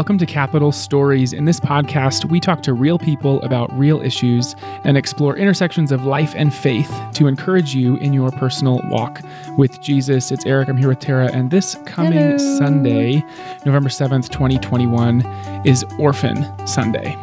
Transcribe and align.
Welcome 0.00 0.16
to 0.16 0.24
Capital 0.24 0.72
Stories. 0.72 1.34
In 1.34 1.44
this 1.44 1.60
podcast, 1.60 2.30
we 2.30 2.40
talk 2.40 2.62
to 2.62 2.72
real 2.72 2.98
people 2.98 3.42
about 3.42 3.70
real 3.78 4.00
issues 4.00 4.56
and 4.82 4.96
explore 4.96 5.36
intersections 5.36 5.92
of 5.92 6.06
life 6.06 6.32
and 6.34 6.54
faith 6.54 6.90
to 7.12 7.26
encourage 7.26 7.74
you 7.74 7.96
in 7.98 8.14
your 8.14 8.30
personal 8.30 8.80
walk 8.84 9.20
with 9.58 9.82
Jesus. 9.82 10.32
It's 10.32 10.46
Eric, 10.46 10.70
I'm 10.70 10.78
here 10.78 10.88
with 10.88 11.00
Tara, 11.00 11.30
and 11.30 11.50
this 11.50 11.74
coming 11.84 12.14
Hello. 12.14 12.38
Sunday, 12.38 13.22
November 13.66 13.90
7th, 13.90 14.30
2021, 14.30 15.20
is 15.66 15.84
Orphan 15.98 16.46
Sunday. 16.66 17.14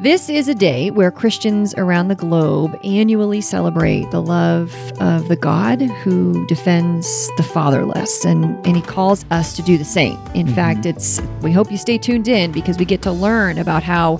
This 0.00 0.30
is 0.30 0.48
a 0.48 0.54
day 0.54 0.90
where 0.90 1.10
Christians 1.10 1.74
around 1.74 2.08
the 2.08 2.14
globe 2.14 2.74
annually 2.82 3.42
celebrate 3.42 4.10
the 4.10 4.22
love 4.22 4.74
of 4.98 5.28
the 5.28 5.36
God 5.36 5.82
who 5.82 6.46
defends 6.46 7.28
the 7.36 7.42
fatherless, 7.42 8.24
and, 8.24 8.44
and 8.66 8.76
He 8.76 8.82
calls 8.82 9.26
us 9.30 9.54
to 9.56 9.62
do 9.62 9.76
the 9.76 9.84
same. 9.84 10.16
In 10.32 10.46
mm-hmm. 10.46 10.54
fact, 10.54 10.86
it's 10.86 11.20
we 11.42 11.52
hope 11.52 11.70
you 11.70 11.76
stay 11.76 11.98
tuned 11.98 12.28
in 12.28 12.50
because 12.50 12.78
we 12.78 12.86
get 12.86 13.02
to 13.02 13.12
learn 13.12 13.58
about 13.58 13.82
how 13.82 14.18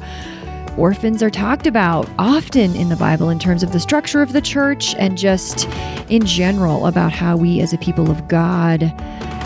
orphans 0.77 1.23
are 1.23 1.31
talked 1.31 1.67
about 1.67 2.07
often 2.19 2.77
in 2.77 2.91
the 2.91 2.97
Bible 2.97 3.31
in 3.31 3.39
terms 3.39 3.63
of 3.63 3.73
the 3.73 3.81
structure 3.81 4.21
of 4.21 4.35
the 4.35 4.43
church 4.43 4.95
and 4.97 5.17
just 5.17 5.67
in 6.11 6.27
general 6.27 6.89
about 6.89 7.11
how 7.11 7.39
we 7.39 7.63
as 7.63 7.73
a 7.73 7.79
people 7.79 8.11
of 8.11 8.29
God 8.29 8.83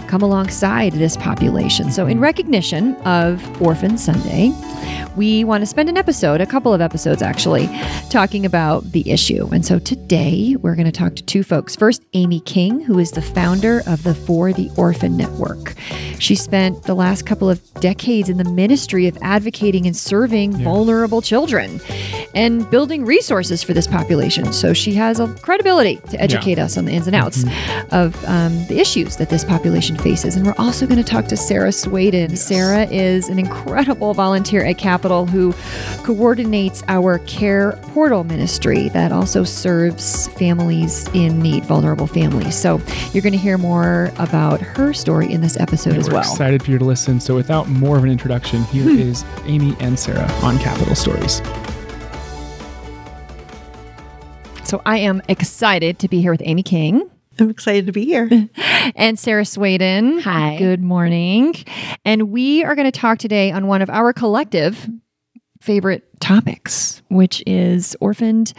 come 0.08 0.22
alongside 0.22 0.92
this 0.92 1.16
population. 1.16 1.90
So, 1.90 2.06
in 2.06 2.20
recognition 2.20 2.94
of 3.04 3.62
Orphan 3.62 3.98
Sunday, 3.98 4.52
we 5.16 5.44
want 5.44 5.62
to 5.62 5.66
spend 5.66 5.88
an 5.88 5.96
episode, 5.96 6.40
a 6.40 6.46
couple 6.46 6.74
of 6.74 6.80
episodes 6.80 7.22
actually, 7.22 7.68
talking 8.10 8.44
about 8.44 8.90
the 8.92 9.10
issue. 9.10 9.48
And 9.52 9.64
so 9.64 9.78
today 9.78 10.56
we're 10.60 10.74
going 10.74 10.86
to 10.86 10.92
talk 10.92 11.14
to 11.16 11.22
two 11.22 11.42
folks. 11.42 11.77
First, 11.77 12.02
Amy 12.14 12.40
King, 12.40 12.80
who 12.80 12.98
is 12.98 13.12
the 13.12 13.22
founder 13.22 13.82
of 13.86 14.02
the 14.02 14.14
For 14.14 14.52
the 14.52 14.70
Orphan 14.77 15.16
Network. 15.16 15.75
She 16.19 16.34
spent 16.34 16.84
the 16.84 16.94
last 16.94 17.27
couple 17.27 17.48
of 17.48 17.60
decades 17.75 18.28
in 18.28 18.38
the 18.38 18.44
ministry 18.44 19.06
of 19.06 19.16
advocating 19.22 19.86
and 19.86 19.97
serving 19.97 20.52
vulnerable 20.52 21.22
children 21.22 21.80
and 22.34 22.69
building 22.70 23.05
resources 23.05 23.62
for 23.62 23.72
this 23.72 23.86
population. 23.86 24.52
So 24.52 24.72
she 24.72 24.94
has 24.94 25.20
a 25.20 25.28
credibility 25.34 25.97
to 26.10 26.20
educate 26.20 26.58
us 26.58 26.77
on 26.77 26.86
the 26.86 26.92
ins 26.92 27.06
and 27.06 27.14
outs 27.14 27.44
of 27.92 28.22
um, 28.25 28.66
the 28.66 28.80
issues 28.80 29.16
that 29.16 29.30
this 29.30 29.44
population 29.44 29.94
faces. 29.97 30.37
And 30.37 30.47
we're 30.47 30.55
also 30.59 30.87
going 30.87 31.03
to 31.03 31.05
talk 31.05 31.27
to 31.27 31.37
Sarah 31.37 31.70
Swaden. 31.70 32.37
Sarah 32.37 32.87
is 32.87 33.28
an 33.28 33.39
incredible 33.39 34.14
volunteer 34.14 34.64
at 34.64 34.78
Capital 34.78 35.27
who 35.27 35.53
coordinates 36.05 36.83
our 36.89 37.19
Care 37.20 37.78
Portal 37.83 38.25
ministry 38.25 38.89
that 38.91 39.12
also 39.12 39.45
serves 39.45 40.28
families 40.28 41.09
in 41.15 41.41
need, 41.41 41.65
vulnerable 41.65 42.06
families. 42.06 42.56
So 42.56 42.81
you're 43.12 43.22
going 43.22 43.33
to 43.33 43.39
hear 43.39 43.59
more 43.59 44.12
about 44.19 44.61
her 44.61 44.92
story 44.92 45.33
in 45.33 45.41
this 45.41 45.59
episode 45.59 45.97
as 45.97 46.09
We're 46.09 46.15
well. 46.15 46.33
excited 46.33 46.62
for 46.62 46.70
you 46.70 46.78
to 46.78 46.84
listen. 46.84 47.20
So, 47.20 47.34
without 47.34 47.69
more 47.69 47.97
of 47.97 48.05
an 48.05 48.11
introduction, 48.11 48.65
here 48.65 48.84
hmm. 48.84 48.98
is 48.98 49.25
Amy 49.45 49.77
and 49.81 49.98
Sarah 49.98 50.31
on 50.42 50.59
Capital 50.59 50.95
Stories. 50.95 51.41
So 54.65 54.81
I 54.87 54.98
am 54.98 55.22
excited 55.28 55.98
to 56.00 56.09
be 56.09 56.20
here 56.20 56.33
with 56.33 56.42
Amy 56.45 56.62
King. 56.62 57.09
I'm 57.38 57.50
excited 57.50 57.86
to 57.86 57.92
be 57.92 58.04
here. 58.04 58.28
and 58.94 59.18
Sarah 59.18 59.42
Swaden. 59.42 60.20
Hi. 60.22 60.56
Good 60.58 60.82
morning. 60.82 61.54
And 62.04 62.30
we 62.30 62.62
are 62.64 62.74
going 62.74 62.91
to 62.91 62.98
talk 62.98 63.18
today 63.18 63.50
on 63.50 63.66
one 63.66 63.82
of 63.82 63.91
our 63.91 64.12
collective 64.12 64.88
favorite 65.60 66.04
topics, 66.20 67.02
which 67.08 67.42
is 67.46 67.96
orphaned 68.00 68.52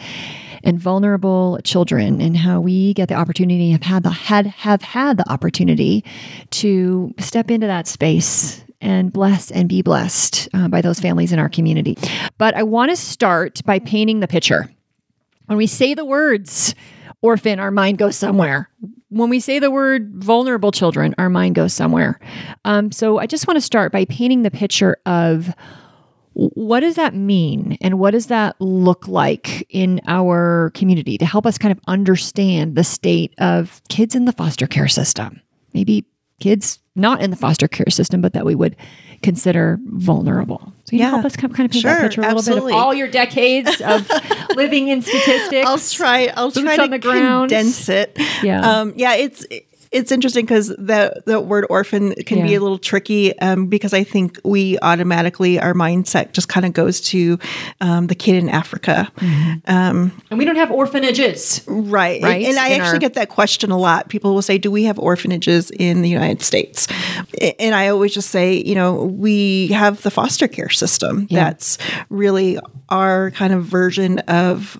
and 0.62 0.78
vulnerable 0.78 1.58
children 1.64 2.20
and 2.20 2.36
how 2.36 2.60
we 2.60 2.92
get 2.94 3.08
the 3.08 3.14
opportunity 3.14 3.70
have 3.70 3.82
had 3.82 4.02
the 4.02 4.10
had 4.10 4.46
have 4.46 4.82
had 4.82 5.16
the 5.16 5.30
opportunity 5.30 6.04
to 6.50 7.14
step 7.18 7.50
into 7.50 7.68
that 7.68 7.86
space 7.86 8.64
and 8.80 9.12
bless 9.12 9.50
and 9.50 9.68
be 9.68 9.80
blessed 9.80 10.48
uh, 10.52 10.68
by 10.68 10.82
those 10.82 10.98
families 10.98 11.32
in 11.32 11.38
our 11.38 11.48
community. 11.48 11.96
But 12.36 12.54
I 12.54 12.64
want 12.64 12.90
to 12.90 12.96
start 12.96 13.62
by 13.64 13.78
painting 13.78 14.20
the 14.20 14.28
picture. 14.28 14.68
When 15.46 15.56
we 15.56 15.68
say 15.68 15.94
the 15.94 16.04
words 16.04 16.74
orphan, 17.22 17.58
our 17.58 17.70
mind 17.70 17.98
goes 17.98 18.16
somewhere. 18.16 18.70
When 19.08 19.30
we 19.30 19.40
say 19.40 19.58
the 19.58 19.70
word 19.70 20.12
vulnerable 20.14 20.72
children, 20.72 21.14
our 21.18 21.30
mind 21.30 21.54
goes 21.54 21.72
somewhere. 21.72 22.20
Um, 22.64 22.92
so 22.92 23.18
I 23.18 23.26
just 23.26 23.46
want 23.46 23.56
to 23.56 23.60
start 23.62 23.92
by 23.92 24.04
painting 24.04 24.42
the 24.42 24.50
picture 24.50 24.96
of 25.06 25.54
what 26.36 26.80
does 26.80 26.96
that 26.96 27.14
mean 27.14 27.78
and 27.80 27.98
what 27.98 28.10
does 28.10 28.26
that 28.26 28.56
look 28.60 29.08
like 29.08 29.66
in 29.70 30.02
our 30.06 30.70
community 30.74 31.16
to 31.16 31.24
help 31.24 31.46
us 31.46 31.56
kind 31.56 31.72
of 31.72 31.80
understand 31.88 32.74
the 32.76 32.84
state 32.84 33.32
of 33.38 33.80
kids 33.88 34.14
in 34.14 34.26
the 34.26 34.32
foster 34.32 34.66
care 34.66 34.86
system 34.86 35.40
maybe 35.72 36.04
kids 36.38 36.78
not 36.94 37.22
in 37.22 37.30
the 37.30 37.36
foster 37.36 37.66
care 37.66 37.88
system 37.88 38.20
but 38.20 38.34
that 38.34 38.44
we 38.44 38.54
would 38.54 38.76
consider 39.22 39.78
vulnerable 39.86 40.74
so 40.86 40.96
you 40.96 41.00
Yeah. 41.00 41.10
help 41.10 41.24
us 41.24 41.36
kind 41.36 41.50
of, 41.52 41.56
paint 41.70 41.84
that 41.84 42.00
picture 42.02 42.20
a 42.20 42.24
little 42.24 42.38
absolutely. 42.38 42.72
bit 42.72 42.78
of 42.78 42.82
all 42.84 42.94
your 42.94 43.08
decades 43.08 43.80
of 43.80 44.08
living 44.56 44.88
in 44.88 45.02
statistics 45.02 45.66
I'll 45.66 45.78
try. 45.78 46.26
I'll 46.34 46.52
try 46.52 46.76
on 46.76 46.78
to 46.78 46.88
the 46.88 46.98
ground. 46.98 47.50
condense 47.50 47.88
it. 47.88 48.16
Yeah. 48.42 48.60
Um, 48.80 48.92
yeah. 48.96 49.14
It's 49.14 49.44
it's 49.92 50.10
interesting 50.12 50.44
because 50.44 50.68
the 50.68 51.22
the 51.26 51.40
word 51.40 51.66
orphan 51.70 52.14
can 52.14 52.44
be 52.46 52.54
a 52.54 52.60
little 52.60 52.78
tricky 52.78 53.38
um, 53.38 53.66
because 53.66 53.92
I 53.92 54.04
think 54.04 54.40
we 54.44 54.78
automatically 54.80 55.58
our 55.60 55.74
mindset 55.74 56.32
just 56.32 56.48
kind 56.48 56.66
of 56.66 56.72
goes 56.72 57.00
to 57.02 57.38
um, 57.80 58.06
the 58.08 58.14
kid 58.14 58.36
in 58.36 58.48
Africa, 58.48 59.10
and 59.66 60.12
we 60.30 60.44
don't 60.44 60.56
have 60.56 60.70
orphanages 60.70 61.62
right? 61.66 62.22
Right, 62.22 62.44
And, 62.44 62.58
I 62.58 62.68
in 62.68 62.80
actually 62.80 62.94
our- 62.94 62.98
get 62.98 63.14
that 63.14 63.28
question 63.28 63.70
a 63.70 63.78
lot. 63.78 64.08
People 64.08 64.34
will 64.34 64.42
say, 64.42 64.58
"Do 64.58 64.70
we 64.70 64.84
have 64.84 64.98
orphanages 64.98 65.70
in 65.70 66.02
the 66.02 66.08
United 66.08 66.42
States?" 66.42 66.88
And 67.58 67.74
I 67.74 67.88
always 67.88 68.12
just 68.14 68.30
say, 68.30 68.54
you 68.54 68.74
know, 68.74 69.04
we 69.04 69.68
have 69.68 70.02
the 70.02 70.10
foster 70.10 70.48
care 70.48 70.70
system. 70.70 71.26
Yeah. 71.30 71.44
That's 71.44 71.78
really 72.08 72.58
our 72.88 73.30
kind 73.32 73.52
of 73.52 73.64
version 73.64 74.18
of 74.20 74.78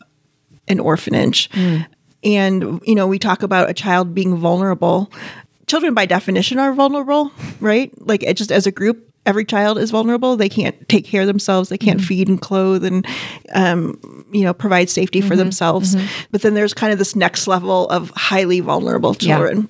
an 0.69 0.81
orphanage. 0.81 1.51
And, 2.25 2.81
you 2.85 2.95
know, 2.95 3.07
we 3.07 3.19
talk 3.19 3.43
about 3.43 3.71
a 3.71 3.75
child 3.75 4.15
being 4.15 4.37
vulnerable. 4.37 5.13
Children, 5.67 5.95
by 5.95 6.07
definition, 6.07 6.59
are 6.59 6.73
vulnerable, 6.73 7.33
right? 7.61 7.93
Like, 8.07 8.23
it 8.23 8.37
just 8.37 8.51
as 8.51 8.67
a 8.67 8.73
group, 8.73 9.11
every 9.27 9.45
child 9.45 9.79
is 9.79 9.91
vulnerable. 9.91 10.37
They 10.37 10.49
can't 10.49 10.89
take 10.89 11.05
care 11.05 11.23
of 11.23 11.27
themselves, 11.27 11.69
they 11.69 11.79
can't 11.79 11.99
mm-hmm. 11.99 12.07
feed 12.07 12.29
and 12.29 12.41
clothe 12.41 12.85
and, 12.85 13.07
um, 13.53 14.27
you 14.33 14.43
know, 14.43 14.55
provide 14.55 14.89
safety 14.89 15.21
for 15.21 15.31
mm-hmm. 15.31 15.39
themselves. 15.39 15.97
Mm-hmm. 15.97 16.07
But 16.31 16.43
then 16.43 16.55
there's 16.55 16.73
kind 16.75 16.93
of 16.93 16.99
this 16.99 17.17
next 17.17 17.47
level 17.47 17.89
of 17.89 18.11
highly 18.11 18.61
vulnerable 18.61 19.15
children. 19.15 19.69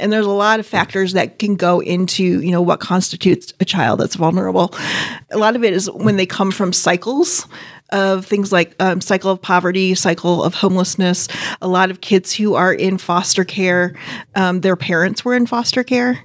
And 0.00 0.12
there's 0.12 0.26
a 0.26 0.30
lot 0.30 0.60
of 0.60 0.66
factors 0.66 1.12
that 1.14 1.38
can 1.38 1.56
go 1.56 1.80
into, 1.80 2.22
you 2.40 2.50
know, 2.52 2.62
what 2.62 2.80
constitutes 2.80 3.52
a 3.60 3.64
child 3.64 4.00
that's 4.00 4.14
vulnerable. 4.14 4.72
A 5.30 5.38
lot 5.38 5.56
of 5.56 5.64
it 5.64 5.72
is 5.72 5.90
when 5.90 6.16
they 6.16 6.26
come 6.26 6.50
from 6.52 6.72
cycles 6.72 7.46
of 7.90 8.26
things 8.26 8.52
like 8.52 8.74
um, 8.80 9.00
cycle 9.00 9.30
of 9.30 9.40
poverty, 9.40 9.94
cycle 9.94 10.44
of 10.44 10.54
homelessness. 10.54 11.26
A 11.62 11.68
lot 11.68 11.90
of 11.90 12.00
kids 12.02 12.34
who 12.34 12.54
are 12.54 12.72
in 12.72 12.98
foster 12.98 13.44
care, 13.44 13.94
um, 14.34 14.60
their 14.60 14.76
parents 14.76 15.24
were 15.24 15.34
in 15.34 15.46
foster 15.46 15.82
care. 15.82 16.22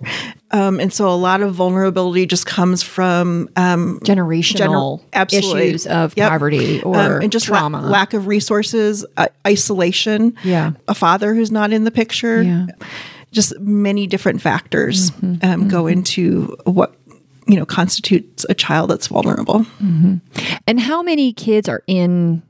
Um, 0.52 0.80
and 0.82 0.92
so 0.94 1.08
a 1.10 1.16
lot 1.16 1.42
of 1.42 1.56
vulnerability 1.56 2.26
just 2.26 2.46
comes 2.46 2.84
from 2.84 3.50
um, 3.56 4.00
generational 4.04 5.02
Gener- 5.14 5.40
issues 5.40 5.88
of 5.88 6.14
Yep. 6.18 6.30
poverty 6.30 6.84
or 6.84 6.96
um, 7.00 7.22
and 7.24 7.32
just 7.32 7.50
la- 7.50 7.58
trauma 7.60 7.82
lack 7.82 8.14
of 8.14 8.28
resources, 8.28 9.06
uh, 9.18 9.28
isolation, 9.48 10.36
Yeah. 10.44 10.74
a 10.88 10.94
father 10.94 11.34
who's 11.34 11.50
not 11.50 11.72
in 11.72 11.86
the 11.86 11.92
picture, 11.92 12.44
Yeah. 12.44 12.66
Just 13.34 13.60
many 13.60 14.08
different 14.08 14.42
factors 14.42 15.12
Mm-hmm. 15.12 15.46
um, 15.46 15.68
go 15.68 15.88
into 15.88 16.56
what 16.64 16.96
you 17.48 17.58
know 17.58 17.66
constitutes 17.66 18.46
a 18.48 18.54
child 18.54 18.90
that's 18.90 19.08
vulnerable. 19.08 19.66
And 20.68 20.80
how 20.80 21.02
many 21.04 21.34
kids 21.34 21.68
are 21.68 21.84
in, 21.88 22.42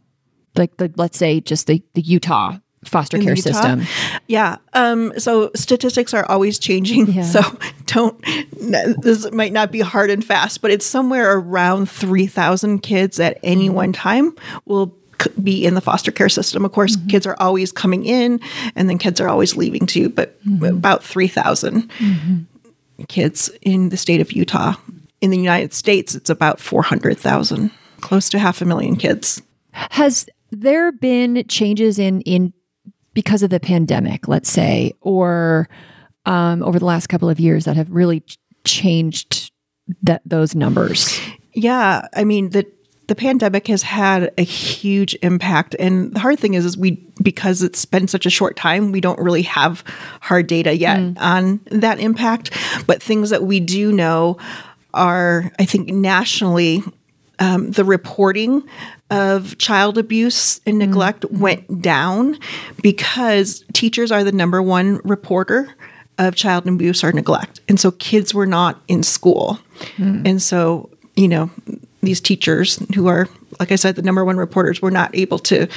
like 0.55 0.77
the 0.77 0.91
let's 0.97 1.17
say, 1.17 1.41
just 1.41 1.66
the 1.67 1.81
the 1.95 2.01
Utah 2.01 2.57
foster 2.85 3.16
in 3.17 3.23
care 3.23 3.33
Utah. 3.33 3.51
system? 3.51 3.81
Yeah. 4.28 4.58
Um, 4.73 5.17
so 5.17 5.49
statistics 5.55 6.13
are 6.13 6.25
always 6.29 6.59
changing. 6.59 7.08
Yeah. 7.13 7.23
So 7.23 7.41
don't, 7.85 8.22
this 9.02 9.31
might 9.31 9.53
not 9.53 9.72
be 9.72 9.79
hard 9.79 10.09
and 10.11 10.23
fast, 10.23 10.61
but 10.61 10.69
it's 10.69 10.85
somewhere 10.85 11.37
around 11.37 11.90
3,000 11.90 12.79
kids 12.79 13.19
at 13.22 13.40
any 13.41 13.67
Mm-hmm. 13.67 13.75
one 13.75 13.93
time 13.93 14.35
will 14.66 14.93
be 15.43 15.65
in 15.65 15.73
the 15.75 15.81
foster 15.81 16.11
care 16.11 16.29
system. 16.29 16.65
Of 16.65 16.71
course, 16.71 16.95
Mm-hmm. 16.95 17.07
kids 17.07 17.25
are 17.27 17.35
always 17.39 17.71
coming 17.71 18.05
in 18.05 18.39
and 18.75 18.89
then 18.89 18.97
kids 18.97 19.19
are 19.21 19.27
always 19.29 19.55
leaving 19.55 19.85
too, 19.85 20.09
but 20.09 20.43
Mm-hmm. 20.45 20.63
about 20.65 21.03
3,000 21.03 21.89
kids 23.07 23.49
in 23.61 23.89
the 23.89 23.97
state 23.97 24.21
of 24.21 24.31
Utah. 24.31 24.75
In 25.21 25.29
the 25.31 25.37
United 25.37 25.73
States, 25.73 26.15
it's 26.15 26.29
about 26.29 26.59
400,000, 26.59 27.71
close 28.01 28.29
to 28.29 28.39
half 28.39 28.61
a 28.61 28.65
million 28.65 28.95
kids. 28.95 29.41
Has 29.71 30.27
there 30.51 30.91
been 30.91 31.45
changes 31.47 31.97
in 31.97 32.21
in 32.21 32.53
because 33.13 33.41
of 33.43 33.49
the 33.49 33.59
pandemic, 33.59 34.27
let's 34.27 34.49
say, 34.49 34.93
or 35.01 35.69
um, 36.25 36.61
over 36.63 36.77
the 36.79 36.85
last 36.85 37.07
couple 37.07 37.29
of 37.29 37.39
years 37.39 37.65
that 37.65 37.75
have 37.77 37.89
really 37.89 38.23
changed 38.65 39.51
that 40.03 40.21
those 40.25 40.55
numbers? 40.55 41.19
Yeah, 41.53 42.07
I 42.15 42.23
mean 42.23 42.49
the 42.49 42.65
the 43.13 43.21
pandemic 43.21 43.67
has 43.67 43.83
had 43.83 44.33
a 44.39 44.41
huge 44.41 45.15
impact, 45.21 45.75
and 45.77 46.11
the 46.15 46.19
hard 46.19 46.39
thing 46.39 46.55
is, 46.55 46.65
is 46.65 46.75
we 46.75 46.93
because 47.21 47.61
it's 47.61 47.85
been 47.85 48.07
such 48.07 48.25
a 48.25 48.29
short 48.31 48.55
time, 48.55 48.91
we 48.91 49.01
don't 49.01 49.19
really 49.19 49.43
have 49.43 49.83
hard 50.19 50.47
data 50.47 50.75
yet 50.75 50.99
mm. 50.99 51.15
on 51.19 51.59
that 51.65 51.99
impact. 51.99 52.49
But 52.87 53.03
things 53.03 53.29
that 53.29 53.43
we 53.43 53.59
do 53.59 53.91
know 53.91 54.39
are, 54.95 55.51
I 55.59 55.65
think, 55.65 55.89
nationally, 55.89 56.81
um, 57.37 57.69
the 57.69 57.85
reporting 57.85 58.63
of 59.11 59.59
child 59.59 59.99
abuse 59.99 60.59
and 60.65 60.77
mm. 60.77 60.87
neglect 60.87 61.21
mm-hmm. 61.21 61.39
went 61.39 61.81
down 61.83 62.39
because 62.81 63.63
teachers 63.73 64.11
are 64.11 64.23
the 64.23 64.31
number 64.31 64.59
one 64.59 65.01
reporter 65.03 65.71
of 66.17 66.33
child 66.33 66.67
abuse 66.67 67.03
or 67.03 67.11
neglect. 67.11 67.59
And 67.69 67.79
so 67.79 67.91
kids 67.91 68.33
were 68.33 68.47
not 68.47 68.81
in 68.87 69.03
school. 69.03 69.59
Mm. 69.97 70.27
And 70.27 70.41
so, 70.41 70.89
you 71.15 71.27
know, 71.27 71.51
these 72.05 72.22
teachers 72.22 72.78
who 72.96 73.08
are, 73.08 73.28
like 73.59 73.72
I 73.72 73.76
said, 73.76 73.96
the 73.96 74.02
number 74.02 74.23
one 74.23 74.38
reporters 74.38 74.82
were 74.82 74.91
not 74.91 75.16
able 75.16 75.40
to. 75.40 75.67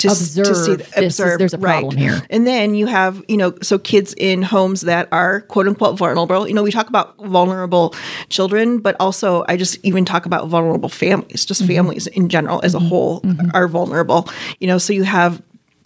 To, 0.00 0.08
s- 0.08 0.34
to 0.34 0.42
Observe 0.42 0.78
the- 0.78 1.04
is- 1.06 1.16
there's 1.16 1.54
a 1.54 1.58
problem 1.58 1.96
here. 1.96 2.20
and 2.28 2.46
then 2.46 2.74
you 2.74 2.84
have, 2.84 3.24
you 3.28 3.38
know, 3.38 3.54
so 3.62 3.78
kids 3.78 4.14
in 4.18 4.42
homes 4.42 4.82
that 4.82 5.08
are 5.10 5.40
quote 5.42 5.66
unquote 5.66 5.96
vulnerable. 5.96 6.46
You 6.46 6.52
know, 6.52 6.62
we 6.62 6.70
talk 6.70 6.90
about 6.90 7.16
vulnerable 7.16 7.94
children, 8.28 8.80
but 8.80 8.94
also 9.00 9.46
I 9.48 9.56
just 9.56 9.78
even 9.84 10.04
talk 10.04 10.26
about 10.26 10.48
vulnerable 10.48 10.90
families, 10.90 11.46
just 11.46 11.62
mm-hmm. 11.62 11.72
families 11.72 12.06
in 12.08 12.28
general 12.28 12.60
as 12.62 12.74
a 12.74 12.78
mm-hmm. 12.78 12.88
whole 12.88 13.20
mm-hmm. 13.22 13.48
are 13.54 13.68
vulnerable. 13.68 14.28
You 14.60 14.66
know, 14.66 14.76
so 14.76 14.92
you 14.92 15.04
have 15.04 15.40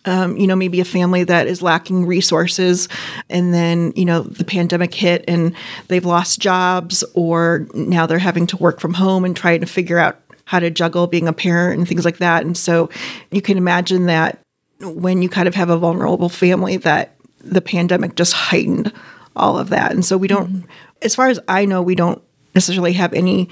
um, 0.04 0.36
you 0.36 0.46
know, 0.46 0.56
maybe 0.56 0.80
a 0.80 0.84
family 0.84 1.24
that 1.24 1.46
is 1.46 1.62
lacking 1.62 2.06
resources, 2.06 2.88
and 3.28 3.52
then 3.52 3.92
you 3.96 4.04
know 4.04 4.22
the 4.22 4.44
pandemic 4.44 4.94
hit 4.94 5.24
and 5.28 5.54
they've 5.88 6.04
lost 6.04 6.40
jobs, 6.40 7.04
or 7.14 7.66
now 7.74 8.06
they're 8.06 8.18
having 8.18 8.46
to 8.48 8.56
work 8.56 8.80
from 8.80 8.94
home 8.94 9.24
and 9.24 9.36
trying 9.36 9.60
to 9.60 9.66
figure 9.66 9.98
out 9.98 10.20
how 10.44 10.58
to 10.58 10.70
juggle 10.70 11.06
being 11.06 11.28
a 11.28 11.32
parent 11.32 11.78
and 11.78 11.88
things 11.88 12.04
like 12.04 12.18
that. 12.18 12.44
And 12.44 12.56
so 12.56 12.90
you 13.30 13.40
can 13.40 13.56
imagine 13.56 14.06
that 14.06 14.40
when 14.80 15.22
you 15.22 15.28
kind 15.28 15.46
of 15.46 15.54
have 15.54 15.70
a 15.70 15.76
vulnerable 15.76 16.28
family, 16.28 16.76
that 16.78 17.14
the 17.38 17.60
pandemic 17.60 18.16
just 18.16 18.32
heightened 18.32 18.92
all 19.36 19.58
of 19.58 19.68
that. 19.68 19.92
And 19.92 20.04
so 20.04 20.16
we 20.16 20.26
don't, 20.26 20.64
as 21.02 21.14
far 21.14 21.28
as 21.28 21.38
I 21.46 21.66
know, 21.66 21.82
we 21.82 21.94
don't 21.94 22.20
necessarily 22.54 22.94
have 22.94 23.12
any 23.14 23.48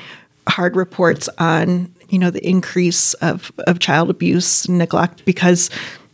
hard 0.49 0.75
reports 0.75 1.29
on 1.39 1.95
you 2.09 2.19
know 2.19 2.31
the 2.31 2.47
increase 2.47 3.15
of 3.15 3.53
of 3.67 3.79
child 3.79 4.11
abuse 4.11 4.65
and 4.65 4.79
neglect 4.79 5.25
because 5.25 5.71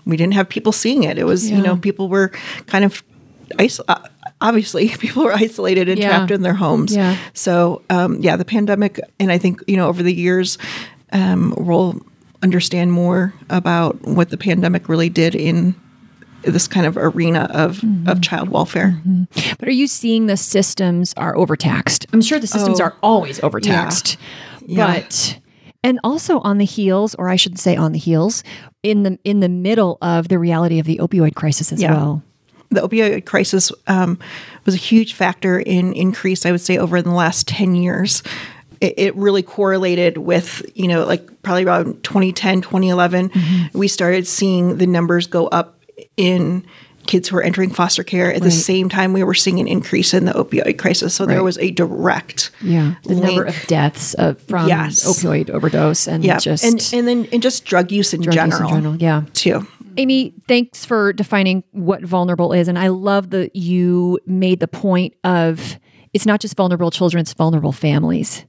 we 0.06 0.17
didn't 0.17 0.35
have 0.35 0.49
people 0.49 0.73
seeing 0.73 1.05
it. 1.05 1.19
It 1.19 1.25
was 1.25 1.51
you 1.51 1.61
know 1.62 1.77
people 1.77 2.09
were 2.09 2.29
kind 2.67 2.85
of 2.85 3.03
iso- 3.59 3.85
uh, 3.89 3.99
obviously 4.41 4.89
people 4.99 5.25
were 5.25 5.33
isolated 5.33 5.89
and 5.89 5.99
Yeah. 5.99 6.09
trapped 6.09 6.31
in 6.31 6.43
their 6.43 6.55
homes. 6.55 6.95
Yeah. 6.95 7.17
So 7.33 7.83
um, 7.91 8.21
yeah, 8.21 8.37
the 8.37 8.45
pandemic, 8.45 9.01
and 9.21 9.31
I 9.33 9.39
think 9.39 9.61
you 9.67 9.77
know 9.77 9.89
over 9.89 10.03
the 10.03 10.15
years 10.15 10.59
um, 11.12 11.55
we'll 11.56 12.01
understand 12.43 12.93
more 12.93 13.33
about 13.51 14.01
what 14.03 14.29
the 14.31 14.37
pandemic 14.37 14.89
really 14.89 15.09
did 15.09 15.35
in 15.35 15.75
this 16.43 16.69
kind 16.69 16.87
of 16.87 16.97
arena 16.99 17.49
of 17.55 17.81
of 18.06 18.21
child 18.21 18.51
welfare. 18.51 19.01
But 19.59 19.67
are 19.69 19.73
you 19.73 19.87
seeing 19.87 20.27
the 20.27 20.37
systems 20.37 21.15
are 21.17 21.35
overtaxed? 21.37 22.06
I'm 22.12 22.21
sure 22.21 22.39
the 22.39 22.47
systems 22.47 22.81
Oh. 22.81 22.85
are 22.85 22.97
always 23.03 23.43
overtaxed. 23.43 24.19
Yeah. 24.67 24.95
But 25.01 25.39
and 25.84 26.00
also 26.02 26.40
on 26.40 26.58
the 26.58 26.64
heels, 26.64 27.14
or 27.14 27.28
I 27.28 27.36
should 27.36 27.58
say 27.58 27.76
on 27.76 27.92
the 27.92 27.98
heels, 27.98 28.42
in 28.82 29.04
the 29.04 29.19
in 29.22 29.38
the 29.40 29.48
middle 29.48 29.98
of 30.02 30.26
the 30.28 30.38
reality 30.40 30.81
of 30.81 30.86
the 30.86 30.98
opioid 30.98 31.34
crisis 31.36 31.72
as 31.72 31.81
Yeah. 31.81 31.92
well. 31.94 32.22
the 32.70 32.81
opioid 32.81 33.25
crisis 33.25 33.70
um, 33.86 34.19
was 34.64 34.75
a 34.75 34.78
huge 34.78 35.12
factor 35.14 35.60
in 35.60 35.92
increase, 35.92 36.44
I 36.44 36.50
would 36.50 36.60
say, 36.62 36.76
over 36.76 37.00
the 37.02 37.12
last 37.12 37.46
10 37.46 37.76
years. 37.76 38.25
It, 38.81 38.94
it 38.96 39.16
really 39.16 39.42
correlated 39.42 40.19
with, 40.19 40.60
you 40.75 40.88
know, 40.88 41.04
like 41.06 41.25
probably 41.42 41.64
around 41.64 42.02
2010, 42.02 42.62
2011, 42.62 43.31
we 43.75 43.86
started 43.86 44.26
seeing 44.26 44.78
the 44.78 44.86
numbers 44.88 45.28
go 45.28 45.46
up 45.48 45.78
in 46.16 46.64
kids 47.06 47.29
who 47.29 47.37
are 47.37 47.43
entering 47.43 47.71
foster 47.71 48.03
care. 48.03 48.33
At 48.33 48.43
the 48.43 48.51
same 48.51 48.89
time, 48.89 49.12
we 49.12 49.23
were 49.23 49.35
seeing 49.35 49.61
an 49.61 49.69
increase 49.69 50.15
in 50.15 50.25
the 50.25 50.33
opioid 50.33 50.79
crisis. 50.79 51.15
So 51.15 51.27
there 51.27 51.45
was 51.45 51.59
a 51.59 51.71
direct 51.71 52.51
Yeah. 52.61 52.95
The 53.05 53.17
number 53.17 53.45
of 53.45 53.67
deaths 53.67 54.15
of, 54.15 54.41
from 54.43 54.69
Yes. 54.69 55.05
opioid 55.05 55.51
overdose 55.51 56.06
and 56.06 56.25
yeah, 56.25 56.39
just 56.39 56.65
and 56.65 56.81
and 56.93 57.06
then 57.06 57.29
and 57.33 57.43
just 57.43 57.65
drug 57.65 57.91
use 57.93 58.15
in, 58.15 58.21
drug 58.23 58.35
use 58.35 58.45
general, 58.45 58.69
in 58.71 58.75
general. 58.83 58.97
Yeah. 58.97 59.23
too. 59.35 59.67
Amy, 59.97 60.35
thanks 60.49 60.85
for 60.85 61.12
defining 61.12 61.62
what 61.71 62.03
vulnerable 62.03 62.53
is. 62.53 62.67
And 62.67 62.79
I 62.79 62.89
love 62.89 63.31
that 63.31 63.55
you 63.55 64.19
made 64.27 64.59
the 64.61 64.67
point 64.69 65.15
of 65.23 65.79
it's 66.12 66.27
not 66.27 66.41
just 66.41 66.56
vulnerable 66.56 66.91
children, 66.91 67.21
it's 67.21 67.33
vulnerable 67.33 67.73
families. 67.73 68.45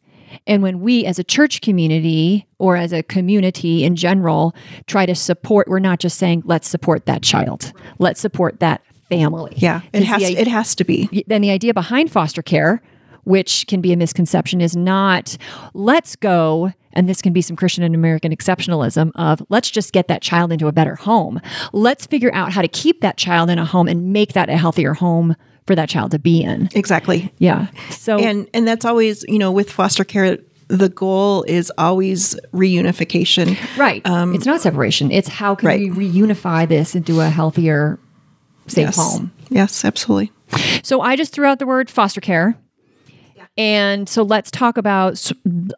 And 0.47 0.61
when 0.63 0.79
we 0.81 1.05
as 1.05 1.19
a 1.19 1.23
church 1.23 1.61
community 1.61 2.47
or 2.59 2.75
as 2.75 2.93
a 2.93 3.03
community 3.03 3.83
in 3.83 3.95
general 3.95 4.55
try 4.87 5.05
to 5.05 5.15
support, 5.15 5.67
we're 5.67 5.79
not 5.79 5.99
just 5.99 6.17
saying, 6.17 6.43
let's 6.45 6.67
support 6.67 7.05
that 7.05 7.21
child, 7.21 7.73
let's 7.99 8.19
support 8.19 8.59
that 8.59 8.81
family. 9.09 9.53
Yeah, 9.57 9.81
it 9.93 10.03
has 10.03 10.21
the 10.21 10.35
to, 10.35 10.41
it 10.41 10.47
has 10.47 10.75
to 10.75 10.83
be. 10.83 11.23
then 11.27 11.41
the 11.41 11.51
idea 11.51 11.73
behind 11.73 12.11
foster 12.11 12.41
care, 12.41 12.81
which 13.23 13.67
can 13.67 13.81
be 13.81 13.93
a 13.93 13.97
misconception, 13.97 14.61
is 14.61 14.75
not 14.75 15.37
let's 15.73 16.15
go, 16.15 16.71
and 16.93 17.09
this 17.09 17.21
can 17.21 17.33
be 17.33 17.41
some 17.41 17.55
Christian 17.55 17.83
and 17.83 17.95
American 17.95 18.31
exceptionalism 18.35 19.11
of 19.15 19.41
let's 19.49 19.69
just 19.69 19.93
get 19.93 20.07
that 20.07 20.21
child 20.21 20.51
into 20.51 20.67
a 20.67 20.71
better 20.71 20.95
home. 20.95 21.39
Let's 21.73 22.05
figure 22.05 22.33
out 22.33 22.51
how 22.51 22.61
to 22.61 22.67
keep 22.67 23.01
that 23.01 23.17
child 23.17 23.49
in 23.49 23.59
a 23.59 23.65
home 23.65 23.87
and 23.87 24.13
make 24.13 24.33
that 24.33 24.49
a 24.49 24.57
healthier 24.57 24.93
home 24.93 25.35
for 25.67 25.75
that 25.75 25.89
child 25.89 26.11
to 26.11 26.19
be 26.19 26.41
in. 26.41 26.69
Exactly. 26.73 27.33
Yeah. 27.37 27.67
So 27.89 28.17
and 28.19 28.47
and 28.53 28.67
that's 28.67 28.85
always 28.85 29.23
you 29.27 29.39
know 29.39 29.51
with 29.51 29.71
foster 29.71 30.03
care 30.03 30.37
the 30.67 30.89
goal 30.89 31.43
is 31.43 31.71
always 31.77 32.35
reunification 32.51 33.55
right. 33.77 34.01
it's 34.33 34.47
not 34.47 34.61
separation. 34.61 35.11
It's 35.11 35.27
how 35.27 35.53
can 35.53 35.67
right. 35.67 35.79
we 35.79 36.09
reunify 36.09 36.67
this 36.67 36.95
into 36.95 37.21
a 37.21 37.29
healthier, 37.29 37.99
safe 38.67 38.85
yes 38.85 38.95
home. 38.95 39.31
yes 39.49 39.85
absolutely 39.85 40.31
So 40.83 41.01
I 41.01 41.15
just 41.15 41.33
threw 41.33 41.45
out 41.45 41.59
the 41.59 41.65
word 41.65 41.89
foster 41.89 42.21
care. 42.21 42.57
And 43.57 44.09
so 44.09 44.21
let's 44.23 44.51
talk 44.51 44.77
about, 44.77 45.31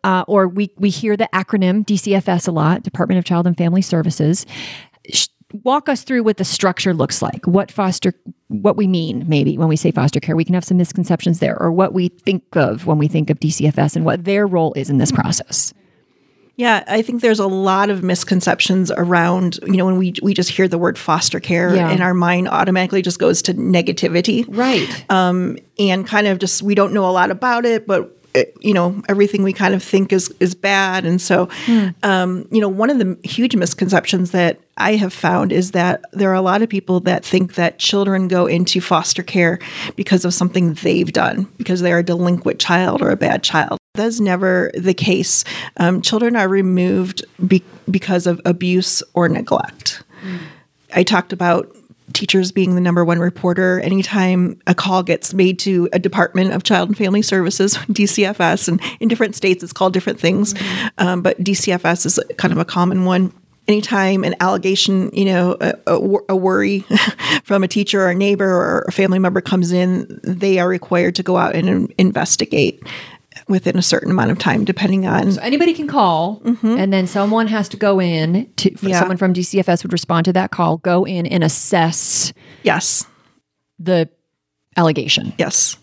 uh, 0.04 0.26
or 0.28 0.48
we, 0.48 0.72
we 0.78 0.90
hear 0.90 1.16
the 1.16 1.30
acronym 1.32 1.86
DCFS 1.86 2.48
a 2.48 2.52
lot, 2.52 2.82
Department 2.82 3.20
of 3.20 3.26
Child 3.26 3.46
and 3.46 3.56
Family 3.56 3.84
Services. 3.84 4.48
Walk 5.64 5.88
us 5.88 6.04
through 6.04 6.24
what 6.24 6.38
the 6.38 6.44
structure 6.46 6.94
looks 6.94 7.22
like, 7.22 7.48
what 7.48 7.72
foster, 7.72 8.14
what 8.50 8.76
we 8.76 8.86
mean 8.86 9.24
maybe 9.28 9.58
when 9.58 9.70
we 9.70 9.78
say 9.78 9.92
foster 9.92 10.20
care. 10.20 10.36
We 10.36 10.44
can 10.44 10.54
have 10.56 10.66
some 10.66 10.78
misconceptions 10.78 11.40
there, 11.40 11.58
or 11.62 11.72
what 11.72 11.94
we 11.94 12.10
think 12.10 12.44
of 12.58 12.86
when 12.86 12.98
we 12.98 13.08
think 13.08 13.30
of 13.30 13.40
DCFS 13.40 13.96
and 13.96 14.04
what 14.04 14.26
their 14.26 14.46
role 14.46 14.74
is 14.74 14.90
in 14.90 14.98
this 14.98 15.12
process. 15.12 15.74
yeah 16.58 16.84
i 16.88 17.02
think 17.04 17.22
there's 17.22 17.40
a 17.40 17.46
lot 17.48 17.90
of 17.92 18.02
misconceptions 18.04 18.90
around 18.92 19.60
you 19.68 19.78
know 19.78 19.86
when 19.86 19.98
we 19.98 20.14
we 20.24 20.34
just 20.34 20.50
hear 20.50 20.68
the 20.68 20.78
word 20.78 20.98
foster 20.98 21.40
care 21.40 21.76
Yeah. 21.76 21.90
and 21.92 22.02
our 22.02 22.16
mind 22.16 22.48
automatically 22.48 23.04
just 23.04 23.20
goes 23.20 23.42
to 23.44 23.54
negativity 23.54 24.44
Right. 24.48 24.90
um, 25.12 25.58
and 25.78 26.06
kind 26.08 26.26
of 26.28 26.40
just 26.40 26.64
we 26.64 26.74
don't 26.74 26.94
know 26.94 27.08
a 27.08 27.12
lot 27.14 27.30
about 27.32 27.64
it, 27.66 27.86
but 27.86 28.17
you 28.60 28.74
know 28.74 29.02
everything 29.08 29.44
we 29.44 29.54
kind 29.54 29.74
of 29.74 29.84
think 29.84 30.12
is 30.14 30.34
is 30.40 30.56
bad, 30.56 31.06
and 31.06 31.22
so 31.22 31.50
um, 32.04 32.48
you 32.52 32.62
know 32.62 32.70
one 32.70 32.90
of 32.90 33.00
the 33.00 33.18
huge 33.24 33.56
misconceptions 33.56 34.32
that 34.32 34.60
I 34.78 34.96
have 34.96 35.14
found 35.14 35.52
is 35.52 35.72
that 35.72 36.02
there 36.14 36.30
are 36.30 36.36
a 36.36 36.42
lot 36.42 36.62
of 36.62 36.70
people 36.70 37.00
that 37.02 37.26
think 37.26 37.56
that 37.56 37.80
children 37.80 38.28
go 38.28 38.46
into 38.46 38.82
foster 38.82 39.24
care 39.24 39.60
because 39.96 40.26
of 40.26 40.34
something 40.34 40.74
they've 40.76 41.12
done, 41.12 41.48
because 41.58 41.82
they're 41.82 42.00
a 42.00 42.04
delinquent 42.04 42.60
child 42.60 43.02
or 43.02 43.10
a 43.10 43.18
bad 43.18 43.44
child. 43.44 43.80
That's 43.96 44.20
never 44.20 44.72
the 44.76 44.94
case. 44.94 45.44
Um, 45.78 46.02
children 46.02 46.36
are 46.36 46.48
removed 46.48 47.26
be- 47.48 47.64
because 47.90 48.28
of 48.28 48.40
abuse 48.46 49.02
or 49.14 49.28
neglect. 49.28 50.04
I 50.94 51.04
talked 51.04 51.34
about 51.34 51.76
teachers 52.14 52.52
being 52.52 52.76
the 52.76 52.82
number 52.82 53.04
one 53.04 53.20
reporter 53.20 53.80
anytime 53.82 54.60
a 54.66 54.74
call 54.74 55.04
gets 55.04 55.34
made 55.34 55.60
to 55.60 55.90
a 55.92 56.00
department 56.00 56.54
of 56.54 56.64
child 56.64 56.90
and 56.90 56.98
family 56.98 57.22
services 57.22 57.76
dcfs 57.78 58.68
and 58.68 58.82
in 59.00 59.08
different 59.08 59.36
states 59.36 59.64
it's 59.64 59.74
called 59.74 59.94
different 59.94 60.20
things. 60.20 60.54
Um, 60.98 61.22
but 61.22 61.40
dcfs 61.40 62.06
is 62.06 62.20
kind 62.38 62.52
of 62.52 62.58
a 62.58 62.66
common 62.66 63.06
one. 63.06 63.34
Anytime 63.68 64.24
an 64.24 64.34
allegation 64.40 65.10
you 65.14 65.26
know 65.26 65.58
a, 65.60 65.74
a, 65.88 66.00
a 66.30 66.36
worry 66.36 66.86
from 67.44 67.64
a 67.64 67.68
teacher 67.68 68.02
or 68.02 68.10
a 68.10 68.16
neighbor 68.16 68.48
or 68.48 68.86
a 68.88 68.94
family 68.94 69.20
member 69.20 69.42
comes 69.42 69.74
in 69.74 70.22
they 70.24 70.58
are 70.60 70.70
required 70.70 71.16
to 71.16 71.24
go 71.24 71.36
out 71.36 71.54
and 71.54 71.68
in- 71.68 71.94
investigate 71.98 72.82
within 73.48 73.78
a 73.78 73.82
certain 73.82 74.12
amount 74.12 74.32
of 74.32 74.40
time 74.40 74.66
depending 74.66 75.08
on 75.08 75.32
So 75.32 75.42
Anybody 75.42 75.74
can 75.74 75.88
call, 75.88 76.42
mm-hmm. 76.44 76.78
and 76.78 76.92
then 76.92 77.08
someone 77.08 77.48
has 77.48 77.70
to 77.70 77.78
go 77.78 78.00
in. 78.00 78.52
To, 78.58 78.76
Yeah. 78.82 79.00
Someone 79.00 79.18
from 79.18 79.34
DCFS 79.34 79.84
would 79.84 79.94
respond 79.94 80.26
to 80.26 80.34
that 80.34 80.52
call, 80.52 80.78
go 80.78 81.06
in 81.06 81.26
and 81.26 81.44
assess 81.44 82.34
yes 82.64 83.06
the 83.80 84.10
allegation. 84.76 85.34
Yes. 85.38 85.78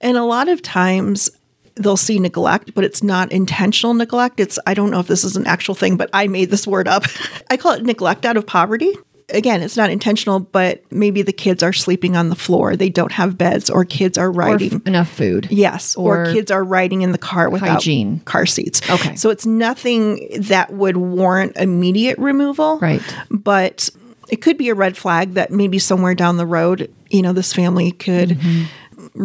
And 0.00 0.16
a 0.16 0.24
lot 0.24 0.48
of 0.48 0.62
times 0.62 1.30
they'll 1.74 1.96
see 1.96 2.18
neglect, 2.18 2.74
but 2.74 2.84
it's 2.84 3.02
not 3.02 3.30
intentional 3.32 3.94
neglect. 3.94 4.40
It's, 4.40 4.58
I 4.66 4.74
don't 4.74 4.90
know 4.90 5.00
if 5.00 5.06
this 5.06 5.24
is 5.24 5.36
an 5.36 5.46
actual 5.46 5.74
thing, 5.74 5.96
but 5.96 6.08
I 6.12 6.26
made 6.26 6.50
this 6.50 6.66
word 6.66 6.88
up. 6.88 7.04
I 7.50 7.56
call 7.56 7.72
it 7.72 7.82
neglect 7.82 8.24
out 8.24 8.36
of 8.36 8.46
poverty. 8.46 8.94
Again, 9.30 9.60
it's 9.62 9.76
not 9.76 9.90
intentional, 9.90 10.38
but 10.38 10.84
maybe 10.92 11.22
the 11.22 11.32
kids 11.32 11.62
are 11.64 11.72
sleeping 11.72 12.16
on 12.16 12.28
the 12.28 12.36
floor. 12.36 12.76
They 12.76 12.88
don't 12.90 13.10
have 13.10 13.36
beds, 13.36 13.68
or 13.68 13.84
kids 13.84 14.16
are 14.16 14.30
riding. 14.30 14.74
f- 14.74 14.86
enough 14.86 15.08
food. 15.10 15.48
Yes, 15.50 15.96
or, 15.96 16.22
Or 16.28 16.32
kids 16.32 16.50
are 16.52 16.62
riding 16.62 17.02
in 17.02 17.10
the 17.10 17.18
car 17.18 17.50
without 17.50 17.68
hygiene. 17.68 18.20
car 18.20 18.46
seats. 18.46 18.88
Okay. 18.88 19.16
So 19.16 19.30
it's 19.30 19.44
nothing 19.44 20.28
that 20.42 20.72
would 20.72 20.96
warrant 20.96 21.56
immediate 21.56 22.18
removal. 22.18 22.78
Right. 22.78 23.02
But 23.28 23.90
it 24.28 24.36
could 24.42 24.56
be 24.58 24.68
a 24.68 24.74
red 24.76 24.96
flag 24.96 25.34
that 25.34 25.50
maybe 25.50 25.80
somewhere 25.80 26.14
down 26.14 26.36
the 26.36 26.46
road, 26.46 26.92
you 27.10 27.22
know, 27.22 27.32
this 27.32 27.52
family 27.52 27.90
could 27.92 28.28
Mm-hmm. 28.30 28.64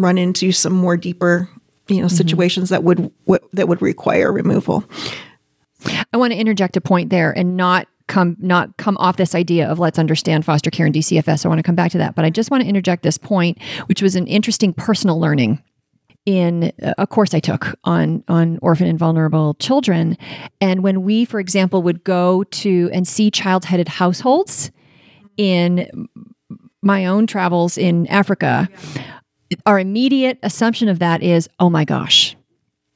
run 0.01 0.17
into 0.17 0.51
some 0.51 0.74
more 0.74 0.98
deeper 0.98 1.48
you 1.88 2.01
know 2.01 2.08
situations 2.08 2.70
that 2.70 2.84
would 2.84 3.12
w- 3.25 3.50
that 3.53 3.67
would 3.67 3.81
require 3.81 4.31
removal. 4.31 4.84
I 6.13 6.17
want 6.17 6.31
to 6.34 6.39
interject 6.39 6.77
a 6.77 6.81
point 6.81 7.10
there 7.10 7.31
and 7.31 7.58
not 7.58 7.88
come 8.12 8.36
not 8.39 8.75
come 8.75 8.98
off 8.98 9.15
this 9.15 9.34
idea 9.34 9.68
of 9.68 9.80
let's 9.80 9.98
understand 9.98 10.44
foster 10.44 10.70
care 10.70 10.86
and 10.86 10.94
DCFS. 10.94 11.46
I 11.46 11.48
want 11.48 11.60
to 11.60 11.63
come 11.63 11.75
back 11.75 11.91
to 11.91 11.98
that, 12.00 12.13
but 12.13 12.25
I 12.25 12.30
just 12.30 12.51
want 12.51 12.62
to 12.62 12.70
interject 12.70 13.03
this 13.03 13.18
point, 13.18 13.58
which 13.86 14.01
was 14.01 14.15
an 14.15 14.27
interesting 14.27 14.74
personal 14.74 15.18
learning 15.20 15.63
in 16.25 16.74
uh, 16.84 16.94
a 16.98 17.08
course 17.08 17.34
I 17.34 17.39
took 17.39 17.74
on 17.86 18.24
on 18.27 18.60
orphan 18.62 18.88
and 18.88 19.00
vulnerable 19.00 19.53
children. 19.56 20.18
And 20.60 20.84
when 20.84 21.03
we, 21.03 21.24
for 21.24 21.39
example, 21.39 21.82
would 21.84 22.03
go 22.03 22.44
to 22.44 22.89
and 22.94 23.08
see 23.08 23.32
child-headed 23.32 23.88
households 23.88 24.72
in 25.38 26.10
my 26.82 27.06
own 27.06 27.27
travels 27.27 27.77
in 27.77 28.08
Africa, 28.08 28.68
our 29.65 29.80
immediate 29.80 30.38
assumption 30.44 30.89
of 30.89 31.00
that 31.00 31.24
is, 31.24 31.48
oh 31.60 31.70
my 31.70 31.86
gosh, 31.86 32.36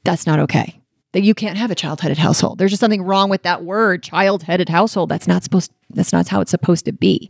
that's 0.03 0.27
not 0.27 0.39
okay. 0.39 0.79
That 1.15 1.23
you 1.23 1.33
can't 1.33 1.57
have 1.57 1.71
a 1.71 1.75
child-headed 1.75 2.17
household. 2.17 2.57
There's 2.57 2.71
just 2.71 2.81
something 2.81 3.01
wrong 3.01 3.29
with 3.29 3.43
that 3.43 3.63
word, 3.63 4.03
child-headed 4.03 4.67
household. 4.67 5.07
That's 5.07 5.29
not 5.29 5.45
supposed 5.45 5.71
that's 5.89 6.11
not 6.11 6.27
how 6.27 6.41
it's 6.41 6.51
supposed 6.51 6.83
to 6.85 6.91
be. 6.91 7.29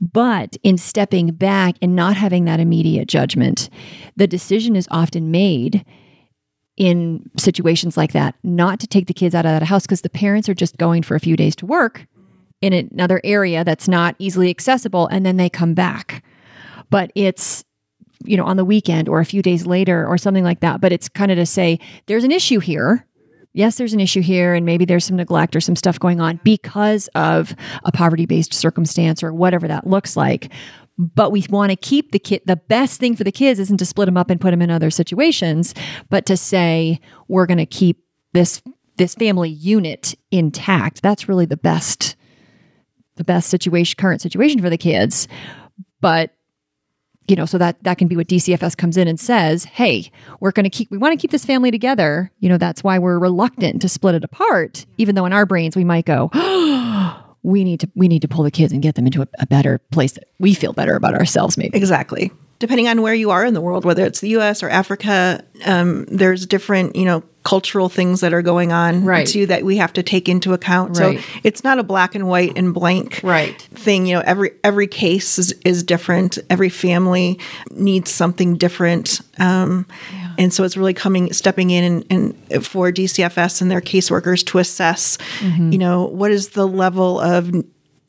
But 0.00 0.56
in 0.64 0.76
stepping 0.76 1.28
back 1.28 1.76
and 1.80 1.94
not 1.94 2.16
having 2.16 2.44
that 2.46 2.58
immediate 2.58 3.06
judgment, 3.06 3.70
the 4.16 4.26
decision 4.26 4.74
is 4.74 4.88
often 4.90 5.30
made 5.30 5.84
in 6.76 7.30
situations 7.38 7.96
like 7.96 8.10
that 8.14 8.34
not 8.42 8.80
to 8.80 8.88
take 8.88 9.06
the 9.06 9.14
kids 9.14 9.32
out 9.32 9.46
of 9.46 9.52
that 9.52 9.62
house 9.62 9.82
because 9.82 10.00
the 10.00 10.10
parents 10.10 10.48
are 10.48 10.54
just 10.54 10.76
going 10.76 11.04
for 11.04 11.14
a 11.14 11.20
few 11.20 11.36
days 11.36 11.54
to 11.54 11.66
work 11.66 12.08
in 12.60 12.72
another 12.72 13.20
area 13.22 13.62
that's 13.62 13.86
not 13.86 14.16
easily 14.18 14.50
accessible 14.50 15.06
and 15.06 15.24
then 15.24 15.36
they 15.36 15.48
come 15.48 15.72
back. 15.72 16.24
But 16.90 17.12
it's 17.14 17.64
you 18.24 18.36
know 18.36 18.44
on 18.44 18.56
the 18.56 18.64
weekend 18.64 19.08
or 19.08 19.20
a 19.20 19.24
few 19.24 19.40
days 19.40 19.66
later 19.66 20.04
or 20.04 20.18
something 20.18 20.42
like 20.42 20.58
that, 20.60 20.80
but 20.80 20.90
it's 20.90 21.08
kind 21.08 21.30
of 21.30 21.38
to 21.38 21.46
say 21.46 21.78
there's 22.06 22.24
an 22.24 22.32
issue 22.32 22.58
here 22.58 23.06
yes, 23.52 23.76
there's 23.76 23.92
an 23.92 24.00
issue 24.00 24.20
here, 24.20 24.54
and 24.54 24.64
maybe 24.64 24.84
there's 24.84 25.04
some 25.04 25.16
neglect 25.16 25.56
or 25.56 25.60
some 25.60 25.76
stuff 25.76 25.98
going 25.98 26.20
on 26.20 26.40
because 26.44 27.08
of 27.14 27.54
a 27.84 27.92
poverty 27.92 28.26
based 28.26 28.54
circumstance 28.54 29.22
or 29.22 29.32
whatever 29.32 29.68
that 29.68 29.86
looks 29.86 30.16
like. 30.16 30.52
But 30.98 31.32
we 31.32 31.44
want 31.48 31.70
to 31.70 31.76
keep 31.76 32.12
the 32.12 32.18
kid. 32.18 32.42
The 32.44 32.56
best 32.56 33.00
thing 33.00 33.16
for 33.16 33.24
the 33.24 33.32
kids 33.32 33.58
isn't 33.58 33.78
to 33.78 33.86
split 33.86 34.06
them 34.06 34.16
up 34.16 34.28
and 34.28 34.40
put 34.40 34.50
them 34.50 34.62
in 34.62 34.70
other 34.70 34.90
situations, 34.90 35.74
but 36.10 36.26
to 36.26 36.36
say 36.36 37.00
we're 37.28 37.46
going 37.46 37.58
to 37.58 37.66
keep 37.66 38.04
this 38.32 38.62
this 38.96 39.14
family 39.14 39.48
unit 39.48 40.14
intact. 40.30 41.00
That's 41.00 41.28
really 41.28 41.46
the 41.46 41.56
best 41.56 42.16
the 43.16 43.24
best 43.24 43.48
situation 43.48 43.96
current 43.98 44.20
situation 44.20 44.60
for 44.60 44.70
the 44.70 44.78
kids. 44.78 45.26
But 46.00 46.34
you 47.30 47.36
know, 47.36 47.46
so 47.46 47.56
that 47.58 47.82
that 47.84 47.96
can 47.96 48.08
be 48.08 48.16
what 48.16 48.26
DCFS 48.26 48.76
comes 48.76 48.96
in 48.96 49.08
and 49.08 49.18
says, 49.18 49.64
"Hey, 49.64 50.10
we're 50.40 50.50
going 50.50 50.64
to 50.64 50.70
keep 50.70 50.90
we 50.90 50.98
want 50.98 51.12
to 51.12 51.16
keep 51.16 51.30
this 51.30 51.44
family 51.44 51.70
together." 51.70 52.30
You 52.40 52.48
know, 52.48 52.58
that's 52.58 52.82
why 52.82 52.98
we're 52.98 53.18
reluctant 53.18 53.80
to 53.82 53.88
split 53.88 54.16
it 54.16 54.24
apart, 54.24 54.84
even 54.98 55.14
though 55.14 55.26
in 55.26 55.32
our 55.32 55.46
brains 55.46 55.76
we 55.76 55.84
might 55.84 56.04
go, 56.04 56.30
oh, 56.34 57.24
"We 57.42 57.64
need 57.64 57.80
to 57.80 57.90
we 57.94 58.08
need 58.08 58.22
to 58.22 58.28
pull 58.28 58.42
the 58.42 58.50
kids 58.50 58.72
and 58.72 58.82
get 58.82 58.96
them 58.96 59.06
into 59.06 59.22
a, 59.22 59.28
a 59.38 59.46
better 59.46 59.78
place 59.92 60.12
that 60.12 60.24
we 60.38 60.54
feel 60.54 60.72
better 60.72 60.96
about 60.96 61.14
ourselves." 61.14 61.56
Maybe 61.56 61.76
Exactly. 61.76 62.32
Depending 62.60 62.86
on 62.88 63.02
where 63.02 63.14
you 63.14 63.30
are 63.30 63.44
in 63.44 63.54
the 63.54 63.60
world, 63.60 63.84
whether 63.84 64.04
it's 64.06 64.20
the 64.20 64.28
U.S. 64.30 64.62
or 64.62 64.68
Africa, 64.68 65.42
um, 65.64 66.04
there's 66.04 66.46
different, 66.46 66.94
you 66.94 67.04
know, 67.04 67.22
cultural 67.42 67.88
things 67.88 68.20
that 68.20 68.34
are 68.34 68.42
going 68.42 68.70
on 68.70 69.02
Right. 69.02 69.26
too 69.26 69.46
that 69.46 69.64
we 69.64 69.78
have 69.78 69.94
to 69.94 70.02
take 70.02 70.28
into 70.28 70.52
account. 70.52 70.98
Right. 70.98 71.18
So 71.20 71.24
it's 71.42 71.64
not 71.64 71.78
a 71.78 71.82
black 71.82 72.14
and 72.14 72.28
white 72.28 72.52
and 72.58 72.74
blank 72.74 73.20
Right. 73.24 73.58
thing. 73.74 74.04
You 74.06 74.16
know, 74.16 74.22
every 74.26 74.50
every 74.62 74.86
case 74.86 75.38
is, 75.38 75.52
is 75.64 75.82
different. 75.82 76.38
Every 76.50 76.68
family 76.68 77.38
needs 77.70 78.10
something 78.10 78.56
different. 78.58 79.20
Um, 79.38 79.86
And 80.38 80.52
so 80.54 80.64
it's 80.64 80.76
really 80.76 80.94
coming, 80.94 81.32
stepping 81.32 81.70
in 81.70 82.04
and, 82.10 82.34
and 82.52 82.64
for 82.66 82.90
DCFS 82.92 83.60
and 83.62 83.70
their 83.70 83.80
caseworkers 83.80 84.44
to 84.46 84.58
assess, 84.58 85.16
Mm-hmm. 85.40 85.72
you 85.72 85.78
know, 85.78 86.04
what 86.06 86.30
is 86.30 86.50
the 86.50 86.66
level 86.68 87.20
of 87.20 87.50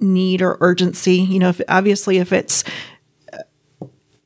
need 0.01 0.41
or 0.41 0.58
urgency. 0.62 1.17
You 1.22 1.39
know, 1.39 1.50
if 1.50 1.62
obviously 1.70 2.17
if 2.17 2.34
it's 2.34 2.63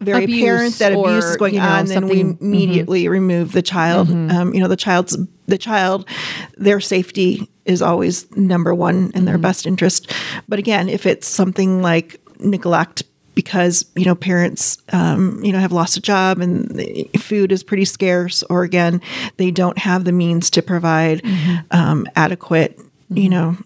very 0.02 0.25
Abuse 0.25 0.42
apparent 0.42 0.80
that 0.80 0.92
abuse 0.94 1.25
is 1.25 1.38
going 1.38 1.54
you 1.54 1.60
know, 1.60 1.68
on, 1.68 1.86
then 1.86 2.08
we 2.08 2.24
mm-hmm. 2.24 2.44
immediately 2.44 3.08
remove 3.08 3.54
the 3.54 3.62
child. 3.62 4.10
Um, 4.10 4.54
you 4.54 4.60
know, 4.60 4.68
the 4.68 4.75
child's 4.75 5.18
the 5.48 5.58
child, 5.58 6.08
their 6.58 6.80
safety 6.80 7.50
is 7.66 7.82
always 7.82 8.30
number 8.36 8.74
one 8.74 8.96
in 8.96 9.12
Mm-hmm. 9.12 9.25
their 9.25 9.38
best 9.38 9.66
interest. 9.66 10.12
But 10.48 10.60
again, 10.60 10.90
if 10.90 11.06
it's 11.06 11.28
something 11.28 11.82
like 11.82 12.20
neglect 12.40 13.04
because 13.36 13.86
you 13.96 14.06
know 14.06 14.16
parents 14.16 14.78
um, 14.94 15.44
you 15.44 15.52
know 15.52 15.60
have 15.60 15.72
lost 15.72 15.98
a 15.98 16.02
job 16.02 16.40
and 16.40 16.70
the 16.70 17.10
food 17.18 17.52
is 17.52 17.64
pretty 17.64 17.86
scarce, 17.86 18.44
or 18.44 18.64
again 18.64 19.02
they 19.38 19.52
don't 19.52 19.78
have 19.78 20.04
the 20.06 20.12
means 20.12 20.50
to 20.52 20.62
provide 20.62 21.22
Mm-hmm. 21.24 21.56
um, 21.72 22.08
adequate, 22.16 22.80
you 23.10 23.30
know, 23.30 23.58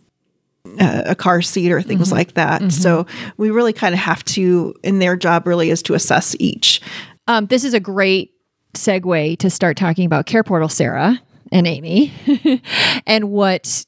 a, 0.80 1.04
a 1.12 1.16
car 1.16 1.42
seat 1.42 1.72
or 1.72 1.80
Mm-hmm. 1.80 1.88
things 1.88 2.12
like 2.12 2.34
that. 2.34 2.72
So 2.72 3.06
we 3.38 3.52
really 3.52 3.74
kind 3.74 3.94
of 3.94 4.00
have 4.00 4.24
to, 4.26 4.74
and 4.84 5.02
their 5.02 5.16
job 5.16 5.46
really 5.48 5.70
is 5.70 5.82
to 5.84 5.94
assess 5.94 6.36
each. 6.40 6.82
Um, 7.28 7.46
this 7.48 7.64
is 7.64 7.74
a 7.74 7.80
great 7.80 8.32
segue 8.76 9.38
to 9.40 9.50
start 9.50 9.78
talking 9.78 10.06
about 10.06 10.26
Care 10.26 10.44
Portal, 10.44 10.70
Sarah 10.70 11.20
and 11.52 11.66
Amy, 11.68 12.12
and 13.08 13.30
what 13.32 13.86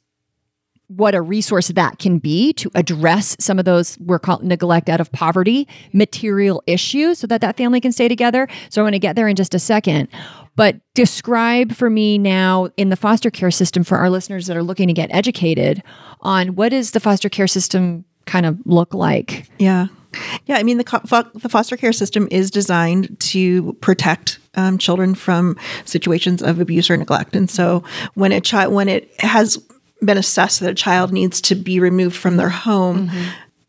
what 0.96 1.16
a 1.16 1.22
resource 1.22 1.70
that 1.70 2.00
can 2.00 2.18
be 2.18 2.54
to 2.54 2.70
address 2.76 3.36
some 3.40 3.60
of 3.60 3.66
those 3.66 3.98
we're 4.00 4.20
called 4.20 4.44
neglect 4.44 4.90
out 4.90 5.00
of 5.00 5.12
poverty 5.12 5.68
material 5.94 6.62
issues 6.68 7.20
so 7.20 7.28
that 7.28 7.42
that 7.42 7.58
family 7.58 7.80
can 7.80 7.92
stay 7.92 8.08
together. 8.08 8.48
So 8.70 8.82
i'm 8.82 8.84
going 8.84 8.94
to 8.94 9.00
get 9.00 9.16
there 9.16 9.28
in 9.28 9.36
just 9.36 9.54
a 9.54 9.60
second. 9.60 10.10
But 10.56 10.78
describe 10.94 11.74
for 11.74 11.90
me 11.90 12.18
now 12.18 12.70
in 12.76 12.90
the 12.90 12.98
foster 12.98 13.32
care 13.32 13.52
system 13.52 13.84
for 13.84 13.98
our 13.98 14.10
listeners 14.10 14.48
that 14.48 14.58
are 14.58 14.64
looking 14.64 14.88
to 14.88 14.94
get 14.94 15.10
educated 15.14 15.82
on 16.20 16.56
what 16.56 16.70
does 16.70 16.92
the 16.92 17.00
foster 17.00 17.30
care 17.30 17.48
system 17.48 18.04
kind 18.26 18.46
of 18.46 18.58
look 18.66 18.94
like? 18.94 19.50
Yeah. 19.60 19.88
Yeah, 20.46 20.58
I 20.58 20.64
mean 20.64 20.78
the 20.78 21.30
the 21.36 21.48
foster 21.48 21.78
care 21.78 21.94
system 21.94 22.28
is 22.32 22.52
designed 22.52 23.18
to 23.22 23.74
protect 23.80 24.40
um, 24.56 24.78
children 24.78 25.16
from 25.16 25.58
situations 25.86 26.44
of 26.44 26.60
abuse 26.60 26.90
or 26.90 26.98
neglect, 26.98 27.34
and 27.34 27.50
so 27.50 27.82
when 28.16 28.34
a 28.34 28.42
child 28.42 28.74
when 28.74 28.90
it 28.90 29.10
has 29.22 29.58
been 30.04 30.18
assessed 30.18 30.60
that 30.62 30.70
a 30.72 30.76
child 30.76 31.12
needs 31.12 31.42
to 31.42 31.56
be 31.56 31.80
removed 31.80 32.16
from 32.16 32.38
their 32.38 32.50
home, 32.50 33.12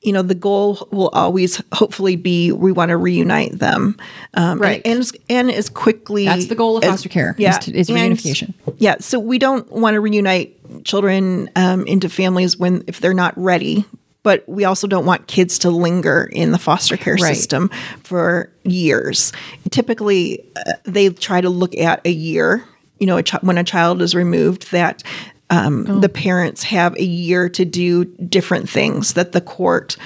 you 0.00 0.12
know 0.12 0.22
the 0.22 0.34
goal 0.34 0.88
will 0.90 1.10
always 1.10 1.62
hopefully 1.72 2.16
be 2.16 2.50
we 2.50 2.72
want 2.72 2.88
to 2.88 2.96
reunite 2.96 3.58
them, 3.58 3.96
um, 4.34 4.58
Right. 4.58 4.82
And, 4.84 4.92
and 4.94 5.00
as- 5.00 5.12
and 5.28 5.50
as 5.50 5.68
quickly 5.68 6.24
That's 6.24 6.46
the 6.46 6.54
goal 6.56 6.76
of 6.78 6.84
as- 6.84 6.90
foster 6.90 7.08
care, 7.08 7.34
is 7.38 7.40
Yeah, 7.40 7.52
to- 7.58 7.76
is 7.76 7.88
and- 7.88 7.98
reunification. 7.98 8.54
Yeah, 8.78 8.96
so 9.00 9.18
we 9.20 9.38
don't 9.38 9.70
want 9.70 9.94
to 9.94 10.00
reunite 10.00 10.84
children 10.84 11.50
um, 11.54 11.86
into 11.86 12.08
families 12.08 12.56
when 12.56 12.82
if 12.86 13.00
they're 13.00 13.14
not 13.14 13.34
ready. 13.36 13.84
But 14.24 14.44
we 14.48 14.64
also 14.64 14.86
don't 14.86 15.04
want 15.04 15.26
kids 15.26 15.58
to 15.60 15.70
linger 15.70 16.28
in 16.32 16.52
the 16.52 16.58
foster 16.58 16.96
care 16.96 17.14
Right. 17.20 17.34
system 17.36 17.70
for 18.04 18.50
years. 18.62 19.32
Typically, 19.72 20.44
uh, 20.54 20.74
they 20.84 21.08
try 21.08 21.40
to 21.40 21.48
look 21.50 21.76
at 21.76 22.00
a 22.04 22.10
year. 22.12 22.62
You 23.00 23.06
know, 23.06 23.16
a 23.18 23.24
chi- 23.24 23.40
when 23.42 23.58
a 23.58 23.64
child 23.64 24.00
is 24.00 24.14
removed, 24.14 24.70
that 24.70 25.02
um, 25.52 25.86
Oh. 25.88 26.00
the 26.00 26.08
parents 26.08 26.62
have 26.64 26.96
a 26.96 27.04
year 27.04 27.48
to 27.50 27.64
do 27.64 28.04
different 28.04 28.68
things 28.68 29.12
that 29.14 29.32
the 29.32 29.40
court 29.40 29.96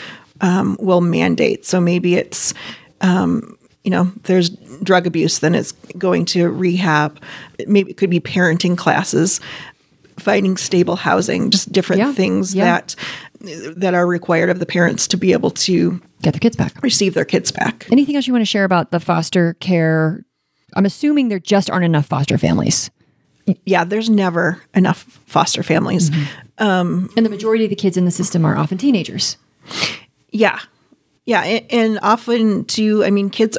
um, 0.41 0.77
will 0.81 1.01
mandate. 1.01 1.65
So 1.65 1.81
maybe 1.81 2.15
it's 2.17 2.53
um, 3.01 3.57
you 3.85 3.91
know, 3.91 4.11
there's 4.25 4.51
drug 4.83 5.07
abuse, 5.07 5.39
then 5.39 5.55
it's 5.55 5.71
going 5.97 6.25
to 6.27 6.49
rehab. 6.49 7.23
Maybe 7.69 7.91
it 7.93 7.97
could 7.97 8.11
be 8.11 8.19
parenting 8.21 8.77
classes, 8.77 9.41
finding 10.19 10.57
stable 10.57 10.97
housing, 10.97 11.51
just 11.51 11.71
different 11.71 12.01
Yeah, 12.01 12.13
things 12.13 12.55
yeah. 12.55 12.65
that 12.65 12.97
that 13.77 13.95
are 13.95 14.07
required 14.07 14.51
of 14.51 14.59
the 14.59 14.67
parents 14.67 15.07
to 15.09 15.17
be 15.17 15.33
able 15.33 15.51
to 15.53 16.01
get 16.23 16.33
their 16.33 16.41
kids 16.41 16.57
back 16.57 16.73
receive 16.83 17.15
their 17.15 17.25
kids 17.25 17.53
back. 17.53 17.87
Anything 17.93 18.17
else 18.17 18.27
you 18.27 18.33
want 18.33 18.41
to 18.43 18.47
share 18.51 18.65
about 18.65 18.91
the 18.91 18.99
foster 18.99 19.55
care? 19.61 20.25
I'm 20.75 20.85
assuming 20.87 21.29
there 21.29 21.39
just 21.39 21.71
aren't 21.71 21.85
enough 21.85 22.07
foster 22.07 22.39
families. 22.39 22.91
Yeah, 23.65 23.85
there's 23.85 24.11
never 24.11 24.61
enough 24.75 25.03
foster 25.27 25.63
families. 25.63 26.11
Mm-hmm. 26.11 26.65
Um, 26.65 27.11
and 27.17 27.25
the 27.25 27.31
majority 27.31 27.65
of 27.65 27.71
the 27.71 27.77
kids 27.77 27.97
in 27.97 28.05
the 28.05 28.11
system 28.11 28.45
are 28.45 28.57
often 28.57 28.79
teenagers. 28.79 29.37
Yeah. 30.31 30.59
Yeah. 31.25 31.43
And, 31.43 31.67
and 31.71 31.99
often, 32.03 32.65
too, 32.65 33.05
I 33.05 33.11
mean, 33.11 33.31
kids, 33.31 33.57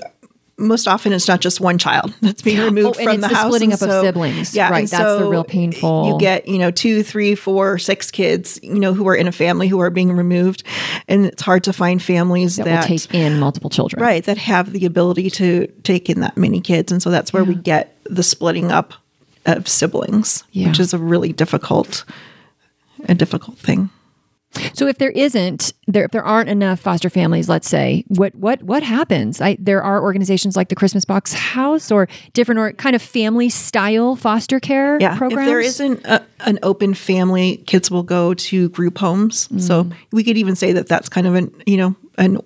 most 0.57 0.87
often 0.87 1.13
it's 1.13 1.27
not 1.27 1.39
just 1.39 1.59
one 1.61 1.77
child 1.77 2.13
that's 2.21 2.41
being 2.41 2.59
oh, 2.59 2.65
removed 2.65 2.97
Oh, 2.99 3.03
from 3.03 3.13
it's 3.13 3.21
the, 3.21 3.27
the 3.29 3.35
house. 3.35 3.45
splitting 3.47 3.73
up 3.73 3.81
of 3.81 3.91
siblings. 4.03 4.55
Yeah. 4.55 4.69
Right, 4.71 4.89
that's 4.89 5.19
the 5.21 5.29
real 5.29 5.43
painful- 5.43 6.07
You 6.13 6.19
get, 6.19 6.47
you 6.47 6.57
know, 6.57 6.71
two, 6.71 7.03
three, 7.03 7.35
four, 7.35 7.77
six 7.77 8.09
kids, 8.09 8.59
you 8.63 8.79
know, 8.79 8.93
who 8.93 9.07
are 9.07 9.15
in 9.15 9.27
a 9.27 9.31
family 9.31 9.67
who 9.67 9.79
are 9.79 9.91
being 9.91 10.11
removed. 10.11 10.63
And 11.07 11.27
it's 11.27 11.43
hard 11.43 11.63
to 11.65 11.73
find 11.73 12.01
families 12.01 12.55
That, 12.55 12.65
that, 12.65 12.89
will 12.89 12.97
take 12.97 13.13
in 13.13 13.39
multiple 13.39 13.69
children. 13.69 14.01
right, 14.01 14.23
that 14.25 14.37
have 14.39 14.73
the 14.73 14.85
ability 14.85 15.29
to 15.31 15.67
take 15.83 16.09
in 16.09 16.21
that 16.21 16.35
many 16.35 16.59
kids. 16.59 16.91
And 16.91 17.01
so 17.01 17.11
that's 17.11 17.31
where 17.31 17.43
we 17.43 17.53
get 17.55 17.95
the 18.05 18.23
splitting 18.23 18.71
up 18.71 18.93
of 19.47 19.67
siblings, 19.67 20.43
Yeah. 20.51 20.67
which 20.67 20.79
is 20.79 20.93
a 20.93 20.97
really 20.97 21.33
difficult, 21.33 22.05
a 23.07 23.15
difficult 23.15 23.57
thing. 23.57 23.89
So 24.73 24.87
if 24.87 24.97
there 24.97 25.11
isn't 25.11 25.73
there 25.87 26.05
if 26.05 26.11
there 26.11 26.23
aren't 26.23 26.49
enough 26.49 26.79
foster 26.79 27.09
families, 27.09 27.49
let's 27.49 27.69
say, 27.69 28.05
what 28.07 28.33
what 28.35 28.63
what 28.63 28.81
happens? 28.81 29.41
I, 29.41 29.57
there 29.59 29.83
are 29.83 30.01
organizations 30.01 30.55
like 30.55 30.69
the 30.69 30.75
Christmas 30.75 31.05
Box 31.05 31.33
House 31.33 31.91
or 31.91 32.07
different 32.33 32.59
or 32.59 32.71
kind 32.73 32.95
of 32.95 33.01
family 33.01 33.49
style 33.49 34.15
foster 34.15 34.59
care 34.59 34.97
Yeah, 34.99 35.17
programs. 35.17 35.43
if 35.43 35.47
there 35.47 35.59
isn't 35.59 36.05
a, 36.05 36.25
an 36.39 36.59
open 36.63 36.93
family, 36.93 37.57
kids 37.67 37.91
will 37.91 38.03
go 38.03 38.33
to 38.33 38.69
group 38.69 38.97
homes. 38.97 39.47
So 39.63 39.83
mm. 39.83 39.93
we 40.11 40.23
could 40.23 40.37
even 40.37 40.55
say 40.55 40.71
that 40.73 40.87
that's 40.87 41.09
kind 41.09 41.27
of 41.27 41.35
an 41.35 41.53
you 41.65 41.77
know 41.77 41.95
an 42.17 42.39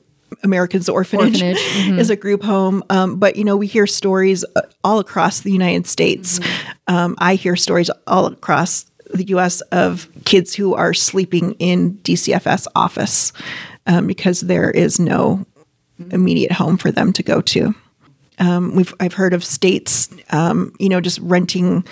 American's 0.44 0.90
orphanage, 0.90 1.34
Orphanage, 1.42 1.58
mm-hmm. 1.58 2.00
is 2.00 2.10
a 2.10 2.16
group 2.16 2.44
home. 2.44 2.84
Um, 2.90 3.18
but 3.18 3.36
you 3.36 3.44
know 3.44 3.58
we 3.58 3.68
hear 3.68 3.88
stories 3.88 4.44
uh, 4.56 4.62
all 4.84 5.00
across 5.00 5.42
the 5.42 5.52
United 5.52 5.88
States. 5.88 6.40
Mm-hmm. 6.40 6.96
Um, 6.96 7.16
I 7.20 7.36
hear 7.36 7.56
stories 7.56 7.90
all 8.08 8.26
across 8.28 8.86
the 9.14 9.24
U.S. 9.26 9.62
of 9.72 10.08
kids 10.26 10.56
who 10.56 10.74
are 10.74 10.94
sleeping 10.94 11.54
in 11.54 11.96
DCFS 11.98 12.68
office 12.76 13.34
um, 13.88 14.08
because 14.08 14.42
there 14.42 14.72
is 14.72 15.00
no 15.00 15.46
immediate 16.12 16.52
home 16.52 16.78
for 16.78 16.92
them 16.92 17.14
to 17.14 17.24
go 17.24 17.42
to. 17.42 17.76
Um, 18.40 18.76
we've 18.76 18.94
I've 19.00 19.14
heard 19.14 19.34
of 19.34 19.44
states, 19.44 20.10
um, 20.32 20.74
you 20.80 20.90
know, 20.90 21.02
just 21.02 21.20
renting 21.20 21.86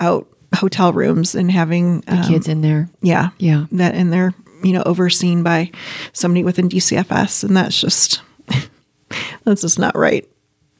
out 0.00 0.28
hotel 0.54 0.92
rooms 0.92 1.34
and 1.34 1.50
having 1.50 2.04
um, 2.06 2.22
kids 2.24 2.48
in 2.48 2.60
there. 2.60 2.88
yeah, 3.00 3.30
Yeah. 3.38 3.66
that 3.72 3.94
in 3.94 4.10
they're 4.10 4.34
you 4.64 4.72
know 4.72 4.82
overseen 4.84 5.42
by 5.42 5.70
somebody 6.12 6.42
within 6.42 6.68
DCFS, 6.68 7.44
and 7.44 7.56
that's 7.56 7.80
just 7.80 8.22
that's 9.44 9.62
just 9.62 9.78
not 9.78 9.96
right. 9.96 10.28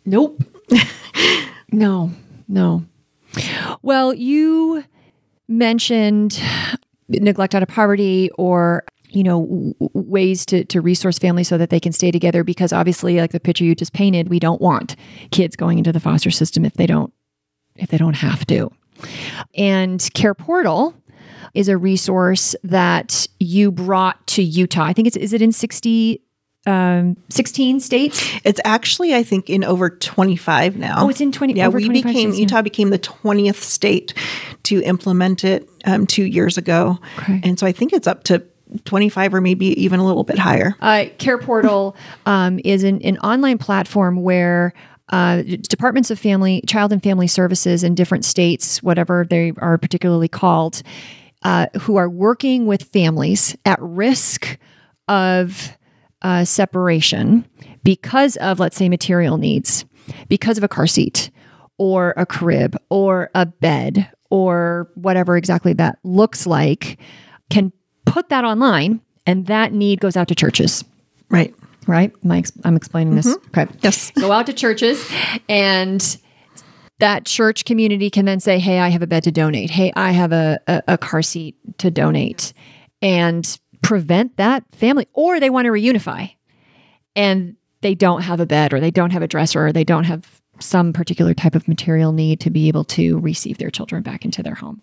Nope. 0.04 0.42
no, 1.72 2.10
no. 2.48 2.84
Well, 3.82 4.14
you 4.14 4.84
mentioned 5.48 6.40
neglect 7.08 7.54
out 7.54 7.62
of 7.62 7.68
poverty 7.68 8.30
or 8.38 8.84
you 9.10 9.22
know 9.22 9.42
w- 9.42 9.74
ways 9.92 10.46
to, 10.46 10.64
to 10.64 10.80
resource 10.80 11.18
families 11.18 11.48
so 11.48 11.58
that 11.58 11.70
they 11.70 11.80
can 11.80 11.92
stay 11.92 12.10
together 12.10 12.42
because 12.42 12.72
obviously 12.72 13.20
like 13.20 13.32
the 13.32 13.40
picture 13.40 13.64
you 13.64 13.74
just 13.74 13.92
painted 13.92 14.28
we 14.30 14.38
don't 14.38 14.60
want 14.60 14.96
kids 15.30 15.54
going 15.54 15.78
into 15.78 15.92
the 15.92 16.00
foster 16.00 16.30
system 16.30 16.64
if 16.64 16.72
they 16.74 16.86
don't 16.86 17.12
if 17.76 17.90
they 17.90 17.98
don't 17.98 18.16
have 18.16 18.46
to 18.46 18.70
and 19.54 20.08
care 20.14 20.34
portal 20.34 20.94
is 21.52 21.68
a 21.68 21.76
resource 21.76 22.56
that 22.64 23.26
you 23.40 23.70
brought 23.70 24.24
to 24.26 24.42
utah 24.42 24.84
i 24.84 24.92
think 24.92 25.06
it's 25.06 25.16
is 25.16 25.32
it 25.32 25.42
in 25.42 25.52
60 25.52 26.20
um, 26.66 27.16
16 27.28 27.80
states 27.80 28.24
It's 28.42 28.58
actually 28.64 29.14
I 29.14 29.22
think 29.22 29.50
in 29.50 29.64
over 29.64 29.90
twenty 29.90 30.36
five 30.36 30.76
now. 30.78 30.94
Oh, 31.04 31.10
it's 31.10 31.20
in 31.20 31.30
20 31.30 31.52
Yeah, 31.52 31.68
we 31.68 31.90
became 31.90 32.30
states. 32.32 32.38
Utah 32.38 32.62
became 32.62 32.88
the 32.88 32.96
twentieth 32.96 33.62
state 33.62 34.14
to 34.62 34.80
implement 34.82 35.44
it 35.44 35.68
um, 35.84 36.06
two 36.06 36.24
years 36.24 36.56
ago, 36.56 36.98
Okay. 37.18 37.38
and 37.44 37.58
so 37.58 37.66
I 37.66 37.72
think 37.72 37.92
it's 37.92 38.06
up 38.06 38.24
to 38.24 38.42
twenty 38.86 39.10
five 39.10 39.34
or 39.34 39.42
maybe 39.42 39.78
even 39.82 40.00
a 40.00 40.06
little 40.06 40.24
bit 40.24 40.38
higher. 40.38 40.74
Uh, 40.80 41.04
Care 41.18 41.36
Portal 41.36 41.96
um, 42.24 42.58
is 42.64 42.82
an, 42.82 43.02
an 43.02 43.18
online 43.18 43.58
platform 43.58 44.22
where 44.22 44.72
uh, 45.10 45.42
departments 45.68 46.10
of 46.10 46.18
family, 46.18 46.62
child 46.66 46.92
and 46.92 47.02
family 47.02 47.26
services 47.26 47.84
in 47.84 47.94
different 47.94 48.24
states, 48.24 48.82
whatever 48.82 49.26
they 49.28 49.52
are 49.58 49.76
particularly 49.76 50.28
called, 50.28 50.82
uh, 51.44 51.66
who 51.82 51.96
are 51.96 52.08
working 52.08 52.66
with 52.66 52.82
families 52.84 53.56
at 53.64 53.78
risk 53.80 54.58
of 55.08 55.76
uh, 56.22 56.44
separation 56.44 57.46
because 57.82 58.36
of, 58.36 58.58
let's 58.58 58.76
say, 58.76 58.88
material 58.88 59.36
needs, 59.36 59.84
because 60.28 60.56
of 60.58 60.64
a 60.64 60.68
car 60.68 60.86
seat 60.86 61.30
or 61.78 62.14
a 62.16 62.24
crib 62.24 62.76
or 62.88 63.30
a 63.34 63.44
bed 63.44 64.10
or 64.30 64.90
whatever 64.94 65.36
exactly 65.36 65.72
that 65.74 65.98
looks 66.02 66.46
like, 66.46 66.98
can 67.50 67.72
put 68.06 68.30
that 68.30 68.44
online 68.44 69.00
and 69.26 69.46
that 69.46 69.72
need 69.72 70.00
goes 70.00 70.16
out 70.16 70.28
to 70.28 70.34
churches 70.34 70.84
Right. 71.30 71.54
right? 71.86 72.12
I 72.30 72.42
I'm 72.64 72.76
explaining 72.76 73.16
this. 73.16 73.26
Okay. 73.48 73.66
Yes. 73.82 74.10
Go 74.12 74.30
out 74.32 74.46
to 74.46 74.52
churches 74.52 75.10
and 75.48 76.16
that 77.00 77.24
church 77.24 77.64
community 77.64 78.10
can 78.10 78.24
then 78.24 78.40
say, 78.40 78.58
Hey, 78.58 78.78
I 78.78 78.88
have 78.88 79.02
a 79.02 79.06
bed 79.06 79.24
to 79.24 79.32
donate. 79.32 79.70
Hey, 79.70 79.92
I 79.96 80.12
have 80.12 80.32
a, 80.32 80.60
a, 80.66 80.82
a 80.88 80.98
car 80.98 81.22
seat 81.22 81.56
to 81.78 81.90
donate 81.90 82.52
and 83.02 83.58
prevent 83.82 84.36
that 84.36 84.64
family. 84.74 85.08
Or 85.12 85.40
they 85.40 85.50
want 85.50 85.66
to 85.66 85.72
reunify 85.72 86.34
and 87.16 87.56
they 87.80 87.94
don't 87.94 88.22
have 88.22 88.40
a 88.40 88.46
bed 88.46 88.72
or 88.72 88.80
they 88.80 88.90
don't 88.90 89.10
have 89.10 89.22
a 89.22 89.28
dresser 89.28 89.66
or 89.66 89.72
they 89.72 89.84
don't 89.84 90.04
have 90.04 90.40
some 90.60 90.92
particular 90.92 91.34
type 91.34 91.54
of 91.54 91.66
material 91.68 92.12
need 92.12 92.40
to 92.40 92.50
be 92.50 92.68
able 92.68 92.84
to 92.84 93.18
receive 93.18 93.58
their 93.58 93.70
children 93.70 94.02
back 94.02 94.24
into 94.24 94.42
their 94.42 94.54
home. 94.54 94.80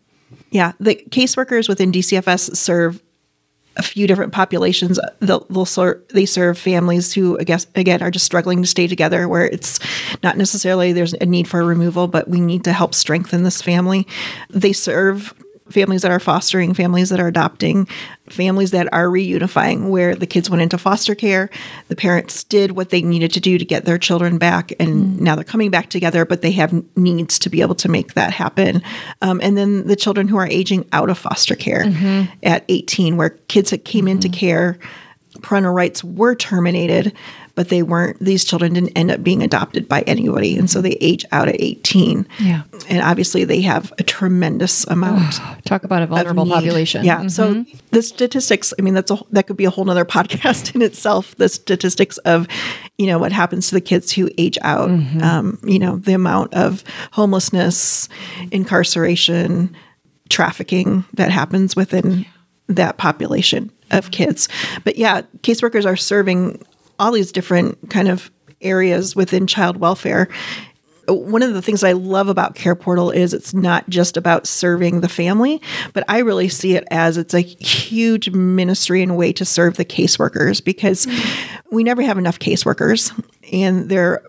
Yeah, 0.52 0.74
the 0.80 0.95
caseworkers 1.10 1.67
within 1.67 1.91
DCFS 1.91 2.56
serve 2.56 3.02
a 3.77 3.84
few 3.84 4.05
different 4.05 4.34
populations. 4.34 4.99
Uh, 4.99 5.10
they'll, 5.19 5.45
they'll 5.49 5.65
serve, 5.65 6.05
they 6.10 6.25
serve 6.25 6.57
families 6.57 7.13
who, 7.13 7.39
I 7.39 7.43
guess, 7.43 7.67
again, 7.75 8.01
are 8.01 8.12
just 8.12 8.25
struggling 8.25 8.62
to 8.62 8.67
stay 8.67 8.88
together, 8.88 9.27
where 9.27 9.45
it's 9.45 9.79
not 10.23 10.38
necessarily 10.38 10.91
there's 10.91 11.13
a 11.13 11.25
need 11.25 11.47
for 11.47 11.62
a 11.62 11.65
removal, 11.65 12.07
but 12.07 12.27
we 12.27 12.41
need 12.41 12.63
to 12.65 12.73
help 12.73 12.93
strengthen 12.93 13.43
this 13.43 13.62
family. 13.62 14.07
They 14.49 14.73
serve 14.73 15.34
families 15.71 16.01
that 16.03 16.12
are 16.12 16.19
fostering, 16.19 16.73
families 16.73 17.10
that 17.10 17.19
are 17.19 17.27
adopting, 17.27 17.88
families 18.29 18.71
that 18.71 18.91
are 18.93 19.07
reunifying, 19.07 19.89
where 19.89 20.15
the 20.15 20.27
kids 20.27 20.49
went 20.49 20.62
into 20.62 20.77
foster 20.77 21.15
care, 21.15 21.49
the 21.88 21.95
parents 21.95 22.43
did 22.43 22.71
what 22.71 22.89
they 22.89 23.01
needed 23.01 23.31
to 23.34 23.39
do 23.39 23.57
to 23.57 23.65
get 23.65 23.86
their 23.86 23.97
children 23.97 24.38
back, 24.38 24.71
and 24.79 25.17
mm. 25.17 25.19
now 25.19 25.36
they're 25.36 25.43
coming 25.43 25.71
back 25.71 25.89
together, 25.89 26.25
but 26.25 26.41
they 26.41 26.51
have 26.51 26.73
needs 26.95 27.39
to 27.39 27.49
be 27.49 27.62
able 27.62 27.75
to 27.75 27.89
make 27.89 28.13
that 28.13 28.31
happen. 28.31 28.81
Um, 29.21 29.39
and 29.43 29.57
then 29.57 29.88
the 29.88 29.95
children 29.95 30.27
who 30.27 30.38
are 30.38 30.47
aging 30.47 30.88
out 30.93 31.10
of 31.10 31.17
foster 31.17 31.55
care 31.55 31.86
mm-hmm. 31.86 32.31
at 32.43 32.65
18, 32.69 33.17
where 33.17 33.31
kids 33.47 33.71
that 33.71 33.86
came 33.86 34.05
mm-hmm. 34.05 34.12
into 34.12 34.29
care, 34.29 34.77
parental 35.41 35.73
rights 35.73 36.04
were 36.04 36.36
terminated, 36.36 37.13
but 37.56 37.69
they 37.69 37.84
weren't, 37.84 38.19
these 38.19 38.43
children 38.43 38.73
didn't 38.73 38.95
end 38.95 39.12
up 39.12 39.23
being 39.23 39.43
adopted 39.43 39.88
by 39.88 40.01
anybody. 40.01 40.58
And 40.58 40.69
so 40.69 40.82
they 40.82 40.97
age 41.01 41.25
out 41.32 41.47
at 41.47 41.56
18. 41.60 42.27
Yeah. 42.39 42.63
And 42.89 43.01
obviously 43.01 43.43
they 43.43 43.62
have 43.62 43.91
a 43.99 44.04
tremendous 44.04 44.86
amount 44.88 45.39
Talk 45.65 45.84
about 45.84 46.01
a 46.01 46.08
vulnerable 46.08 46.47
population. 46.47 47.06
Yeah. 47.06 47.27
So 47.27 47.65
the 47.91 48.01
statistics, 48.01 48.73
I 48.77 48.82
mean, 48.82 48.93
that's 48.93 49.12
a 49.12 49.19
that 49.32 49.47
could 49.47 49.58
be 49.58 49.65
a 49.65 49.69
whole 49.69 49.86
nother 49.86 50.06
podcast 50.17 50.75
in 50.75 50.82
itself. 50.82 51.36
The 51.36 51.49
statistics 51.49 52.17
of, 52.19 52.47
you 52.97 53.08
know, 53.08 53.19
what 53.19 53.32
happens 53.32 53.69
to 53.69 53.75
the 53.75 53.82
kids 53.82 54.12
who 54.12 54.30
age 54.38 54.58
out. 54.62 54.89
Um, 55.21 55.60
you 55.63 55.80
know, 55.80 55.97
the 55.97 56.13
amount 56.13 56.54
of 56.54 56.84
homelessness, 57.12 58.10
incarceration, 58.51 59.75
trafficking 60.30 61.06
that 61.13 61.30
happens 61.30 61.75
within 61.75 62.25
that 62.67 62.97
population 62.97 63.71
of 63.91 64.12
kids. 64.12 64.49
But 64.84 64.97
yeah, 64.97 65.21
caseworkers 65.41 65.86
are 65.86 65.97
serving 65.97 66.63
all 66.99 67.12
these 67.12 67.32
different 67.32 67.89
kind 67.89 68.08
of 68.08 68.32
areas 68.62 69.15
within 69.15 69.47
child 69.47 69.77
welfare 69.77 70.27
one 71.08 71.43
of 71.43 71.54
the 71.54 71.62
things 71.62 71.84
I 71.84 71.93
love 71.93 72.30
about 72.30 72.56
Care 72.56 72.75
Portal 72.75 73.12
is 73.12 73.34
it's 73.34 73.54
not 73.54 73.89
just 73.89 74.17
about 74.17 74.47
serving 74.47 75.01
the 75.01 75.10
family, 75.10 75.62
but 75.93 76.04
I 76.08 76.19
really 76.19 76.49
see 76.49 76.75
it 76.75 76.88
as 76.91 77.17
it's 77.17 77.34
a 77.34 77.41
huge 77.41 78.30
ministry 78.30 79.01
and 79.01 79.17
way 79.17 79.34
to 79.34 79.45
serve 79.45 79.77
the 79.77 79.86
caseworkers 79.86 80.63
because 80.63 81.06
mm. 81.06 81.47
we 81.71 81.84
never 81.84 82.01
have 82.01 82.17
enough 82.17 82.39
caseworkers 82.39 83.12
and 83.51 83.89
they're 83.89 84.23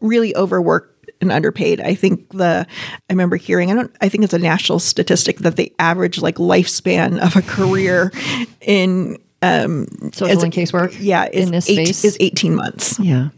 really 0.00 0.36
overworked 0.36 0.97
and 1.20 1.32
underpaid. 1.32 1.80
I 1.80 1.94
think 1.94 2.28
the 2.30 2.66
I 2.66 3.12
remember 3.12 3.36
hearing 3.36 3.70
I 3.70 3.74
don't 3.74 3.94
I 4.00 4.08
think 4.08 4.24
it's 4.24 4.34
a 4.34 4.38
national 4.38 4.78
statistic 4.78 5.38
that 5.38 5.56
the 5.56 5.72
average 5.78 6.18
like 6.20 6.36
lifespan 6.36 7.18
of 7.18 7.36
a 7.36 7.42
career 7.42 8.12
in 8.60 9.18
um, 9.42 9.86
Social 10.12 10.36
As- 10.36 10.42
and 10.42 10.52
casework. 10.52 10.96
yeah 11.00 11.28
is 11.32 11.46
in 11.46 11.52
this 11.52 11.68
eight, 11.68 11.94
space. 11.94 12.04
is 12.04 12.16
18 12.20 12.54
months 12.56 12.98
yeah. 12.98 13.28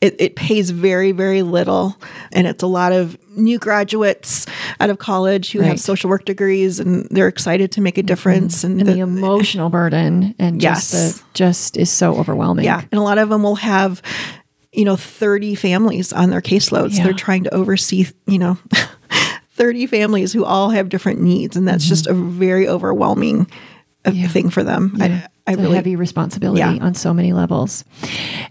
it, 0.00 0.14
it 0.20 0.36
pays 0.36 0.70
very 0.70 1.10
very 1.12 1.42
little 1.42 1.96
and 2.32 2.46
it's 2.46 2.62
a 2.62 2.66
lot 2.68 2.92
of 2.92 3.16
new 3.36 3.58
graduates 3.58 4.46
out 4.80 4.88
of 4.88 4.98
college 4.98 5.50
who 5.52 5.58
Right. 5.60 5.68
have 5.68 5.80
social 5.80 6.08
work 6.08 6.24
degrees 6.24 6.78
and 6.80 7.06
they're 7.10 7.26
excited 7.28 7.72
to 7.72 7.80
make 7.80 7.98
a 7.98 8.02
difference 8.04 8.62
and, 8.64 8.78
and 8.80 8.88
the- 8.88 8.94
the 8.94 9.00
emotional 9.00 9.68
burden 9.68 10.34
and 10.38 10.60
just 10.60 10.92
Yes. 10.94 11.12
the, 11.18 11.22
just 11.34 11.76
is 11.76 11.90
so 11.90 12.16
overwhelming. 12.16 12.64
yeah 12.64 12.80
and 12.92 12.98
a 12.98 13.02
lot 13.02 13.18
of 13.18 13.28
them 13.28 13.42
will 13.42 13.56
have 13.56 14.00
you 14.76 14.84
know 14.84 14.94
30 14.96 15.54
families 15.56 16.12
on 16.12 16.30
their 16.30 16.40
caseloads 16.42 16.96
Yeah. 16.96 17.04
they're 17.04 17.12
trying 17.14 17.44
to 17.44 17.54
oversee 17.54 18.06
you 18.26 18.38
know 18.38 18.58
30 19.52 19.86
families 19.86 20.32
who 20.32 20.44
all 20.44 20.70
have 20.70 20.88
different 20.88 21.20
needs 21.20 21.56
and 21.56 21.66
that's 21.66 21.86
just 21.86 22.06
a 22.06 22.14
very 22.14 22.68
overwhelming 22.68 23.40
uh, 23.42 24.10
Mm-hmm. 24.10 24.18
Yeah. 24.20 24.28
thing 24.28 24.50
for 24.50 24.62
them 24.62 24.92
Yeah. 24.96 25.26
i, 25.46 25.50
I 25.50 25.54
a 25.54 25.56
really 25.56 25.74
heavy 25.76 25.96
responsibility 25.96 26.60
Yeah. 26.60 26.78
on 26.84 26.94
so 26.94 27.12
many 27.14 27.32
levels. 27.32 27.84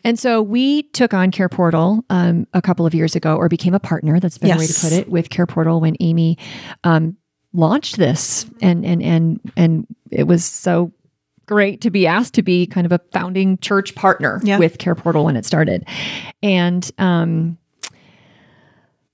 And 0.03 0.17
so 0.19 0.41
we 0.41 0.83
took 0.83 1.13
on 1.13 1.31
Care 1.31 1.47
Portal 1.49 2.03
um, 2.09 2.45
a 2.53 2.61
couple 2.61 2.85
of 2.85 2.93
years 2.93 3.15
ago, 3.15 3.35
or 3.37 3.47
became 3.49 3.73
a 3.73 3.79
partner. 3.79 4.19
That's 4.19 4.37
a 4.37 4.39
better 4.39 4.59
way 4.59 4.67
to 4.67 4.73
put 4.81 4.91
it 4.93 5.09
with 5.09 5.29
Care 5.29 5.45
Portal 5.47 5.79
when 5.81 5.95
Amy 5.99 6.37
um, 6.85 7.17
launched 7.53 7.97
this, 7.97 8.45
and 8.61 8.85
and 8.85 9.01
and 9.03 9.39
and 9.57 9.87
it 10.11 10.23
was 10.23 10.45
so 10.45 10.91
great 11.45 11.81
to 11.81 11.89
be 11.89 12.07
asked 12.07 12.33
to 12.35 12.41
be 12.41 12.65
kind 12.67 12.85
of 12.85 12.91
a 12.91 12.99
founding 13.11 13.57
church 13.59 13.95
partner 13.95 14.39
Yeah. 14.43 14.57
with 14.59 14.77
Care 14.77 14.95
Portal 14.95 15.25
when 15.25 15.35
it 15.35 15.45
started, 15.45 15.87
and. 16.43 16.89
Um, 16.97 17.57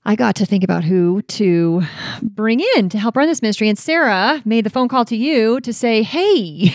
I 0.04 0.16
got 0.16 0.34
to 0.36 0.46
think 0.46 0.64
about 0.64 0.82
who 0.82 1.22
to 1.22 1.82
bring 2.22 2.58
in 2.76 2.88
to 2.88 2.98
help 2.98 3.16
run 3.16 3.28
this 3.28 3.40
ministry. 3.40 3.68
And 3.68 3.78
Sarah 3.78 4.42
made 4.44 4.64
the 4.66 4.70
phone 4.70 4.88
call 4.88 5.04
to 5.04 5.16
you 5.16 5.60
to 5.60 5.72
say, 5.72 6.02
Hey, 6.02 6.74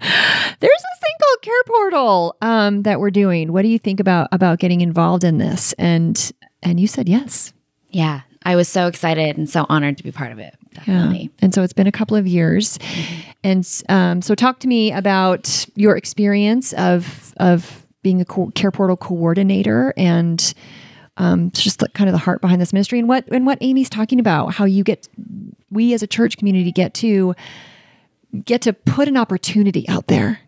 There's 0.00 0.80
this 0.82 0.98
thing 1.00 1.14
called 1.20 1.42
Care 1.42 1.62
Portal 1.66 2.36
um, 2.40 2.82
that 2.82 3.00
we're 3.00 3.10
doing. 3.10 3.52
What 3.52 3.62
do 3.62 3.68
you 3.68 3.80
think 3.80 3.98
about 3.98 4.28
about 4.30 4.60
getting 4.60 4.80
involved 4.80 5.24
in 5.24 5.38
this? 5.38 5.72
And 5.72 6.30
and 6.62 6.78
you 6.78 6.86
said 6.86 7.08
yes. 7.08 7.52
Yeah, 7.90 8.20
I 8.44 8.54
was 8.54 8.68
so 8.68 8.86
excited 8.86 9.36
and 9.36 9.50
so 9.50 9.66
honored 9.68 9.96
to 9.98 10.04
be 10.04 10.12
part 10.12 10.30
of 10.30 10.38
it. 10.38 10.54
Definitely. 10.74 11.22
Yeah. 11.22 11.28
And 11.40 11.54
so 11.54 11.62
it's 11.62 11.72
been 11.72 11.86
a 11.86 11.92
couple 11.92 12.16
of 12.16 12.26
years. 12.26 12.78
And 13.44 13.68
um, 13.88 14.22
so 14.22 14.34
talk 14.34 14.60
to 14.60 14.68
me 14.68 14.92
about 14.92 15.66
your 15.74 15.96
experience 15.96 16.72
of 16.74 17.34
of 17.38 17.86
being 18.02 18.20
a 18.20 18.24
co- 18.24 18.50
Care 18.54 18.70
Portal 18.70 18.96
coordinator 18.96 19.94
and 19.96 20.54
um, 21.16 21.50
just 21.52 21.78
the, 21.78 21.88
kind 21.90 22.08
of 22.08 22.12
the 22.12 22.18
heart 22.18 22.40
behind 22.40 22.60
this 22.60 22.72
ministry 22.72 22.98
and 22.98 23.08
what 23.08 23.26
and 23.28 23.46
what 23.46 23.58
Amy's 23.60 23.90
talking 23.90 24.18
about. 24.18 24.54
How 24.54 24.64
you 24.64 24.84
get 24.84 25.08
we 25.70 25.94
as 25.94 26.02
a 26.02 26.06
church 26.06 26.36
community 26.36 26.72
get 26.72 26.94
to 26.94 27.34
get 28.44 28.62
to 28.62 28.72
put 28.72 29.08
an 29.08 29.16
opportunity 29.16 29.88
out 29.88 30.06
there 30.06 30.40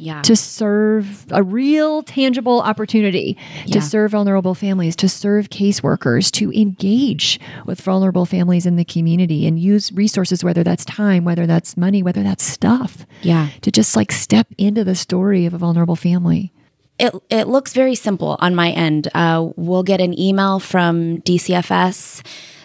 Yeah. 0.00 0.22
to 0.22 0.34
serve 0.34 1.26
a 1.30 1.42
real 1.42 2.02
tangible 2.02 2.62
opportunity 2.62 3.36
to 3.66 3.82
serve 3.82 4.12
vulnerable 4.12 4.54
families, 4.54 4.96
to 4.96 5.08
serve 5.08 5.50
caseworkers, 5.50 6.30
to 6.32 6.50
engage 6.52 7.38
with 7.66 7.80
vulnerable 7.80 8.24
families 8.24 8.64
in 8.64 8.76
the 8.76 8.84
community 8.84 9.46
and 9.46 9.58
use 9.58 9.92
resources, 9.92 10.42
whether 10.42 10.64
that's 10.64 10.84
time, 10.84 11.24
whether 11.24 11.46
that's 11.46 11.76
money, 11.76 12.02
whether 12.02 12.22
that's 12.22 12.42
stuff, 12.42 13.04
yeah. 13.22 13.50
to 13.60 13.70
just 13.70 13.94
like 13.94 14.10
step 14.10 14.46
into 14.56 14.84
the 14.84 14.94
story 14.94 15.44
of 15.44 15.52
a 15.52 15.58
vulnerable 15.58 15.96
family. 15.96 16.52
It, 16.98 17.14
it 17.30 17.48
looks 17.48 17.72
very 17.72 17.94
simple 17.94 18.36
on 18.40 18.54
my 18.54 18.70
end. 18.70 19.08
Uh, 19.14 19.50
we'll 19.56 19.82
get 19.82 20.00
an 20.00 20.18
email 20.18 20.60
from 20.60 21.18
DCFS 21.22 22.22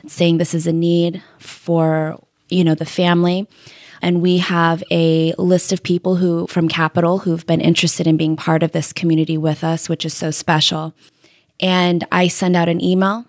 saying 0.07 0.37
this 0.37 0.53
is 0.53 0.67
a 0.67 0.73
need 0.73 1.23
for 1.39 2.19
you 2.49 2.63
know 2.63 2.75
the 2.75 2.85
family, 2.85 3.47
and 4.05 4.21
we 4.21 4.37
have 4.37 4.83
a 4.91 5.33
list 5.39 5.73
of 5.73 5.81
people 5.81 6.17
who 6.17 6.45
from 6.45 6.67
Capital 6.67 7.17
who've 7.17 7.45
been 7.47 7.59
interested 7.59 8.05
in 8.05 8.17
being 8.17 8.35
part 8.35 8.61
of 8.61 8.71
this 8.71 8.93
community 8.93 9.35
with 9.35 9.63
us, 9.63 9.89
which 9.89 10.05
is 10.05 10.13
so 10.13 10.29
special. 10.29 10.93
And 11.59 12.05
I 12.11 12.27
send 12.27 12.55
out 12.55 12.69
an 12.69 12.83
email, 12.83 13.25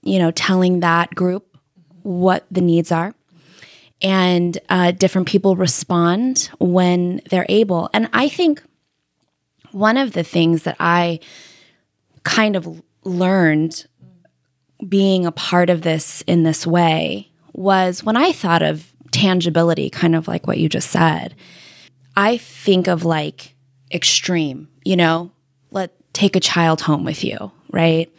you 0.00 0.18
know, 0.18 0.30
telling 0.30 0.80
that 0.80 1.14
group 1.14 1.58
what 2.04 2.46
the 2.50 2.62
needs 2.62 2.90
are. 2.90 3.14
And 4.00 4.56
uh, 4.70 4.92
different 4.92 5.28
people 5.28 5.56
respond 5.56 6.48
when 6.58 7.20
they're 7.28 7.46
able. 7.50 7.90
And 7.92 8.08
I 8.14 8.30
think 8.30 8.62
one 9.72 9.98
of 9.98 10.12
the 10.12 10.24
things 10.24 10.62
that 10.62 10.76
I 10.80 11.20
kind 12.22 12.56
of 12.56 12.82
learned 13.02 13.84
being 14.88 15.26
a 15.26 15.32
part 15.32 15.68
of 15.68 15.82
this 15.82 16.22
in 16.22 16.44
this 16.44 16.66
way 16.66 17.30
was 17.52 18.02
when 18.02 18.16
I 18.16 18.32
thought 18.32 18.62
of 18.62 18.93
tangibility, 19.14 19.88
kind 19.90 20.14
of 20.14 20.28
like 20.28 20.46
what 20.46 20.58
you 20.58 20.68
just 20.68 20.90
said, 20.90 21.34
I 22.16 22.36
think 22.36 22.86
of 22.88 23.04
like 23.04 23.54
extreme, 23.92 24.68
you 24.84 24.96
know, 24.96 25.30
let 25.70 25.92
take 26.12 26.36
a 26.36 26.40
child 26.40 26.82
home 26.82 27.04
with 27.04 27.24
you, 27.24 27.50
right? 27.70 28.12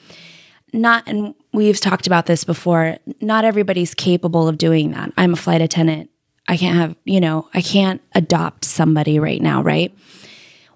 Not, 0.73 1.07
and 1.07 1.35
we've 1.53 1.79
talked 1.79 2.07
about 2.07 2.25
this 2.25 2.43
before, 2.43 2.97
not 3.21 3.45
everybody's 3.45 3.93
capable 3.93 4.47
of 4.47 4.57
doing 4.57 4.91
that. 4.91 5.13
I'm 5.17 5.33
a 5.33 5.37
flight 5.37 5.61
attendant. 5.61 6.09
I 6.47 6.57
can't 6.57 6.77
have, 6.77 6.95
you 7.05 7.19
know, 7.19 7.47
I 7.53 7.61
can't 7.61 8.01
adopt 8.13 8.65
somebody 8.65 9.19
right 9.19 9.41
now, 9.41 9.61
right? 9.61 9.95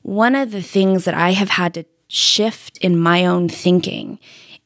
one 0.02 0.36
of 0.36 0.52
the 0.52 0.62
things 0.62 1.06
that 1.06 1.14
I 1.14 1.32
have 1.32 1.50
had 1.50 1.74
to 1.76 1.86
shift 2.08 2.78
in 2.80 2.98
my 2.98 3.26
own 3.26 3.50
thinking 3.50 4.20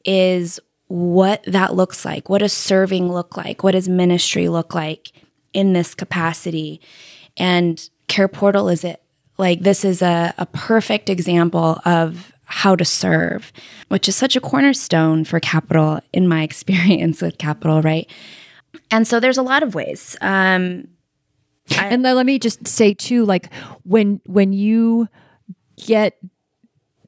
is 0.04 0.60
what 0.86 1.42
that 1.44 1.74
looks 1.74 2.04
like. 2.04 2.28
What 2.28 2.38
does 2.38 2.52
serving 2.52 3.12
look 3.12 3.36
like? 3.36 3.62
What 3.62 3.72
does 3.72 3.88
ministry 3.88 4.48
look 4.48 4.74
like 4.74 5.12
in 5.54 5.72
this 5.72 5.94
capacity? 5.94 6.80
And 7.36 7.88
Care 8.08 8.28
Portal 8.28 8.68
is 8.68 8.84
it. 8.84 9.00
Like, 9.38 9.60
this 9.60 9.84
is 9.84 10.02
a, 10.02 10.34
a 10.38 10.46
perfect 10.46 11.10
example 11.10 11.80
of 11.84 12.32
how 12.44 12.76
to 12.76 12.84
serve, 12.84 13.52
which 13.88 14.08
is 14.08 14.14
such 14.14 14.36
a 14.36 14.40
cornerstone 14.40 15.24
for 15.24 15.40
Capital 15.40 16.00
in 16.12 16.28
my 16.28 16.42
experience 16.50 17.22
with 17.22 17.38
Capital, 17.38 17.82
right? 17.82 18.08
And 18.90 19.06
so 19.06 19.18
there's 19.20 19.38
a 19.38 19.42
lot 19.42 19.62
of 19.62 19.74
ways. 19.74 20.16
Um, 20.20 20.88
and 21.78 22.02
let 22.02 22.26
me 22.26 22.38
just 22.38 22.66
say 22.68 22.92
too, 22.92 23.24
like 23.24 23.52
when 23.84 24.20
when 24.26 24.52
you 24.52 25.08
get 25.76 26.18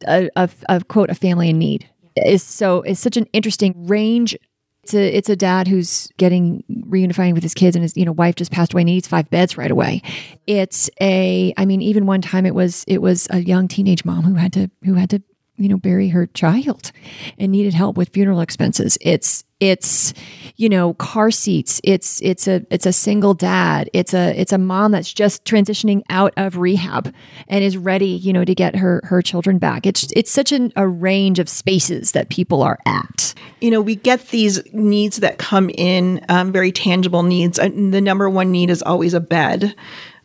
a, 0.07 0.29
a, 0.37 0.49
a 0.69 0.85
quote 0.85 1.11
a 1.11 1.15
family 1.15 1.51
in 1.51 1.59
need 1.59 1.89
is 2.17 2.43
so 2.43 2.83
is 2.83 2.99
such 2.99 3.17
an 3.17 3.27
interesting 3.33 3.87
range. 3.87 4.37
It's 4.87 4.94
a 4.94 5.16
it's 5.16 5.29
a 5.29 5.35
dad 5.35 5.66
who's 5.66 6.12
getting 6.16 6.62
reunifying 6.70 7.35
with 7.35 7.42
his 7.42 7.55
kids 7.55 7.75
and 7.75 7.83
his 7.83 7.96
you 7.96 8.05
know 8.05 8.12
wife 8.12 8.37
just 8.37 8.53
passed 8.53 8.72
away 8.72 8.83
and 8.83 8.88
he 8.88 8.94
needs 8.94 9.09
five 9.09 9.29
beds 9.31 9.59
right 9.59 9.72
away. 9.72 10.01
It's 10.46 10.88
a 11.01 11.53
I 11.57 11.64
mean 11.64 11.83
even 11.83 12.07
one 12.07 12.22
time 12.22 12.46
it 12.46 12.55
was 12.55 12.85
it 12.87 13.03
was 13.03 13.27
a 13.31 13.40
young 13.40 13.66
teenage 13.66 14.05
mom 14.05 14.22
who 14.22 14.35
had 14.35 14.53
to 14.53 14.70
who 14.85 14.94
had 14.94 15.11
to 15.11 15.22
you 15.57 15.69
know 15.69 15.77
bury 15.77 16.09
her 16.09 16.27
child 16.27 16.92
and 17.38 17.53
needed 17.53 17.75
help 17.75 17.97
with 17.97 18.11
funeral 18.11 18.40
expenses. 18.40 18.99
It's 19.01 19.45
it's 19.59 20.12
you 20.57 20.69
know 20.69 20.95
car 20.95 21.31
seats. 21.31 21.81
It's 21.83 22.21
it's 22.23 22.47
a 22.47 22.66
it's 22.71 22.87
a 22.87 22.92
single 22.92 23.35
dad. 23.35 23.88
It's 23.92 24.12
a 24.12 24.38
it's 24.38 24.53
a 24.53 24.59
mom 24.59 24.92
that's 24.92 25.12
just 25.12 25.45
transitioning 25.45 26.03
out 26.11 26.35
of 26.37 26.59
rehab 26.59 27.14
and 27.49 27.64
is 27.64 27.77
ready 27.77 28.09
you 28.09 28.33
know 28.33 28.45
to 28.45 28.55
get 28.55 28.77
her 28.77 29.01
her 29.05 29.23
children 29.23 29.59
back. 29.59 29.87
It's 29.87 30.09
it's 30.14 30.31
such 30.31 30.53
an, 30.53 30.73
a 30.77 30.87
range 30.87 31.38
of 31.38 31.49
spaces 31.49 32.12
that 32.12 32.29
people 32.29 32.62
are 32.62 32.79
at. 32.87 33.35
You 33.61 33.71
know, 33.71 33.81
we 33.81 33.97
get 33.97 34.29
these 34.29 34.62
needs 34.73 35.19
that 35.19 35.38
come 35.38 35.71
in, 35.71 36.25
um, 36.29 36.53
very 36.53 36.73
tangible 36.73 37.23
needs. 37.23 37.59
And 37.59 37.92
the 37.92 38.01
number 38.01 38.29
one 38.29 38.53
need 38.53 38.71
is 38.71 38.83
always 38.83 39.14
a 39.14 39.21
bed. 39.21 39.75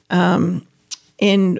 Um, 0.09 0.67
and 1.19 1.59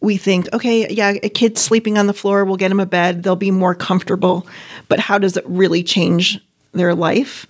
we 0.00 0.16
think, 0.16 0.48
okay, 0.52 0.88
yeah, 0.92 1.14
a 1.22 1.28
kid 1.28 1.58
sleeping 1.58 1.98
on 1.98 2.06
the 2.06 2.14
floor, 2.14 2.44
we'll 2.44 2.56
get 2.56 2.70
him 2.70 2.80
a 2.80 2.86
bed, 2.86 3.22
they'll 3.22 3.36
be 3.36 3.50
more 3.50 3.74
comfortable. 3.74 4.46
But 4.88 4.98
how 4.98 5.18
does 5.18 5.36
it 5.36 5.44
really 5.46 5.82
change 5.82 6.40
their 6.72 6.94
life? 6.94 7.46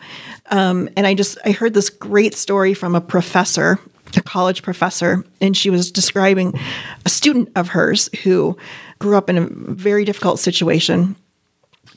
Um, 0.51 0.89
and 0.97 1.07
I 1.07 1.15
just, 1.15 1.39
I 1.45 1.53
heard 1.53 1.75
this 1.75 1.91
great 1.91 2.35
story 2.35 2.75
from 2.75 2.95
a 2.95 3.01
professor, 3.01 3.79
a 4.17 4.23
college 4.23 4.63
professor, 4.63 5.25
and 5.41 5.57
she 5.57 5.71
was 5.71 5.93
describing 5.93 6.59
a 7.07 7.09
student 7.09 7.51
of 7.55 7.69
hers 7.69 8.11
who 8.25 8.57
grew 8.99 9.17
up 9.17 9.31
in 9.31 9.39
a 9.39 9.47
very 9.49 10.05
difficult 10.05 10.41
situation 10.41 11.15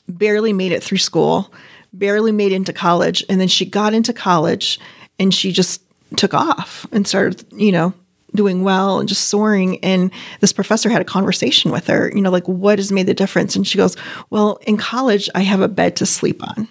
barely 0.08 0.52
made 0.52 0.72
it 0.72 0.82
through 0.82 0.98
school, 0.98 1.52
barely 1.92 2.32
made 2.32 2.52
into 2.52 2.72
college, 2.72 3.24
and 3.28 3.40
then 3.40 3.48
she 3.48 3.64
got 3.64 3.94
into 3.94 4.12
college 4.12 4.78
and 5.18 5.32
she 5.32 5.52
just 5.52 5.82
took 6.16 6.34
off 6.34 6.86
and 6.92 7.06
started, 7.06 7.44
you 7.52 7.72
know, 7.72 7.92
doing 8.34 8.64
well 8.64 8.98
and 8.98 9.08
just 9.08 9.26
soaring 9.26 9.78
and 9.84 10.10
this 10.40 10.52
professor 10.52 10.88
had 10.88 11.00
a 11.00 11.04
conversation 11.04 11.70
with 11.70 11.86
her, 11.86 12.10
you 12.14 12.20
know, 12.20 12.30
like 12.30 12.48
what 12.48 12.78
has 12.78 12.92
made 12.92 13.06
the 13.06 13.14
difference? 13.14 13.56
And 13.56 13.66
she 13.66 13.78
goes, 13.78 13.96
"Well, 14.30 14.58
in 14.66 14.76
college 14.76 15.28
I 15.34 15.40
have 15.40 15.60
a 15.60 15.68
bed 15.68 15.96
to 15.96 16.06
sleep 16.06 16.42
on." 16.46 16.68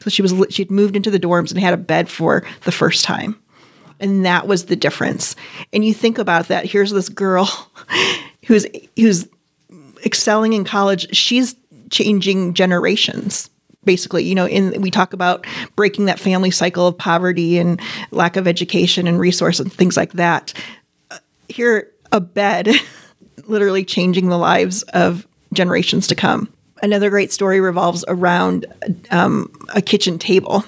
So 0.00 0.10
she 0.10 0.22
was 0.22 0.34
she'd 0.50 0.70
moved 0.70 0.96
into 0.96 1.10
the 1.10 1.20
dorms 1.20 1.50
and 1.50 1.60
had 1.60 1.74
a 1.74 1.78
bed 1.78 2.08
for 2.08 2.44
the 2.62 2.72
first 2.72 3.04
time. 3.04 3.40
And 4.00 4.26
that 4.26 4.46
was 4.46 4.66
the 4.66 4.76
difference. 4.76 5.36
And 5.72 5.84
you 5.84 5.94
think 5.94 6.18
about 6.18 6.48
that, 6.48 6.66
here's 6.66 6.90
this 6.90 7.08
girl 7.08 7.70
who's 8.46 8.66
who's 8.96 9.28
excelling 10.04 10.52
in 10.52 10.64
college. 10.64 11.14
She's 11.16 11.56
changing 11.90 12.54
generations 12.54 13.48
basically 13.84 14.24
you 14.24 14.34
know 14.34 14.46
in 14.46 14.80
we 14.80 14.90
talk 14.90 15.12
about 15.12 15.46
breaking 15.76 16.06
that 16.06 16.18
family 16.18 16.50
cycle 16.50 16.86
of 16.86 16.96
poverty 16.96 17.58
and 17.58 17.80
lack 18.10 18.36
of 18.36 18.46
education 18.46 19.06
and 19.06 19.18
resource 19.18 19.60
and 19.60 19.72
things 19.72 19.96
like 19.96 20.12
that 20.12 20.52
here 21.48 21.90
a 22.12 22.20
bed 22.20 22.68
literally 23.46 23.84
changing 23.84 24.28
the 24.28 24.38
lives 24.38 24.82
of 24.94 25.26
generations 25.52 26.06
to 26.06 26.14
come 26.14 26.48
another 26.82 27.10
great 27.10 27.32
story 27.32 27.60
revolves 27.60 28.04
around 28.08 28.66
um, 29.10 29.50
a 29.74 29.80
kitchen 29.80 30.18
table 30.18 30.64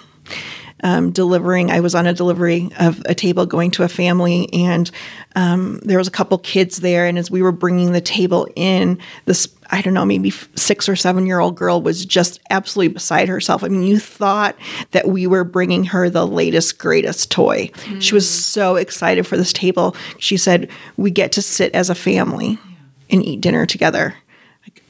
um, 0.82 1.10
delivering. 1.10 1.70
I 1.70 1.80
was 1.80 1.94
on 1.94 2.06
a 2.06 2.14
delivery 2.14 2.70
of 2.78 3.02
a 3.06 3.14
table 3.14 3.46
going 3.46 3.70
to 3.72 3.82
a 3.82 3.88
family, 3.88 4.48
and 4.52 4.90
um, 5.34 5.78
there 5.82 5.98
was 5.98 6.08
a 6.08 6.12
couple 6.12 6.38
kids 6.38 6.78
there. 6.78 7.06
And 7.06 7.18
as 7.18 7.30
we 7.30 7.42
were 7.42 7.52
bringing 7.52 7.92
the 7.92 8.00
table 8.00 8.48
in, 8.56 8.98
this 9.24 9.46
I 9.70 9.82
don't 9.82 9.94
know, 9.94 10.04
maybe 10.04 10.30
six 10.30 10.88
or 10.88 10.96
seven 10.96 11.26
year 11.26 11.40
old 11.40 11.56
girl 11.56 11.82
was 11.82 12.04
just 12.04 12.40
absolutely 12.50 12.94
beside 12.94 13.28
herself. 13.28 13.64
I 13.64 13.68
mean, 13.68 13.82
you 13.82 13.98
thought 13.98 14.56
that 14.92 15.08
we 15.08 15.26
were 15.26 15.44
bringing 15.44 15.84
her 15.84 16.08
the 16.08 16.26
latest, 16.26 16.78
greatest 16.78 17.30
toy. 17.30 17.70
She 18.00 18.14
was 18.14 18.28
so 18.28 18.76
excited 18.76 19.26
for 19.26 19.36
this 19.36 19.52
table. 19.52 19.96
She 20.18 20.36
said, 20.36 20.68
"We 20.96 21.10
get 21.10 21.32
to 21.32 21.42
sit 21.42 21.74
as 21.74 21.90
a 21.90 21.94
family 21.94 22.58
and 23.10 23.24
eat 23.24 23.40
dinner 23.40 23.66
together. 23.66 24.14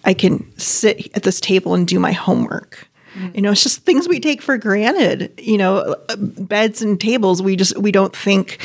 I 0.05 0.15
can 0.15 0.47
sit 0.59 1.09
at 1.15 1.23
this 1.23 1.41
table 1.41 1.75
and 1.75 1.87
do 1.87 1.99
my 1.99 2.13
homework." 2.13 2.89
You 3.35 3.41
know, 3.41 3.51
it's 3.51 3.63
just 3.63 3.83
things 3.87 4.07
we 4.07 4.21
take 4.21 4.43
for 4.43 4.59
granted. 4.59 5.33
You 5.39 5.57
know, 5.57 5.97
uh, 6.11 6.17
beds 6.17 6.83
and 6.83 7.01
tables. 7.01 7.41
We 7.41 7.57
just 7.57 7.79
we 7.79 7.91
don't 7.91 8.15
think 8.15 8.59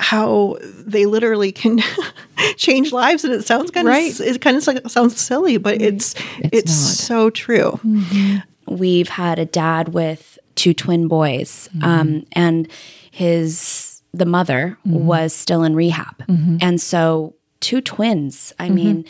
how 0.00 0.56
they 0.62 1.06
literally 1.06 1.52
can 1.52 1.80
change 2.56 2.92
lives, 2.92 3.24
and 3.24 3.32
it 3.32 3.46
sounds 3.46 3.70
kind 3.70 3.86
Right. 3.86 4.18
of 4.18 4.26
it 4.26 4.40
kind 4.40 4.56
of 4.56 4.66
like, 4.66 4.88
sounds 4.88 5.20
silly, 5.20 5.58
but 5.58 5.76
mm-hmm. 5.76 5.84
it's 5.84 6.14
it's, 6.38 6.72
not. 6.72 7.06
so 7.06 7.30
true. 7.30 7.78
Mm-hmm. 7.84 8.74
we've 8.74 9.08
had 9.08 9.38
a 9.38 9.44
dad 9.44 9.90
with 9.90 10.38
two 10.54 10.74
twin 10.74 11.08
boys 11.08 11.68
mm-hmm. 11.74 11.84
um, 11.84 12.26
and 12.32 12.68
his 13.10 14.02
the 14.12 14.26
mother 14.26 14.76
was 14.84 15.32
still 15.32 15.62
in 15.62 15.76
rehab. 15.76 16.24
And 16.60 16.80
so 16.80 17.34
two 17.60 17.80
twins. 17.80 18.52
I 18.58 18.68
mean, 18.70 19.04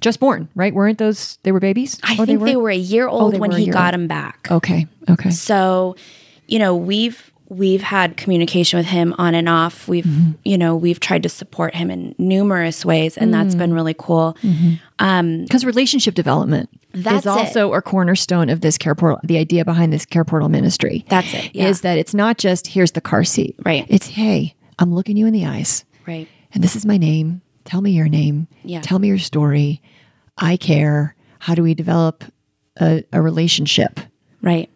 Just 0.00 0.20
born, 0.20 0.48
right? 0.54 0.72
Weren't 0.72 0.98
those 0.98 1.38
they 1.42 1.52
were 1.52 1.60
babies? 1.60 2.00
I 2.02 2.16
oh, 2.18 2.24
think 2.24 2.40
they 2.40 2.56
were, 2.56 2.62
were? 2.62 2.70
a 2.70 2.76
year 2.76 3.08
oh, 3.08 3.12
old 3.12 3.34
they 3.34 3.38
when 3.38 3.50
he 3.50 3.66
got 3.66 3.92
old. 3.92 4.02
him 4.02 4.08
back. 4.08 4.48
Okay. 4.50 4.86
Okay. 5.10 5.30
So, 5.30 5.96
you 6.46 6.58
know, 6.58 6.74
we've 6.74 7.31
we've 7.52 7.82
had 7.82 8.16
communication 8.16 8.78
with 8.78 8.86
him 8.86 9.14
on 9.18 9.34
and 9.34 9.48
off. 9.48 9.88
We've 9.88 10.02
Mm-hmm. 10.04 10.32
you 10.44 10.58
know, 10.58 10.74
we've 10.74 10.98
tried 10.98 11.22
to 11.22 11.28
support 11.28 11.74
him 11.74 11.90
in 11.90 12.14
numerous 12.18 12.84
ways 12.84 13.16
and 13.16 13.32
that's 13.32 13.54
been 13.54 13.70
mm-hmm. 13.70 13.74
really 13.74 13.94
cool. 13.96 14.36
Mm-hmm. 14.42 14.74
Um, 14.98 15.42
because 15.42 15.64
relationship 15.64 16.14
development 16.14 16.70
That's 16.92 17.24
is 17.24 17.26
also 17.26 17.72
a 17.74 17.82
cornerstone 17.82 18.48
of 18.48 18.60
this 18.62 18.78
care 18.78 18.94
portal. 18.94 19.20
The 19.22 19.38
idea 19.38 19.64
behind 19.64 19.92
this 19.92 20.04
care 20.04 20.24
portal 20.24 20.48
ministry 20.48 21.04
That's 21.08 21.32
it. 21.34 21.54
Yeah. 21.54 21.68
is 21.68 21.82
that 21.82 21.98
it's 21.98 22.14
not 22.14 22.38
just 22.38 22.66
here's 22.66 22.92
the 22.92 23.00
car 23.00 23.22
seat. 23.24 23.54
Right. 23.64 23.86
It's 23.88 24.08
hey, 24.08 24.54
I'm 24.78 24.92
looking 24.94 25.16
you 25.16 25.26
in 25.26 25.32
the 25.32 25.46
eyes, 25.46 25.84
right. 26.06 26.26
and 26.54 26.64
this 26.64 26.74
is 26.74 26.84
my 26.84 26.96
name. 26.96 27.42
Tell 27.64 27.80
me 27.80 27.92
your 27.92 28.08
name. 28.08 28.48
Yeah. 28.64 28.80
Tell 28.80 28.98
me 28.98 29.08
your 29.08 29.18
story. 29.18 29.80
I 30.38 30.56
care. 30.56 31.14
How 31.38 31.54
do 31.54 31.62
we 31.62 31.74
develop 31.74 32.24
a, 32.80 33.04
a 33.12 33.20
relationship 33.22 34.00
Right. 34.40 34.68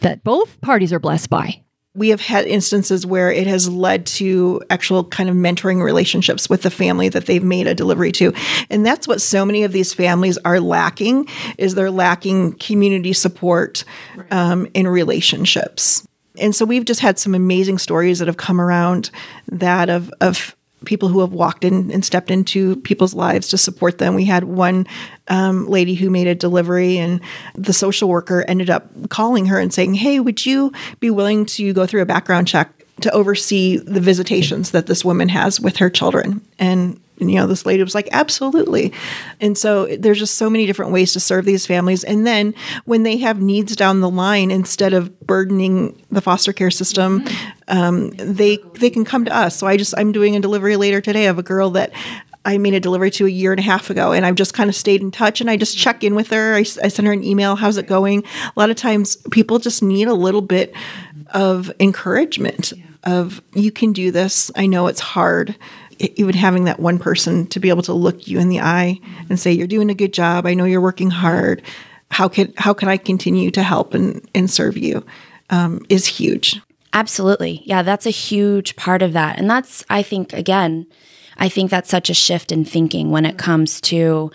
that 0.00 0.24
both 0.24 0.60
parties 0.60 0.92
are 0.92 1.00
blessed 1.00 1.28
by? 1.28 1.62
We 1.94 2.10
have 2.10 2.20
had 2.20 2.46
instances 2.46 3.04
where 3.04 3.32
it 3.32 3.46
has 3.46 3.68
led 3.68 4.06
to 4.06 4.62
actual 4.70 5.04
kind 5.04 5.28
of 5.28 5.34
mentoring 5.34 5.82
relationships 5.82 6.48
with 6.48 6.62
the 6.62 6.70
family 6.70 7.08
that 7.08 7.26
they've 7.26 7.42
made 7.42 7.66
a 7.66 7.74
delivery 7.74 8.12
to. 8.12 8.32
And 8.70 8.86
that's 8.86 9.08
what 9.08 9.20
so 9.20 9.44
many 9.44 9.64
of 9.64 9.72
these 9.72 9.92
families 9.92 10.38
are 10.44 10.60
lacking 10.60 11.26
is 11.58 11.74
they're 11.74 11.90
lacking 11.90 12.52
community 12.54 13.12
support 13.12 13.84
um, 14.30 14.68
in 14.72 14.86
relationships. 14.86 16.06
And 16.38 16.54
so 16.54 16.64
we've 16.64 16.84
just 16.84 17.00
had 17.00 17.18
some 17.18 17.34
amazing 17.34 17.78
stories 17.78 18.20
that 18.20 18.28
have 18.28 18.36
come 18.36 18.60
around 18.60 19.10
that 19.48 19.90
of 19.90 20.12
of 20.20 20.56
people 20.84 21.08
who 21.08 21.20
have 21.20 21.32
walked 21.32 21.64
in 21.64 21.90
and 21.90 22.04
stepped 22.04 22.30
into 22.30 22.76
people's 22.76 23.12
lives 23.12 23.48
to 23.48 23.58
support 23.58 23.98
them. 23.98 24.14
We 24.14 24.24
had 24.24 24.44
one 24.44 24.86
um, 25.30 25.66
lady 25.66 25.94
who 25.94 26.10
made 26.10 26.26
a 26.26 26.34
delivery, 26.34 26.98
and 26.98 27.20
the 27.54 27.72
social 27.72 28.08
worker 28.08 28.44
ended 28.46 28.68
up 28.68 29.08
calling 29.08 29.46
her 29.46 29.58
and 29.58 29.72
saying, 29.72 29.94
Hey, 29.94 30.20
would 30.20 30.44
you 30.44 30.72
be 30.98 31.10
willing 31.10 31.46
to 31.46 31.72
go 31.72 31.86
through 31.86 32.02
a 32.02 32.06
background 32.06 32.48
check 32.48 32.84
to 33.00 33.10
oversee 33.12 33.78
the 33.78 34.00
visitations 34.00 34.72
that 34.72 34.86
this 34.86 35.04
woman 35.04 35.28
has 35.30 35.60
with 35.60 35.78
her 35.78 35.88
children? 35.88 36.42
And 36.58 37.00
you 37.20 37.34
know, 37.34 37.46
this 37.46 37.66
lady 37.66 37.82
was 37.82 37.94
like, 37.94 38.08
absolutely. 38.12 38.92
And 39.40 39.56
so 39.56 39.86
there's 39.96 40.18
just 40.18 40.36
so 40.36 40.48
many 40.48 40.66
different 40.66 40.92
ways 40.92 41.12
to 41.12 41.20
serve 41.20 41.44
these 41.44 41.66
families. 41.66 42.02
And 42.02 42.26
then 42.26 42.54
when 42.86 43.02
they 43.02 43.18
have 43.18 43.40
needs 43.40 43.76
down 43.76 44.00
the 44.00 44.08
line, 44.08 44.50
instead 44.50 44.94
of 44.94 45.20
burdening 45.20 46.02
the 46.10 46.22
foster 46.22 46.52
care 46.52 46.70
system, 46.70 47.24
um, 47.68 48.10
they 48.10 48.58
they 48.74 48.90
can 48.90 49.04
come 49.04 49.26
to 49.26 49.36
us. 49.36 49.56
So 49.56 49.66
I 49.66 49.76
just 49.76 49.94
I'm 49.98 50.12
doing 50.12 50.34
a 50.34 50.40
delivery 50.40 50.76
later 50.76 51.00
today 51.00 51.26
of 51.26 51.38
a 51.38 51.42
girl 51.42 51.70
that 51.70 51.92
I 52.44 52.58
made 52.58 52.74
a 52.74 52.80
delivery 52.80 53.10
to 53.12 53.26
a 53.26 53.30
year 53.30 53.52
and 53.52 53.60
a 53.60 53.62
half 53.62 53.90
ago, 53.90 54.12
and 54.12 54.24
I've 54.24 54.34
just 54.34 54.54
kind 54.54 54.70
of 54.70 54.74
stayed 54.74 55.02
in 55.02 55.10
touch. 55.10 55.40
And 55.40 55.50
I 55.50 55.56
just 55.56 55.76
check 55.76 56.02
in 56.02 56.14
with 56.14 56.28
her. 56.30 56.54
I 56.54 56.62
send 56.62 57.06
her 57.06 57.12
an 57.12 57.22
email. 57.22 57.56
How's 57.56 57.76
it 57.76 57.86
going? 57.86 58.24
A 58.44 58.52
lot 58.58 58.70
of 58.70 58.76
times, 58.76 59.16
people 59.30 59.58
just 59.58 59.82
need 59.82 60.08
a 60.08 60.14
little 60.14 60.40
bit 60.40 60.74
of 61.32 61.70
encouragement. 61.78 62.72
Of 63.04 63.40
you 63.54 63.70
can 63.72 63.92
do 63.92 64.10
this. 64.10 64.50
I 64.56 64.66
know 64.66 64.86
it's 64.86 65.00
hard. 65.00 65.56
Even 65.98 66.34
having 66.34 66.64
that 66.64 66.80
one 66.80 66.98
person 66.98 67.46
to 67.48 67.60
be 67.60 67.68
able 67.68 67.82
to 67.82 67.92
look 67.92 68.28
you 68.28 68.38
in 68.38 68.48
the 68.48 68.60
eye 68.60 68.98
and 69.28 69.40
say, 69.40 69.52
"You're 69.52 69.66
doing 69.66 69.90
a 69.90 69.94
good 69.94 70.12
job. 70.12 70.46
I 70.46 70.54
know 70.54 70.64
you're 70.64 70.80
working 70.80 71.10
hard. 71.10 71.62
How 72.10 72.28
can 72.28 72.52
how 72.56 72.74
can 72.74 72.88
I 72.88 72.96
continue 72.98 73.50
to 73.52 73.62
help 73.62 73.94
and 73.94 74.26
and 74.34 74.50
serve 74.50 74.76
you?" 74.76 75.04
Um, 75.50 75.80
is 75.88 76.06
huge. 76.06 76.60
Absolutely. 76.92 77.62
Yeah, 77.64 77.82
that's 77.82 78.06
a 78.06 78.10
huge 78.10 78.76
part 78.76 79.02
of 79.02 79.12
that. 79.12 79.38
And 79.38 79.48
that's, 79.48 79.84
I 79.88 80.02
think, 80.02 80.32
again, 80.32 80.86
I 81.40 81.48
think 81.48 81.70
that's 81.70 81.90
such 81.90 82.10
a 82.10 82.14
shift 82.14 82.52
in 82.52 82.66
thinking 82.66 83.10
when 83.10 83.24
it 83.24 83.38
comes 83.38 83.80
to 83.82 84.30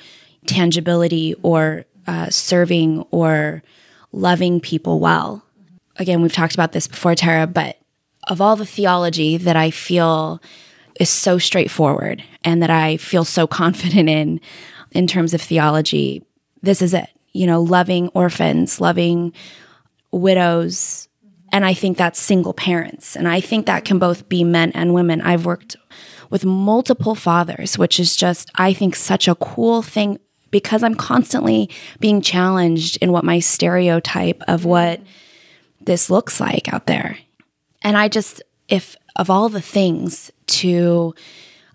tangibility 0.47 1.35
or 1.43 1.85
uh, 2.07 2.29
serving 2.31 3.01
or 3.11 3.63
loving 4.11 4.59
people 4.59 4.99
well. 4.99 5.43
Again, 5.97 6.21
we've 6.21 6.33
talked 6.33 6.55
about 6.55 6.71
this 6.71 6.87
before, 6.87 7.13
Tara, 7.15 7.45
but 7.45 7.77
of 8.27 8.41
all 8.41 8.55
the 8.55 8.65
theology 8.65 9.37
that 9.37 9.55
I 9.55 9.69
feel 9.69 10.41
is 10.99 11.09
so 11.09 11.37
straightforward 11.37 12.23
and 12.43 12.61
that 12.63 12.71
I 12.71 12.97
feel 12.97 13.23
so 13.23 13.45
confident 13.61 14.09
in, 14.09 14.41
in 14.91 15.05
terms 15.05 15.33
of 15.33 15.41
theology, 15.41 16.23
this 16.61 16.81
is 16.81 16.93
it. 16.93 17.09
You 17.33 17.45
know, 17.45 17.61
loving 17.61 18.07
orphans, 18.09 18.79
loving 18.79 19.33
widows, 20.11 21.09
and 21.51 21.65
I 21.65 21.73
think 21.73 21.97
that's 21.97 22.19
single 22.19 22.53
parents. 22.53 23.15
And 23.15 23.27
I 23.27 23.41
think 23.41 23.65
that 23.65 23.85
can 23.85 23.99
both 23.99 24.27
be 24.29 24.43
men 24.43 24.71
and 24.71 24.93
women. 24.93 25.21
I've 25.21 25.45
worked 25.45 25.75
with 26.29 26.45
multiple 26.45 27.15
fathers, 27.15 27.77
which 27.77 27.99
is 27.99 28.15
just, 28.15 28.51
I 28.55 28.73
think, 28.73 28.95
such 28.95 29.27
a 29.27 29.35
cool 29.35 29.81
thing 29.81 30.19
because 30.51 30.83
I'm 30.83 30.95
constantly 30.95 31.69
being 31.99 32.21
challenged 32.21 32.97
in 33.01 33.11
what 33.11 33.25
my 33.25 33.39
stereotype 33.39 34.41
of 34.47 34.63
what 34.65 35.01
this 35.81 36.09
looks 36.09 36.39
like 36.39 36.73
out 36.73 36.87
there. 36.87 37.17
And 37.81 37.97
I 37.97 38.07
just, 38.07 38.41
if 38.69 38.95
of 39.15 39.29
all 39.29 39.49
the 39.49 39.61
things 39.61 40.31
to 40.47 41.13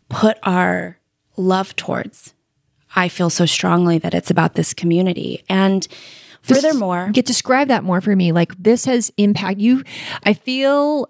put 0.08 0.38
our 0.42 0.98
love 1.36 1.76
towards, 1.76 2.34
I 2.94 3.08
feel 3.08 3.30
so 3.30 3.46
strongly 3.46 3.98
that 3.98 4.14
it's 4.14 4.30
about 4.30 4.54
this 4.54 4.74
community. 4.74 5.44
And 5.48 5.86
furthermore, 6.42 7.10
Get 7.12 7.26
describe 7.26 7.68
that 7.68 7.84
more 7.84 8.00
for 8.00 8.16
me. 8.16 8.32
Like 8.32 8.54
this 8.60 8.84
has 8.86 9.12
impact 9.16 9.60
you. 9.60 9.84
I 10.24 10.34
feel 10.34 11.08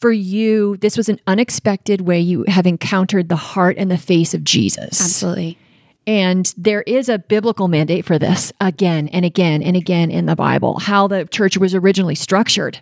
for 0.00 0.12
you, 0.12 0.76
this 0.78 0.96
was 0.96 1.08
an 1.08 1.20
unexpected 1.26 2.02
way 2.02 2.20
you 2.20 2.44
have 2.48 2.66
encountered 2.66 3.28
the 3.28 3.36
heart 3.36 3.76
and 3.78 3.90
the 3.90 3.98
face 3.98 4.34
of 4.34 4.44
Jesus. 4.44 5.00
absolutely. 5.00 5.58
And 6.06 6.52
there 6.58 6.82
is 6.82 7.08
a 7.08 7.18
biblical 7.18 7.66
mandate 7.68 8.04
for 8.04 8.18
this 8.18 8.52
again 8.60 9.08
and 9.08 9.24
again 9.24 9.62
and 9.62 9.74
again 9.74 10.10
in 10.10 10.26
the 10.26 10.36
Bible, 10.36 10.78
how 10.78 11.06
the 11.08 11.24
church 11.24 11.56
was 11.56 11.74
originally 11.74 12.14
structured 12.14 12.80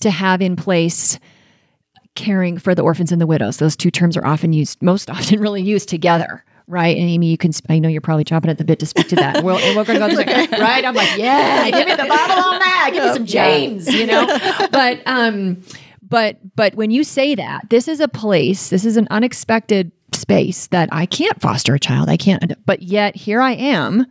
to 0.00 0.10
have 0.10 0.42
in 0.42 0.56
place 0.56 1.18
caring 2.14 2.58
for 2.58 2.74
the 2.74 2.82
orphans 2.82 3.12
and 3.12 3.20
the 3.20 3.26
widows. 3.26 3.56
Those 3.56 3.76
two 3.76 3.90
terms 3.90 4.16
are 4.16 4.26
often 4.26 4.52
used, 4.52 4.82
most 4.82 5.08
often 5.16 5.40
really 5.40 5.62
used 5.62 5.88
together. 5.88 6.44
Right. 6.66 6.96
And 6.96 7.08
Amy, 7.08 7.28
you 7.28 7.38
can, 7.38 7.52
sp- 7.56 7.66
I 7.70 7.78
know 7.80 7.88
you're 7.88 8.00
probably 8.00 8.24
chopping 8.24 8.50
at 8.50 8.58
the 8.58 8.64
bit 8.64 8.78
to 8.78 8.86
speak 8.86 9.08
to 9.08 9.16
that. 9.16 9.42
We'll, 9.42 9.56
and 9.56 9.76
we're 9.76 9.84
going 9.84 9.98
to 9.98 10.16
go, 10.16 10.22
to- 10.22 10.56
right? 10.60 10.84
I'm 10.84 10.94
like, 10.94 11.16
yeah, 11.16 11.68
give 11.70 11.86
me 11.86 11.92
the 11.96 12.04
Bible 12.08 12.44
on 12.44 12.58
that. 12.60 12.90
Give 12.92 13.04
me 13.04 13.12
some 13.12 13.26
James, 13.26 13.92
you 13.92 14.06
know? 14.06 14.26
But, 14.70 15.02
um, 15.06 15.62
but, 16.10 16.36
but 16.56 16.74
when 16.74 16.90
you 16.90 17.02
say 17.04 17.34
that, 17.34 17.70
this 17.70 17.88
is 17.88 18.00
a 18.00 18.08
place, 18.08 18.68
this 18.68 18.84
is 18.84 18.96
an 18.96 19.08
unexpected 19.10 19.92
space 20.14 20.66
that 20.66 20.88
I 20.92 21.06
can't 21.06 21.40
foster 21.40 21.74
a 21.74 21.80
child. 21.80 22.08
I 22.08 22.16
can't, 22.16 22.52
but 22.66 22.82
yet 22.82 23.16
here 23.16 23.40
I 23.40 23.52
am 23.52 24.06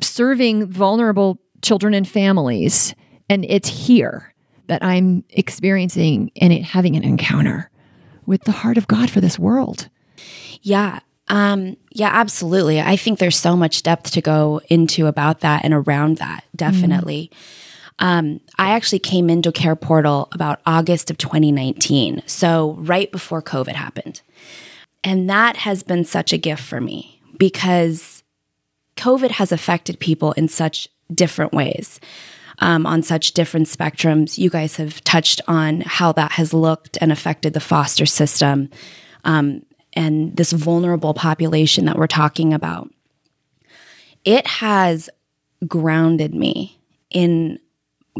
serving 0.00 0.66
vulnerable 0.66 1.40
children 1.62 1.94
and 1.94 2.08
families. 2.08 2.94
And 3.28 3.44
it's 3.44 3.68
here 3.68 4.34
that 4.66 4.82
I'm 4.82 5.24
experiencing 5.30 6.30
and 6.40 6.52
it, 6.52 6.62
having 6.62 6.96
an 6.96 7.04
encounter 7.04 7.70
with 8.24 8.44
the 8.44 8.52
heart 8.52 8.78
of 8.78 8.88
God 8.88 9.10
for 9.10 9.20
this 9.20 9.38
world. 9.38 9.88
Yeah. 10.62 11.00
Um, 11.28 11.76
yeah, 11.92 12.10
absolutely. 12.12 12.80
I 12.80 12.96
think 12.96 13.18
there's 13.18 13.36
so 13.36 13.56
much 13.56 13.82
depth 13.82 14.12
to 14.12 14.20
go 14.20 14.60
into 14.68 15.06
about 15.06 15.40
that 15.40 15.64
and 15.64 15.74
around 15.74 16.18
that, 16.18 16.44
definitely. 16.54 17.30
Um, 17.98 18.40
I 18.58 18.70
actually 18.70 18.98
came 18.98 19.30
into 19.30 19.52
Care 19.52 19.76
Portal 19.76 20.28
about 20.32 20.60
August 20.66 21.10
of 21.10 21.18
2019, 21.18 22.22
so 22.26 22.76
right 22.78 23.10
before 23.10 23.40
COVID 23.42 23.72
happened. 23.72 24.20
And 25.02 25.30
that 25.30 25.56
has 25.58 25.82
been 25.82 26.04
such 26.04 26.32
a 26.32 26.38
gift 26.38 26.62
for 26.62 26.80
me 26.80 27.20
because 27.38 28.22
COVID 28.96 29.30
has 29.32 29.52
affected 29.52 30.00
people 30.00 30.32
in 30.32 30.48
such 30.48 30.88
different 31.12 31.52
ways, 31.52 32.00
um, 32.58 32.86
on 32.86 33.02
such 33.02 33.32
different 33.32 33.66
spectrums. 33.66 34.36
You 34.36 34.50
guys 34.50 34.76
have 34.76 35.02
touched 35.04 35.40
on 35.46 35.82
how 35.82 36.12
that 36.12 36.32
has 36.32 36.52
looked 36.52 36.98
and 37.00 37.12
affected 37.12 37.52
the 37.52 37.60
foster 37.60 38.06
system 38.06 38.70
um, 39.24 39.62
and 39.92 40.36
this 40.36 40.52
vulnerable 40.52 41.14
population 41.14 41.84
that 41.86 41.96
we're 41.96 42.06
talking 42.06 42.52
about. 42.52 42.90
It 44.24 44.46
has 44.46 45.08
grounded 45.66 46.34
me 46.34 46.78
in 47.10 47.58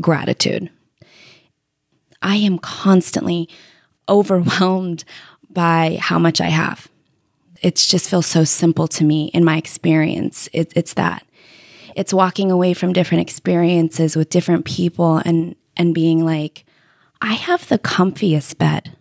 gratitude. 0.01 0.71
I 2.23 2.37
am 2.37 2.59
constantly 2.59 3.49
overwhelmed 4.09 5.05
by 5.51 5.99
how 6.01 6.19
much 6.19 6.41
I 6.41 6.49
have. 6.49 6.89
It 7.63 7.77
just 7.77 8.11
feels 8.11 8.27
so 8.27 8.45
simple 8.45 8.87
to 8.89 9.05
me 9.05 9.27
in 9.33 9.45
my 9.45 9.57
experience. 9.57 10.49
It, 10.53 10.73
it's 10.77 10.95
that. 10.95 11.27
It's 11.95 12.13
walking 12.13 12.51
away 12.51 12.75
from 12.75 12.93
different 12.93 13.23
experiences 13.23 14.17
with 14.17 14.31
different 14.31 14.65
people 14.65 15.23
and 15.25 15.57
and 15.79 15.95
being 15.95 16.25
like, 16.25 16.65
I 17.21 17.35
have 17.35 17.69
the 17.69 17.79
comfiest 17.79 18.59
bed. 18.59 18.97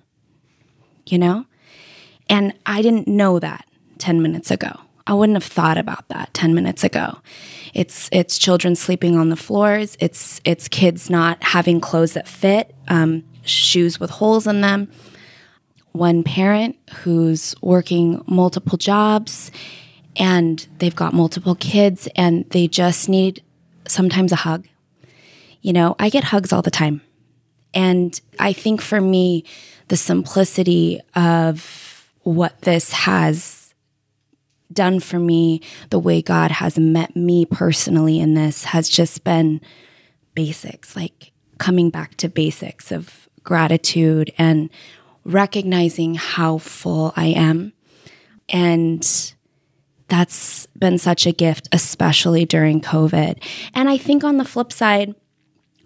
You 1.06 1.20
know? 1.20 1.46
And 2.30 2.54
I 2.66 2.82
didn't 2.82 3.08
know 3.08 3.40
that 3.40 3.66
10 4.00 4.22
minutes 4.22 4.52
ago. 4.52 4.85
I 5.08 5.14
wouldn't 5.14 5.36
have 5.36 5.44
thought 5.44 5.78
about 5.78 6.08
that 6.10 6.34
10 6.34 6.56
minutes 6.56 6.84
ago. 6.84 7.20
It's 7.74 8.10
it's 8.12 8.40
children 8.40 8.76
sleeping 8.76 9.18
on 9.18 9.30
the 9.30 9.36
floors. 9.36 9.98
It's 10.00 10.42
it's 10.46 10.68
kids 10.68 11.10
not 11.10 11.44
having 11.44 11.80
clothes 11.80 12.14
that 12.14 12.28
fit. 12.28 12.74
Um, 12.88 13.24
shoes 13.44 14.00
with 14.00 14.10
holes 14.10 14.48
in 14.48 14.62
them. 14.62 14.90
One 15.92 16.24
parent 16.24 16.76
who's 17.04 17.56
working 17.62 18.24
multiple 18.28 18.78
jobs 18.78 19.52
and 20.16 20.66
they've 20.80 20.96
got 20.96 21.14
multiple 21.14 21.56
kids 21.56 22.08
and 22.16 22.50
they 22.50 22.68
just 22.68 23.08
need 23.08 23.44
sometimes 23.88 24.32
a 24.32 24.38
hug. 24.38 24.68
You 25.62 25.74
know, 25.74 25.96
I 26.00 26.10
get 26.10 26.26
hugs 26.26 26.52
all 26.52 26.62
the 26.62 26.72
time. 26.72 27.02
And 27.74 28.20
I 28.40 28.54
think 28.54 28.82
for 28.82 29.02
me, 29.02 29.44
the 29.90 29.98
simplicity 29.98 31.02
of 31.16 32.10
what 32.24 32.62
this 32.62 32.92
has 32.92 33.55
done 34.72 35.00
for 35.00 35.20
me, 35.20 35.62
the 35.90 36.00
way 36.00 36.22
God 36.22 36.52
has 36.52 36.78
met 36.78 37.16
me 37.16 37.46
personally 37.46 38.20
in 38.20 38.34
this 38.34 38.66
has 38.66 38.90
just 38.90 39.24
been 39.24 39.62
basics, 40.34 40.96
like 40.96 41.32
coming 41.58 41.90
back 41.90 42.16
to 42.18 42.30
basics 42.30 42.92
of 42.92 43.30
gratitude 43.44 44.34
and 44.38 44.70
recognizing 45.24 46.16
how 46.16 46.58
full 46.58 47.14
I 47.16 47.28
am. 47.28 47.74
And 48.50 49.34
that's 50.08 50.68
been 50.78 50.98
such 50.98 51.26
a 51.26 51.32
gift, 51.32 51.68
especially 51.72 52.46
during 52.46 52.82
COVID. 52.82 53.42
And 53.74 53.90
I 53.90 53.98
think 53.98 54.24
on 54.24 54.38
the 54.38 54.46
flip 54.46 54.72
side, 54.72 55.16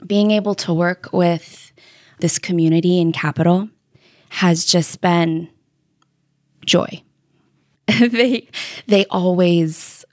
being 0.05 0.31
able 0.31 0.55
to 0.55 0.73
work 0.73 1.09
with 1.13 1.71
this 2.19 2.39
community 2.39 2.99
in 2.99 3.11
Capital 3.11 3.69
has 4.29 4.65
just 4.65 5.01
been 5.01 5.49
joy. 6.65 7.01
they 7.99 8.47
they 8.87 9.05
always 9.05 10.05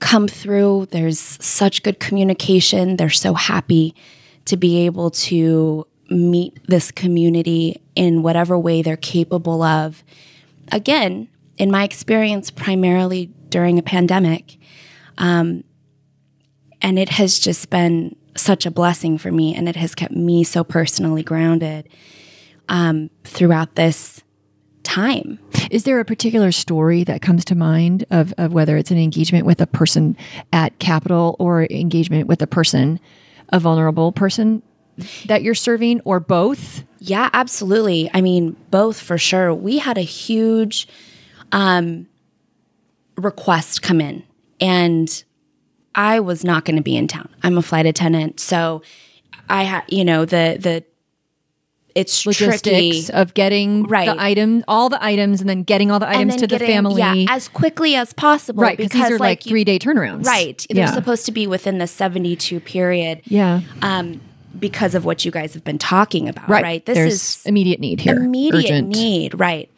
come 0.00 0.28
through. 0.28 0.86
There's 0.90 1.18
such 1.18 1.82
good 1.82 2.00
communication. 2.00 2.96
They're 2.96 3.10
so 3.10 3.34
happy 3.34 3.94
to 4.46 4.56
be 4.56 4.86
able 4.86 5.10
to 5.10 5.86
meet 6.08 6.58
this 6.68 6.90
community 6.90 7.80
in 7.94 8.22
whatever 8.22 8.58
way 8.58 8.82
they're 8.82 8.96
capable 8.96 9.62
of. 9.62 10.04
Again, 10.70 11.28
in 11.58 11.70
my 11.70 11.84
experience, 11.84 12.50
primarily 12.50 13.30
during 13.48 13.78
a 13.78 13.82
pandemic. 13.82 14.58
Um, 15.18 15.64
and 16.82 16.98
it 16.98 17.08
has 17.08 17.38
just 17.38 17.70
been 17.70 18.14
such 18.36 18.66
a 18.66 18.70
blessing 18.70 19.18
for 19.18 19.32
me, 19.32 19.54
and 19.54 19.68
it 19.68 19.76
has 19.76 19.94
kept 19.94 20.12
me 20.12 20.44
so 20.44 20.62
personally 20.62 21.22
grounded 21.22 21.88
um, 22.68 23.10
throughout 23.24 23.74
this 23.74 24.22
time. 24.86 25.38
Is 25.70 25.82
there 25.82 25.98
a 25.98 26.04
particular 26.04 26.52
story 26.52 27.02
that 27.04 27.20
comes 27.20 27.44
to 27.46 27.54
mind 27.56 28.04
of, 28.10 28.32
of 28.38 28.52
whether 28.52 28.76
it's 28.76 28.92
an 28.92 28.98
engagement 28.98 29.44
with 29.44 29.60
a 29.60 29.66
person 29.66 30.16
at 30.52 30.78
Capital 30.78 31.34
or 31.40 31.66
engagement 31.70 32.28
with 32.28 32.40
a 32.40 32.46
person, 32.46 33.00
a 33.52 33.58
vulnerable 33.58 34.12
person 34.12 34.62
that 35.26 35.42
you're 35.42 35.56
serving, 35.56 36.00
or 36.02 36.20
both? 36.20 36.84
Yeah, 37.00 37.28
absolutely. 37.32 38.08
I 38.14 38.20
mean, 38.20 38.56
both 38.70 38.98
for 38.98 39.18
sure. 39.18 39.52
We 39.52 39.78
had 39.78 39.98
a 39.98 40.02
huge 40.02 40.88
um, 41.52 42.06
request 43.16 43.82
come 43.82 44.00
in, 44.00 44.22
and 44.60 45.24
I 45.94 46.20
was 46.20 46.44
not 46.44 46.64
going 46.64 46.76
to 46.76 46.82
be 46.82 46.96
in 46.96 47.08
town. 47.08 47.28
I'm 47.42 47.58
a 47.58 47.62
flight 47.62 47.86
attendant, 47.86 48.38
so 48.38 48.82
I 49.48 49.64
had, 49.64 49.84
you 49.88 50.04
know, 50.04 50.24
the 50.24 50.56
the 50.60 50.84
it's 51.96 52.26
logistics 52.26 52.62
tricky. 53.06 53.12
of 53.12 53.34
getting 53.34 53.82
Right. 53.84 54.06
the 54.06 54.20
item, 54.22 54.62
all 54.68 54.88
the 54.88 55.02
items, 55.02 55.40
and 55.40 55.48
then 55.50 55.62
getting 55.62 55.90
all 55.90 55.98
the 55.98 56.08
items 56.08 56.36
to 56.36 56.46
the 56.46 56.58
family. 56.58 57.00
yeah, 57.00 57.24
as 57.28 57.48
quickly 57.48 57.94
as 57.96 58.12
possible. 58.12 58.62
right, 58.62 58.76
because 58.76 58.92
these 58.92 59.10
are 59.10 59.18
like, 59.18 59.44
you- 59.46 59.50
three 59.50 59.64
day 59.64 59.78
turnarounds. 59.78 60.24
Right, 60.26 60.64
they're 60.70 60.84
Yeah. 60.86 60.92
supposed 60.94 61.26
to 61.26 61.32
be 61.32 61.46
within 61.46 61.78
the 61.78 61.86
72 61.86 62.60
period. 62.60 63.22
yeah. 63.24 63.60
Um, 63.82 64.20
because 64.58 64.94
of 64.94 65.04
what 65.04 65.22
you 65.24 65.30
guys 65.30 65.52
have 65.52 65.64
been 65.64 65.76
talking 65.78 66.28
about, 66.30 66.48
Right. 66.48 66.62
right? 66.62 66.86
This 66.86 66.94
There's 66.96 67.12
is 67.14 67.42
immediate 67.44 67.78
need 67.80 68.00
here. 68.00 68.16
immediate 68.16 68.64
Urgent. 68.64 68.88
need, 68.88 69.38
right? 69.38 69.68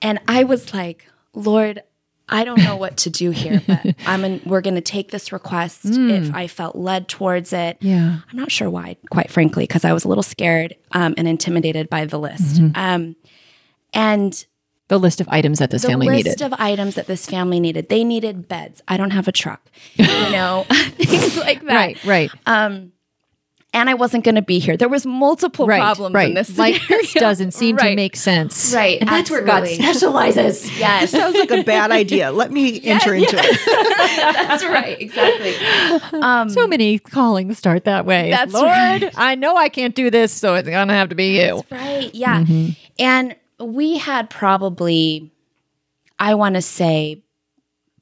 And 0.00 0.18
I 0.28 0.44
was 0.44 0.72
like, 0.72 1.06
Lord, 1.34 1.82
I 2.28 2.44
don't 2.44 2.58
know 2.62 2.76
what 2.76 2.96
to 2.98 3.10
do 3.10 3.30
here, 3.30 3.62
but 3.66 3.94
I'm 4.06 4.24
in, 4.24 4.40
we're 4.44 4.60
going 4.60 4.74
to 4.74 4.80
take 4.80 5.10
this 5.12 5.30
request 5.32 5.80
if 5.84 6.34
I 6.34 6.46
felt 6.48 6.74
led 6.74 7.08
towards 7.08 7.52
it. 7.52 7.78
Hmm. 7.80 7.86
Yeah. 7.86 8.18
I'm 8.30 8.36
not 8.36 8.50
sure 8.50 8.68
why, 8.68 8.96
quite 9.10 9.30
frankly, 9.30 9.64
because 9.64 9.84
I 9.84 9.92
was 9.92 10.04
a 10.04 10.08
little 10.08 10.24
scared 10.24 10.74
um, 10.92 11.14
and 11.16 11.28
intimidated 11.28 11.88
by 11.88 12.04
the 12.04 12.18
list. 12.18 12.56
Mm-hmm. 12.60 12.72
Um, 12.74 13.16
and 13.92 14.44
The 14.88 14.98
list 14.98 15.20
of 15.20 15.28
items 15.28 15.60
that 15.60 15.70
this 15.70 15.84
family 15.84 16.08
needed. 16.08 16.24
the 16.26 16.30
list 16.30 16.40
of 16.42 16.52
items 16.58 16.94
that 16.96 17.06
this 17.06 17.26
family 17.26 17.60
needed. 17.60 17.88
They 17.88 18.02
needed 18.04 18.48
beds. 18.48 18.82
I 18.88 18.96
don't 18.96 19.10
have 19.12 19.28
a 19.28 19.32
truck, 19.32 19.62
you 19.94 20.04
know, 20.30 20.64
things 20.70 21.36
like 21.36 21.62
that. 21.62 21.74
right, 21.74 22.04
right, 22.04 22.30
And 23.76 23.90
I 23.90 23.94
wasn't 23.94 24.24
going 24.24 24.36
to 24.36 24.42
be 24.42 24.58
here. 24.58 24.78
There 24.78 24.88
was 24.88 25.04
multiple 25.04 25.66
right, 25.66 25.80
problems 25.80 26.14
right. 26.14 26.28
in 26.28 26.34
this. 26.34 26.56
like 26.56 26.80
this 26.88 27.12
doesn't 27.14 27.50
seem 27.50 27.76
to 27.76 27.94
make 27.94 28.16
sense. 28.16 28.72
Right, 28.74 28.98
and 28.98 29.06
that's 29.06 29.30
where 29.30 29.42
God 29.42 29.64
absolutely. 29.64 29.84
specializes. 29.84 30.78
Yes, 30.78 31.10
Sounds 31.10 31.36
like 31.36 31.50
a 31.50 31.62
bad 31.62 31.90
idea. 31.90 32.32
Let 32.32 32.50
me 32.50 32.80
enter 32.84 33.12
into 33.12 33.36
it. 33.38 33.60
that's 34.06 34.64
right. 34.64 34.98
Exactly. 34.98 35.54
Um, 36.22 36.48
so 36.48 36.66
many 36.66 36.98
callings 36.98 37.58
start 37.58 37.84
that 37.84 38.06
way. 38.06 38.30
That's 38.30 38.54
Lord, 38.54 38.66
right. 38.66 39.12
I 39.14 39.34
know 39.34 39.56
I 39.56 39.68
can't 39.68 39.94
do 39.94 40.10
this, 40.10 40.32
so 40.32 40.54
it's 40.54 40.68
gonna 40.68 40.94
have 40.94 41.10
to 41.10 41.14
be 41.14 41.38
you. 41.38 41.62
Right. 41.70 42.14
Yeah. 42.14 42.44
Mm-hmm. 42.44 42.70
And 42.98 43.36
we 43.60 43.98
had 43.98 44.30
probably, 44.30 45.30
I 46.18 46.34
want 46.34 46.54
to 46.54 46.62
say, 46.62 47.22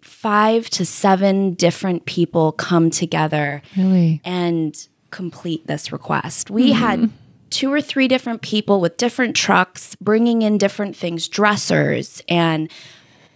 five 0.02 0.70
to 0.70 0.86
seven 0.86 1.54
different 1.54 2.04
people 2.06 2.52
come 2.52 2.90
together 2.90 3.60
Really? 3.76 4.20
and 4.24 4.86
complete 5.14 5.66
this 5.68 5.92
request. 5.92 6.50
We 6.50 6.72
had 6.72 7.08
two 7.50 7.72
or 7.72 7.80
three 7.80 8.08
different 8.08 8.42
people 8.42 8.80
with 8.80 8.96
different 8.96 9.36
trucks 9.36 9.94
bringing 10.00 10.42
in 10.42 10.58
different 10.58 10.96
things, 10.96 11.28
dressers 11.28 12.20
and 12.28 12.68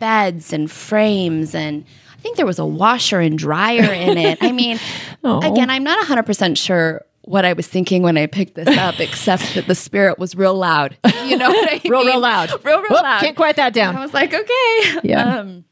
beds 0.01 0.53
and 0.53 0.71
frames 0.71 1.55
and 1.55 1.85
I 2.19 2.21
think 2.21 2.37
there 2.37 2.47
was 2.47 2.59
a 2.59 2.67
washer 2.67 3.21
and 3.21 3.39
dryer 3.39 3.93
in 3.93 4.19
it. 4.19 4.39
I 4.41 4.51
mean, 4.51 4.81
again, 5.25 5.71
I'm 5.71 5.85
not 5.85 6.05
100% 6.05 6.57
sure 6.57 7.05
what 7.23 7.45
I 7.45 7.53
was 7.53 7.69
thinking 7.69 8.03
when 8.03 8.17
I 8.19 8.27
picked 8.27 8.57
this 8.57 8.77
up, 8.77 8.99
except 9.01 9.55
that 9.55 9.69
the 9.69 9.77
spirit 9.77 10.19
was 10.19 10.35
real 10.35 10.55
loud. 10.55 10.97
You 11.27 11.37
know 11.37 11.49
what 11.49 11.73
I 11.73 11.81
Real, 11.89 12.01
mean? 12.01 12.09
real 12.09 12.21
loud. 12.21 12.51
Real, 12.65 12.79
real 12.81 12.91
Whoop, 12.91 13.03
loud. 13.03 13.21
Can't 13.21 13.37
quiet 13.37 13.55
that 13.55 13.73
down. 13.73 13.95
I 13.97 14.01
was 14.01 14.13
like, 14.13 14.35
okay. 14.35 15.01
Yeah. 15.05 15.39
Um, 15.39 15.65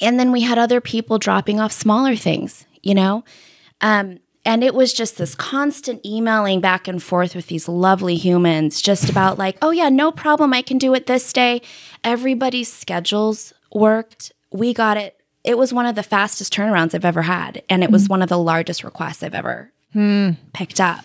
and 0.00 0.20
then 0.20 0.30
we 0.30 0.42
had 0.42 0.58
other 0.58 0.80
people 0.80 1.18
dropping 1.18 1.58
off 1.58 1.72
smaller 1.72 2.14
things, 2.14 2.66
you 2.84 2.94
know? 2.94 3.24
Um, 3.80 4.20
and 4.44 4.62
it 4.62 4.74
was 4.74 4.92
just 4.92 5.16
this 5.16 5.34
constant 5.34 6.04
emailing 6.04 6.60
back 6.60 6.86
and 6.86 7.02
forth 7.02 7.34
with 7.34 7.46
these 7.46 7.66
lovely 7.66 8.16
humans, 8.16 8.82
just 8.82 9.08
about 9.08 9.38
like, 9.38 9.56
oh, 9.62 9.70
yeah, 9.70 9.88
no 9.88 10.12
problem. 10.12 10.52
I 10.52 10.60
can 10.60 10.76
do 10.76 10.94
it 10.94 11.06
this 11.06 11.32
day. 11.32 11.62
Everybody's 12.02 12.70
schedules 12.70 13.54
worked. 13.72 14.32
We 14.52 14.74
got 14.74 14.96
it. 14.98 15.18
It 15.44 15.56
was 15.56 15.72
one 15.72 15.86
of 15.86 15.94
the 15.94 16.02
fastest 16.02 16.52
turnarounds 16.52 16.94
I've 16.94 17.04
ever 17.04 17.22
had. 17.22 17.62
And 17.68 17.82
it 17.82 17.90
was 17.90 18.08
one 18.08 18.22
of 18.22 18.28
the 18.28 18.38
largest 18.38 18.84
requests 18.84 19.22
I've 19.22 19.34
ever 19.34 19.72
picked 20.52 20.80
up. 20.80 21.04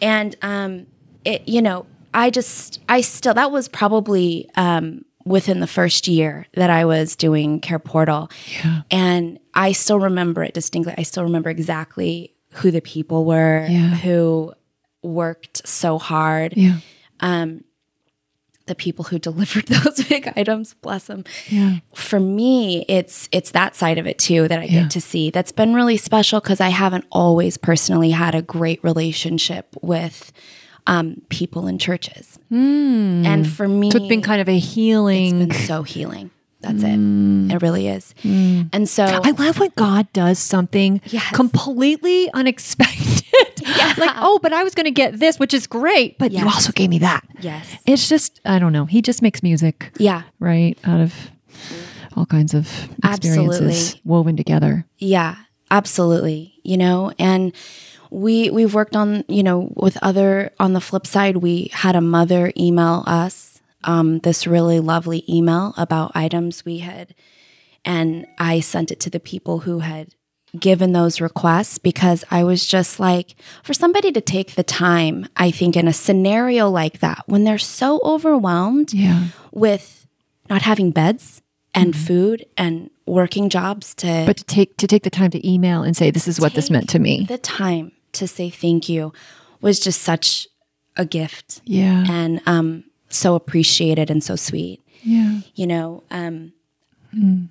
And 0.00 0.36
um, 0.42 0.86
it, 1.24 1.48
you 1.48 1.62
know, 1.62 1.86
I 2.12 2.30
just, 2.30 2.80
I 2.88 3.00
still, 3.00 3.34
that 3.34 3.50
was 3.50 3.68
probably 3.68 4.50
um, 4.56 5.04
within 5.24 5.60
the 5.60 5.66
first 5.66 6.08
year 6.08 6.46
that 6.54 6.68
I 6.68 6.84
was 6.84 7.16
doing 7.16 7.60
Care 7.60 7.78
Portal. 7.78 8.30
Yeah. 8.62 8.82
And 8.90 9.38
I 9.54 9.72
still 9.72 10.00
remember 10.00 10.42
it 10.42 10.52
distinctly. 10.52 10.94
I 10.98 11.02
still 11.02 11.22
remember 11.22 11.48
exactly 11.48 12.34
who 12.52 12.70
the 12.70 12.80
people 12.80 13.24
were 13.24 13.66
Yeah. 13.68 13.96
who 13.96 14.52
worked 15.02 15.66
so 15.66 15.98
hard. 15.98 16.54
Yeah. 16.56 16.78
The 18.66 18.76
people 18.76 19.04
who 19.04 19.18
delivered 19.18 19.66
those 19.66 20.04
big 20.04 20.32
items, 20.36 20.74
bless 20.74 21.06
them. 21.06 21.24
Yeah. 21.48 21.78
For 21.96 22.20
me, 22.20 22.84
it's 22.88 23.28
it's 23.32 23.50
that 23.50 23.74
side 23.74 23.98
of 23.98 24.06
it 24.06 24.18
too 24.20 24.46
that 24.46 24.60
I 24.60 24.64
Yeah. 24.64 24.82
get 24.82 24.90
to 24.92 25.00
see. 25.00 25.30
That's 25.30 25.50
been 25.50 25.74
really 25.74 25.96
special 25.96 26.38
because 26.40 26.60
I 26.60 26.68
haven't 26.68 27.04
always 27.10 27.56
personally 27.56 28.10
had 28.10 28.36
a 28.36 28.42
great 28.42 28.82
relationship 28.84 29.74
with 29.82 30.32
um, 30.86 31.22
people 31.28 31.66
in 31.66 31.78
churches. 31.78 32.38
And 32.50 33.48
for 33.48 33.66
me, 33.66 33.90
So 33.90 33.98
it's 33.98 34.06
been 34.08 34.22
kind 34.22 34.40
of 34.40 34.48
a 34.48 34.58
healing. 34.58 35.46
been 35.48 35.52
so 35.66 35.82
healing. 35.82 36.30
That's 36.62 36.82
it. 36.82 36.86
Mm. 36.98 37.52
It 37.52 37.60
really 37.62 37.88
is. 37.88 38.14
Mm. 38.22 38.70
And 38.72 38.88
so 38.88 39.04
I 39.04 39.30
love 39.32 39.58
when 39.58 39.70
God 39.76 40.10
does 40.12 40.38
something 40.38 41.00
Yes. 41.06 41.30
completely 41.34 42.30
unexpected. 42.32 43.22
like, 43.98 44.10
oh, 44.16 44.38
but 44.42 44.52
I 44.52 44.62
was 44.62 44.74
going 44.74 44.84
to 44.84 44.90
get 44.90 45.18
this, 45.18 45.38
which 45.38 45.52
is 45.54 45.66
great, 45.66 46.18
but 46.18 46.32
you 46.32 46.44
also 46.44 46.72
gave 46.72 46.90
me 46.90 46.98
that. 46.98 47.24
yes, 47.40 47.66
It's 47.86 48.08
just, 48.08 48.40
I 48.44 48.58
don't 48.58 48.72
know. 48.72 48.84
He 48.86 49.02
just 49.02 49.22
makes 49.22 49.42
music, 49.42 49.90
yeah, 49.98 50.22
right? 50.40 50.78
Out 50.84 51.00
of 51.00 51.14
all 52.16 52.26
kinds 52.26 52.54
of 52.54 52.68
experiences 53.04 53.60
Absolutely. 53.60 54.00
woven 54.04 54.36
together. 54.36 54.84
yeah, 54.98 55.36
absolutely. 55.70 56.54
You 56.62 56.76
know, 56.76 57.12
and 57.18 57.52
we 58.10 58.50
we've 58.50 58.74
worked 58.74 58.94
on 58.94 59.24
you 59.28 59.42
know 59.42 59.72
with 59.74 59.96
other 60.02 60.52
on 60.60 60.74
the 60.74 60.80
flip 60.80 61.06
side, 61.06 61.38
we 61.38 61.70
had 61.72 61.96
a 61.96 62.00
mother 62.02 62.52
email 62.58 63.02
us 63.06 63.51
um, 63.84 64.18
this 64.20 64.46
really 64.46 64.80
lovely 64.80 65.24
email 65.28 65.74
about 65.76 66.12
items 66.14 66.64
we 66.64 66.78
had, 66.78 67.14
and 67.84 68.26
I 68.38 68.60
sent 68.60 68.90
it 68.90 69.00
to 69.00 69.10
the 69.10 69.20
people 69.20 69.60
who 69.60 69.80
had 69.80 70.14
given 70.58 70.92
those 70.92 71.20
requests 71.20 71.78
because 71.78 72.24
I 72.30 72.44
was 72.44 72.66
just 72.66 73.00
like, 73.00 73.34
for 73.62 73.72
somebody 73.72 74.12
to 74.12 74.20
take 74.20 74.54
the 74.54 74.62
time, 74.62 75.26
I 75.36 75.50
think 75.50 75.76
in 75.76 75.88
a 75.88 75.92
scenario 75.94 76.68
like 76.68 77.00
that, 77.00 77.22
when 77.26 77.44
they're 77.44 77.56
so 77.58 78.00
overwhelmed 78.04 78.92
Yeah. 78.92 79.28
with 79.50 80.06
not 80.50 80.62
having 80.62 80.90
beds 80.90 81.40
and 81.74 81.96
food 81.96 82.44
and 82.58 82.90
working 83.06 83.48
jobs 83.48 83.94
to 83.94 84.24
But 84.26 84.36
to 84.36 84.44
take 84.44 84.76
to 84.76 84.86
take 84.86 85.04
the 85.04 85.10
time 85.10 85.30
to 85.30 85.48
email 85.48 85.82
and 85.82 85.96
say 85.96 86.10
this 86.10 86.28
is 86.28 86.38
what 86.38 86.52
this 86.52 86.68
meant 86.70 86.90
to 86.90 86.98
me. 86.98 87.24
the 87.26 87.38
time 87.38 87.92
to 88.12 88.28
say 88.28 88.50
thank 88.50 88.90
you 88.90 89.12
was 89.62 89.80
just 89.80 90.02
such 90.02 90.46
a 90.98 91.06
gift 91.06 91.62
Yeah. 91.64 92.04
and 92.10 92.42
um, 92.44 92.84
so 93.14 93.34
appreciated 93.34 94.10
and 94.10 94.22
so 94.22 94.36
sweet. 94.36 94.80
Yeah. 95.02 95.40
You 95.54 95.66
know, 95.66 96.04
um, 96.10 96.52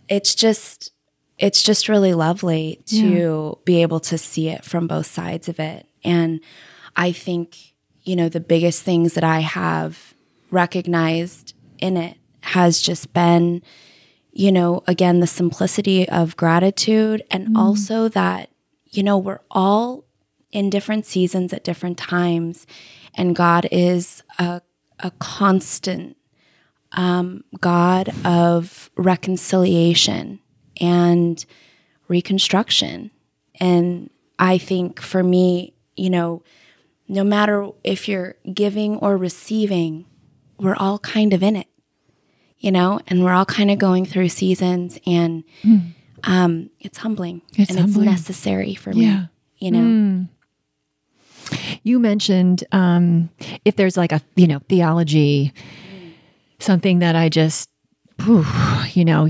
it's 0.10 0.36
just 0.36 0.92
it's 1.38 1.64
just 1.64 1.90
really 1.90 2.14
lovely 2.14 2.80
to 2.86 3.58
be 3.66 3.82
able 3.82 4.00
to 4.00 4.18
see 4.18 4.50
it 4.50 4.64
from 4.64 4.88
both 4.88 5.08
sides 5.08 5.50
of 5.50 5.60
it. 5.60 5.88
And 6.04 6.40
I 6.96 7.12
think 7.12 7.74
you 8.04 8.16
know 8.16 8.30
the 8.30 8.40
biggest 8.40 8.84
things 8.84 9.14
that 9.14 9.24
I 9.24 9.40
have 9.40 10.14
recognized 10.50 11.54
in 11.80 11.98
it 11.98 12.18
has 12.42 12.82
just 12.82 13.14
been 13.14 13.62
you 14.32 14.52
know 14.52 14.84
again 14.88 15.20
the 15.20 15.28
simplicity 15.28 16.08
of 16.10 16.36
gratitude 16.36 17.24
and 17.30 17.56
also 17.56 18.08
that 18.10 18.50
you 18.90 19.04
know 19.04 19.18
we're 19.18 19.42
all 19.52 20.04
in 20.52 20.70
different 20.70 21.06
seasons 21.06 21.54
at 21.54 21.64
different 21.64 21.98
times 21.98 22.66
and 23.16 23.36
God 23.36 23.68
is 23.72 24.24
a 24.40 24.62
a 25.04 25.12
constant 25.20 26.18
um, 26.94 27.44
God 27.60 28.10
of 28.26 28.90
reconciliation 28.98 30.40
and 30.80 31.44
reconstruction. 32.08 33.12
And 33.60 34.10
I 34.40 34.58
think 34.58 35.00
for 35.02 35.24
me, 35.24 35.74
you 35.96 36.10
know, 36.10 36.44
no 37.08 37.24
matter 37.24 37.70
if 37.84 38.08
you're 38.08 38.36
giving 38.54 38.98
or 38.98 39.18
receiving, 39.18 40.06
we're 40.60 40.76
all 40.76 41.00
kind 41.00 41.34
of 41.34 41.44
in 41.44 41.56
it, 41.56 41.68
you 42.60 42.72
know, 42.72 43.00
and 43.08 43.24
we're 43.24 43.34
all 43.34 43.46
kind 43.46 43.72
of 43.72 43.80
going 43.80 44.06
through 44.06 44.30
seasons 44.30 45.00
and 45.06 45.44
um, 46.24 46.70
it's 46.80 47.00
humbling 47.00 47.42
It's 47.58 47.70
and 47.70 47.80
humbling. 47.80 48.08
it's 48.08 48.12
necessary 48.28 48.76
for 48.76 48.94
me, 48.94 49.06
Yeah. 49.06 49.26
you 49.58 49.72
know. 49.72 50.28
You 51.84 52.00
mentioned 52.00 52.64
um, 52.72 53.30
if 53.66 53.76
there's 53.76 53.98
like 53.98 54.12
a 54.12 54.22
you 54.36 54.48
know 54.48 54.60
theology, 54.70 55.54
something 56.60 57.00
that 57.00 57.16
I 57.16 57.30
just, 57.30 57.70
whew, 58.24 58.46
you 58.94 59.06
know, 59.06 59.28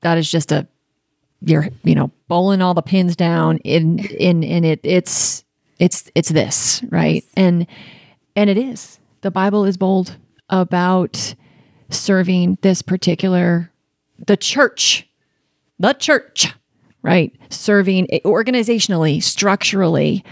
that 0.00 0.18
is 0.18 0.30
just 0.30 0.52
a 0.52 0.66
you're 1.40 1.68
you 1.84 1.94
know 1.94 2.10
bowling 2.28 2.62
all 2.62 2.74
the 2.74 2.82
pins 2.82 3.16
down 3.16 3.58
in 3.58 3.98
in 3.98 4.42
in 4.42 4.64
it. 4.64 4.80
It's 4.82 5.44
it's 5.78 6.10
it's 6.14 6.28
this 6.28 6.82
right? 6.90 7.24
And 7.36 7.66
and 8.36 8.50
it 8.50 8.58
is. 8.58 8.98
The 9.20 9.30
Bible 9.30 9.64
is 9.64 9.76
bold 9.76 10.16
about 10.48 11.34
serving 11.90 12.58
this 12.62 12.82
particular 12.82 13.70
the 14.26 14.36
church 14.36 15.08
the 15.78 15.92
church 15.92 16.52
right? 17.02 17.34
Serving 17.50 18.06
organizationally 18.24 19.22
structurally 19.22 20.24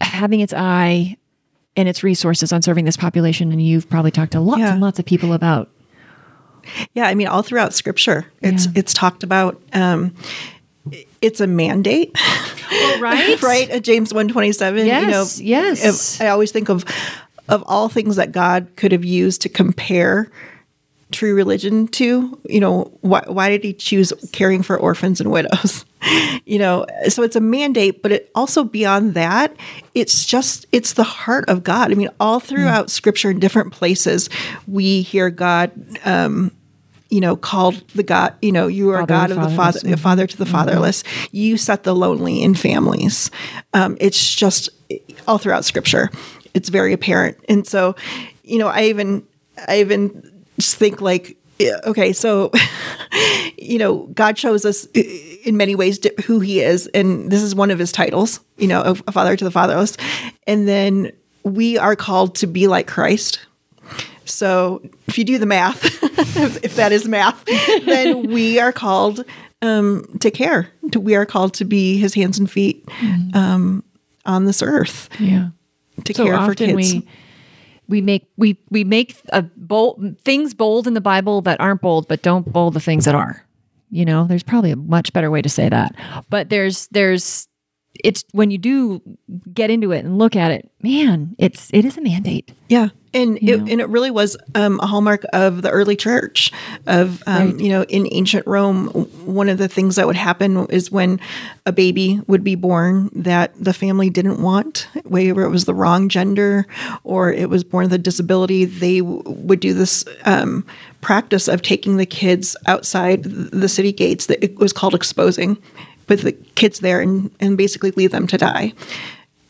having 0.00 0.40
its 0.40 0.52
eye 0.54 1.16
and 1.76 1.88
its 1.88 2.02
resources 2.02 2.52
on 2.52 2.62
serving 2.62 2.84
this 2.84 2.96
population 2.96 3.52
and 3.52 3.62
you've 3.64 3.88
probably 3.88 4.10
talked 4.10 4.32
to 4.32 4.40
lots 4.40 4.60
Yeah. 4.60 4.72
and 4.72 4.80
lots 4.80 4.98
of 4.98 5.04
people 5.04 5.32
about 5.32 5.68
Yeah, 6.94 7.06
I 7.06 7.14
mean, 7.14 7.26
all 7.26 7.42
throughout 7.42 7.72
Scripture, 7.74 8.26
it's 8.42 8.66
Yeah. 8.66 8.72
it's 8.76 8.92
talked 8.92 9.22
about. 9.22 9.60
Um, 9.72 10.14
it's 11.22 11.40
a 11.40 11.46
mandate, 11.46 12.16
right 13.00 13.40
right? 13.42 13.68
At 13.70 13.82
James 13.82 14.12
one 14.14 14.28
twenty 14.28 14.52
seven. 14.52 14.86
Yes, 14.86 15.38
you 15.40 15.54
know, 15.56 15.60
yes. 15.72 16.20
I 16.20 16.28
always 16.28 16.52
think 16.52 16.68
of 16.68 16.84
of 17.48 17.62
all 17.66 17.88
things 17.88 18.16
that 18.16 18.32
God 18.32 18.68
could 18.76 18.92
have 18.92 19.04
used 19.04 19.42
to 19.42 19.48
compare 19.48 20.30
true 21.12 21.34
religion 21.34 21.88
to. 21.88 22.38
You 22.48 22.60
know, 22.60 22.90
why 23.00 23.22
why 23.26 23.48
did 23.50 23.64
He 23.64 23.72
choose 23.72 24.12
caring 24.32 24.62
for 24.62 24.76
orphans 24.78 25.20
and 25.20 25.30
widows? 25.30 25.84
you 26.44 26.58
know, 26.58 26.86
so 27.08 27.22
it's 27.22 27.36
a 27.36 27.40
mandate, 27.40 28.02
but 28.02 28.12
it 28.12 28.30
also 28.34 28.64
beyond 28.64 29.14
that, 29.14 29.54
it's 29.94 30.24
just 30.24 30.66
it's 30.72 30.94
the 30.94 31.04
heart 31.04 31.48
of 31.48 31.62
God. 31.62 31.90
I 31.90 31.94
mean, 31.94 32.10
all 32.18 32.40
throughout 32.40 32.90
Scripture 32.90 33.30
in 33.30 33.38
different 33.38 33.72
places, 33.72 34.28
we 34.66 35.02
hear 35.02 35.30
God. 35.30 35.72
Um, 36.04 36.52
you 37.10 37.20
know, 37.20 37.34
called 37.34 37.74
the 37.88 38.04
God, 38.04 38.34
you 38.40 38.52
know, 38.52 38.68
you 38.68 38.90
are 38.90 39.00
Father 39.00 39.06
God 39.08 39.30
of 39.32 39.42
the 39.42 39.56
father, 39.56 39.96
father 39.96 40.26
to 40.28 40.36
the 40.36 40.46
fatherless. 40.46 41.02
You 41.32 41.56
set 41.56 41.82
the 41.82 41.92
lonely 41.92 42.40
in 42.40 42.54
families. 42.54 43.32
Um, 43.74 43.96
it's 44.00 44.32
just 44.36 44.68
all 45.26 45.36
throughout 45.36 45.64
Scripture. 45.64 46.08
It's 46.54 46.68
very 46.68 46.92
apparent, 46.92 47.36
and 47.48 47.66
so, 47.66 47.96
you 48.44 48.58
know, 48.58 48.68
I 48.68 48.84
even, 48.84 49.26
I 49.66 49.80
even 49.80 50.44
just 50.56 50.76
think 50.76 51.00
like, 51.00 51.36
okay, 51.84 52.12
so, 52.12 52.52
you 53.58 53.78
know, 53.78 54.08
God 54.14 54.38
shows 54.38 54.64
us 54.64 54.86
in 55.44 55.56
many 55.56 55.74
ways 55.74 55.98
who 56.24 56.40
He 56.40 56.60
is, 56.60 56.86
and 56.88 57.30
this 57.30 57.42
is 57.42 57.54
one 57.54 57.70
of 57.70 57.78
His 57.78 57.92
titles, 57.92 58.40
you 58.56 58.68
know, 58.68 58.82
a 59.06 59.12
father 59.12 59.36
to 59.36 59.44
the 59.44 59.50
fatherless, 59.50 59.96
and 60.46 60.66
then 60.68 61.12
we 61.42 61.78
are 61.78 61.96
called 61.96 62.34
to 62.36 62.46
be 62.46 62.66
like 62.66 62.86
Christ. 62.86 63.40
So 64.24 64.82
if 65.06 65.18
you 65.18 65.24
do 65.24 65.38
the 65.38 65.46
math, 65.46 65.84
if, 65.84 66.64
if 66.64 66.76
that 66.76 66.92
is 66.92 67.08
math, 67.08 67.44
then 67.84 68.30
we 68.30 68.60
are 68.60 68.72
called 68.72 69.24
um, 69.62 70.04
to 70.20 70.30
care. 70.30 70.68
To, 70.92 71.00
we 71.00 71.16
are 71.16 71.26
called 71.26 71.54
to 71.54 71.64
be 71.64 71.98
His 71.98 72.14
hands 72.14 72.38
and 72.38 72.50
feet 72.50 72.88
um, 73.34 73.82
on 74.26 74.44
this 74.44 74.62
earth 74.62 75.08
yeah 75.18 75.48
to 76.04 76.14
so 76.14 76.24
care 76.24 76.44
for 76.44 76.54
kids. 76.54 76.74
we 76.74 77.06
we 77.88 78.00
make 78.00 78.28
we 78.36 78.58
we 78.70 78.84
make 78.84 79.16
a 79.30 79.42
bold 79.42 80.18
things 80.24 80.54
bold 80.54 80.86
in 80.86 80.94
the 80.94 81.00
bible 81.00 81.42
that 81.42 81.60
aren't 81.60 81.80
bold 81.80 82.08
but 82.08 82.22
don't 82.22 82.50
bold 82.52 82.74
the 82.74 82.80
things 82.80 83.04
that 83.04 83.14
are 83.14 83.44
you 83.90 84.04
know 84.04 84.26
there's 84.26 84.42
probably 84.42 84.70
a 84.70 84.76
much 84.76 85.12
better 85.12 85.30
way 85.30 85.42
to 85.42 85.48
say 85.48 85.68
that. 85.68 85.94
But 86.28 86.48
there's 86.48 86.86
there's 86.88 87.48
it's 88.04 88.24
when 88.32 88.50
you 88.50 88.58
do 88.58 89.02
get 89.52 89.70
into 89.70 89.92
it 89.92 90.04
and 90.04 90.16
look 90.16 90.36
at 90.36 90.52
it 90.52 90.70
man 90.80 91.34
it's 91.38 91.70
it 91.72 91.84
is 91.84 91.96
a 91.98 92.00
mandate. 92.00 92.52
Yeah, 92.68 92.88
and 93.12 93.38
You 93.42 93.54
it, 93.54 93.72
and 93.72 93.80
it 93.80 93.88
really 93.88 94.10
was 94.10 94.36
um, 94.54 94.78
a 94.80 94.86
hallmark 94.86 95.24
of 95.32 95.62
the 95.62 95.70
early 95.70 95.96
church. 95.96 96.52
Of 96.86 97.22
um, 97.26 97.52
Right. 97.52 97.60
you 97.60 97.68
know, 97.68 97.82
in 97.84 98.06
ancient 98.12 98.46
Rome, 98.46 98.88
one 99.26 99.48
of 99.48 99.58
the 99.58 99.68
things 99.68 99.96
that 99.96 100.06
would 100.06 100.16
happen 100.16 100.66
is 100.70 100.90
when 100.92 101.20
a 101.66 101.72
baby 101.72 102.20
would 102.26 102.44
be 102.44 102.54
born 102.54 103.10
that 103.14 103.52
the 103.58 103.72
family 103.72 104.10
didn't 104.10 104.40
want, 104.42 104.88
whether 105.04 105.42
it 105.42 105.50
was 105.50 105.64
the 105.64 105.74
wrong 105.74 106.08
gender 106.08 106.66
or 107.04 107.32
it 107.32 107.50
was 107.50 107.64
born 107.64 107.84
with 107.84 107.92
a 107.92 107.98
disability, 107.98 108.64
they 108.64 109.00
w- 109.00 109.22
would 109.26 109.60
do 109.60 109.74
this 109.74 110.04
um, 110.24 110.64
practice 111.00 111.48
of 111.48 111.62
taking 111.62 111.96
the 111.96 112.06
kids 112.06 112.56
outside 112.66 113.24
the 113.24 113.68
city 113.68 113.92
gates. 113.92 114.26
That 114.26 114.42
it 114.44 114.56
was 114.58 114.72
called 114.72 114.94
exposing, 114.94 115.56
put 116.06 116.20
the 116.20 116.32
kids 116.54 116.80
there 116.80 117.00
and 117.00 117.30
and 117.40 117.56
basically 117.56 117.90
leave 117.92 118.12
them 118.12 118.26
to 118.28 118.38
die. 118.38 118.72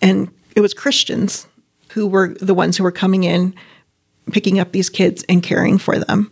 And 0.01 0.31
it 0.57 0.61
was 0.61 0.73
Christians 0.75 1.47
who 1.91 2.07
were 2.07 2.35
the 2.41 2.55
ones 2.55 2.77
who 2.77 2.85
were 2.85 2.93
coming 2.93 3.25
in, 3.25 3.55
picking 4.33 4.59
up 4.59 4.73
these 4.73 4.89
kids 4.89 5.25
and 5.29 5.43
caring 5.43 5.79
for 5.79 5.99
them. 5.99 6.31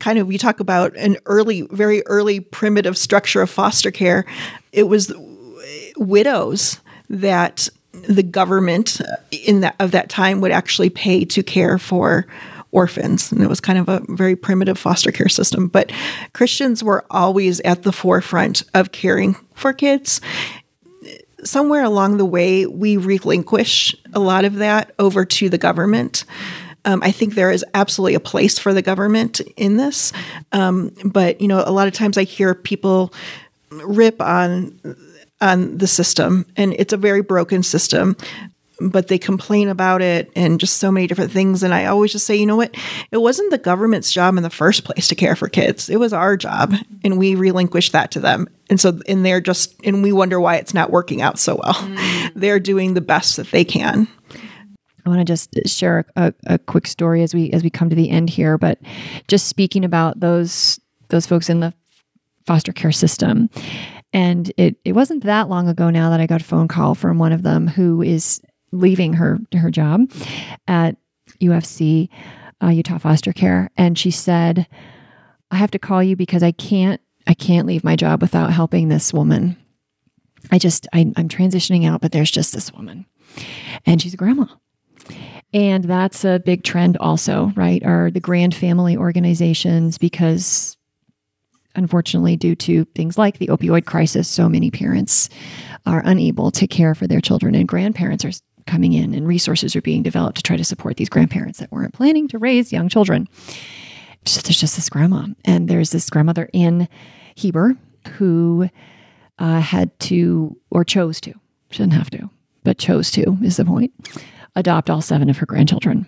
Kind 0.00 0.18
of, 0.18 0.26
we 0.26 0.38
talk 0.38 0.60
about 0.60 0.96
an 0.96 1.16
early, 1.26 1.62
very 1.70 2.04
early 2.06 2.40
primitive 2.40 2.98
structure 2.98 3.40
of 3.40 3.50
foster 3.50 3.90
care. 3.90 4.24
It 4.72 4.84
was 4.84 5.12
widows 5.96 6.80
that 7.08 7.68
the 7.92 8.22
government 8.22 9.00
uh, 9.00 9.16
in 9.30 9.60
that 9.60 9.74
of 9.80 9.90
that 9.92 10.08
time 10.08 10.40
would 10.40 10.52
actually 10.52 10.90
pay 10.90 11.24
to 11.24 11.42
care 11.42 11.78
for 11.78 12.26
orphans 12.72 13.32
and 13.32 13.42
it 13.42 13.48
was 13.48 13.60
kind 13.60 13.78
of 13.78 13.88
a 13.88 14.02
very 14.08 14.36
primitive 14.36 14.76
foster 14.76 15.10
care 15.10 15.30
system 15.30 15.66
but 15.66 15.90
christians 16.34 16.84
were 16.84 17.06
always 17.10 17.58
at 17.60 17.84
the 17.84 17.92
forefront 17.92 18.62
of 18.74 18.92
caring 18.92 19.34
for 19.54 19.72
kids 19.72 20.20
somewhere 21.44 21.84
along 21.84 22.16
the 22.16 22.24
way, 22.24 22.66
we 22.66 22.96
relinquish 22.96 23.94
a 24.14 24.18
lot 24.18 24.44
of 24.44 24.56
that 24.56 24.94
over 24.98 25.24
to 25.24 25.48
the 25.48 25.58
government. 25.58 26.24
Um, 26.84 27.02
I 27.02 27.10
think 27.10 27.34
there 27.34 27.50
is 27.50 27.64
absolutely 27.74 28.14
a 28.14 28.20
place 28.20 28.58
for 28.58 28.72
the 28.72 28.82
government 28.82 29.40
in 29.56 29.76
this, 29.76 30.12
um, 30.52 30.94
but 31.04 31.40
you 31.40 31.48
know, 31.48 31.62
a 31.66 31.72
lot 31.72 31.88
of 31.88 31.94
times 31.94 32.16
I 32.16 32.22
hear 32.22 32.54
people 32.54 33.12
rip 33.70 34.22
on 34.22 34.78
on 35.40 35.76
the 35.76 35.86
system, 35.86 36.46
and 36.56 36.74
it's 36.78 36.92
a 36.92 36.96
very 36.96 37.20
broken 37.22 37.62
system. 37.62 38.16
But 38.80 39.08
they 39.08 39.18
complain 39.18 39.68
about 39.68 40.02
it 40.02 40.30
and 40.36 40.60
just 40.60 40.76
so 40.76 40.92
many 40.92 41.06
different 41.06 41.32
things. 41.32 41.62
And 41.62 41.72
I 41.72 41.86
always 41.86 42.12
just 42.12 42.26
say, 42.26 42.36
you 42.36 42.44
know 42.44 42.56
what? 42.56 42.76
It 43.10 43.18
wasn't 43.18 43.50
the 43.50 43.58
government's 43.58 44.12
job 44.12 44.36
in 44.36 44.42
the 44.42 44.50
first 44.50 44.84
place 44.84 45.08
to 45.08 45.14
care 45.14 45.34
for 45.34 45.48
kids. 45.48 45.88
It 45.88 45.98
was 45.98 46.12
our 46.12 46.36
job, 46.36 46.74
and 47.02 47.18
we 47.18 47.34
relinquished 47.34 47.92
that 47.92 48.10
to 48.10 48.20
them. 48.20 48.48
And 48.68 48.78
so, 48.78 49.00
and 49.08 49.24
they're 49.24 49.40
just, 49.40 49.74
and 49.84 50.02
we 50.02 50.12
wonder 50.12 50.38
why 50.38 50.56
it's 50.56 50.74
not 50.74 50.90
working 50.90 51.22
out 51.22 51.38
so 51.38 51.58
well. 51.62 51.74
Mm. 51.74 52.32
They're 52.34 52.60
doing 52.60 52.94
the 52.94 53.00
best 53.00 53.36
that 53.36 53.50
they 53.50 53.64
can. 53.64 54.08
I 55.04 55.08
want 55.08 55.20
to 55.20 55.24
just 55.24 55.56
share 55.66 56.04
a, 56.16 56.34
a 56.46 56.58
quick 56.58 56.86
story 56.86 57.22
as 57.22 57.32
we 57.32 57.50
as 57.52 57.62
we 57.62 57.70
come 57.70 57.88
to 57.88 57.96
the 57.96 58.10
end 58.10 58.28
here, 58.28 58.58
but 58.58 58.80
just 59.28 59.46
speaking 59.46 59.84
about 59.84 60.18
those 60.18 60.80
those 61.08 61.26
folks 61.26 61.48
in 61.48 61.60
the 61.60 61.72
foster 62.44 62.72
care 62.72 62.92
system 62.92 63.48
And 64.16 64.50
it, 64.56 64.76
it 64.82 64.92
wasn't 64.92 65.24
that 65.24 65.50
long 65.50 65.68
ago 65.68 65.90
now 65.90 66.08
that 66.08 66.20
I 66.20 66.26
got 66.26 66.40
a 66.40 66.44
phone 66.44 66.68
call 66.68 66.94
from 66.94 67.18
one 67.18 67.32
of 67.32 67.42
them 67.42 67.66
who 67.66 68.00
is 68.00 68.40
leaving 68.72 69.14
her 69.14 69.38
her 69.52 69.70
job 69.70 70.10
at 70.66 70.96
UFC, 71.40 72.08
uh, 72.62 72.68
Utah 72.68 72.98
Foster 72.98 73.32
Care, 73.32 73.70
and 73.76 73.98
she 73.98 74.10
said, 74.10 74.66
"I 75.50 75.56
have 75.56 75.70
to 75.72 75.78
call 75.78 76.02
you 76.02 76.16
because 76.16 76.42
I 76.42 76.52
can't 76.52 77.00
I 77.26 77.34
can't 77.34 77.66
leave 77.66 77.84
my 77.84 77.96
job 77.96 78.22
without 78.22 78.52
helping 78.52 78.88
this 78.88 79.12
woman. 79.12 79.56
I 80.50 80.58
just 80.58 80.86
I, 80.92 81.12
I'm 81.16 81.28
transitioning 81.28 81.86
out, 81.86 82.00
but 82.00 82.12
there's 82.12 82.30
just 82.30 82.52
this 82.52 82.72
woman, 82.72 83.06
and 83.84 84.00
she's 84.00 84.14
a 84.14 84.18
grandma." 84.18 84.46
And 85.52 85.84
that's 85.84 86.24
a 86.24 86.40
big 86.40 86.64
trend, 86.64 86.96
also, 86.98 87.52
right? 87.54 87.82
Are 87.84 88.10
the 88.10 88.20
grand 88.20 88.54
family 88.54 88.96
organizations 88.96 89.96
because 89.96 90.76
unfortunately, 91.76 92.36
due 92.36 92.56
to 92.56 92.84
things 92.94 93.18
like 93.18 93.38
the 93.38 93.48
opioid 93.48 93.84
crisis, 93.84 94.28
so 94.28 94.48
many 94.48 94.70
parents 94.70 95.28
are 95.84 96.02
unable 96.04 96.50
to 96.50 96.66
care 96.66 96.94
for 96.94 97.06
their 97.06 97.20
children, 97.20 97.54
and 97.54 97.68
grandparents 97.68 98.24
are 98.24 98.32
coming 98.66 98.92
in, 98.92 99.14
and 99.14 99.26
resources 99.26 99.76
are 99.76 99.82
being 99.82 100.02
developed 100.02 100.36
to 100.36 100.42
try 100.42 100.56
to 100.56 100.64
support 100.64 100.96
these 100.96 101.08
grandparents 101.08 101.58
that 101.58 101.70
weren't 101.70 101.94
planning 101.94 102.28
to 102.28 102.38
raise 102.38 102.72
young 102.72 102.88
children. 102.88 103.28
So 104.24 104.40
there's 104.40 104.60
just 104.60 104.76
this 104.76 104.90
grandma, 104.90 105.26
and 105.44 105.68
there's 105.68 105.90
this 105.90 106.10
grandmother 106.10 106.48
in 106.52 106.88
Heber 107.34 107.76
who 108.14 108.68
uh, 109.38 109.60
had 109.60 109.98
to, 110.00 110.56
or 110.70 110.84
chose 110.84 111.20
to, 111.22 111.34
shouldn't 111.70 111.92
have 111.92 112.10
to, 112.10 112.30
but 112.64 112.78
chose 112.78 113.10
to, 113.12 113.38
is 113.42 113.56
the 113.56 113.64
point, 113.64 113.92
adopt 114.56 114.90
all 114.90 115.00
seven 115.00 115.30
of 115.30 115.38
her 115.38 115.46
grandchildren. 115.46 116.06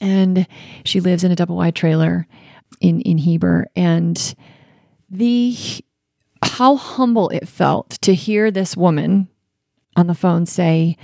And 0.00 0.46
she 0.84 1.00
lives 1.00 1.24
in 1.24 1.32
a 1.32 1.36
double 1.36 1.56
wide 1.56 1.74
trailer 1.74 2.26
in 2.80 3.00
in 3.02 3.18
Heber 3.18 3.66
and 3.76 4.34
the 5.10 5.56
how 6.42 6.76
humble 6.76 7.28
it 7.28 7.48
felt 7.48 7.90
to 8.02 8.14
hear 8.14 8.50
this 8.50 8.76
woman 8.76 9.28
on 9.96 10.06
the 10.06 10.14
phone 10.14 10.46
say 10.46 10.96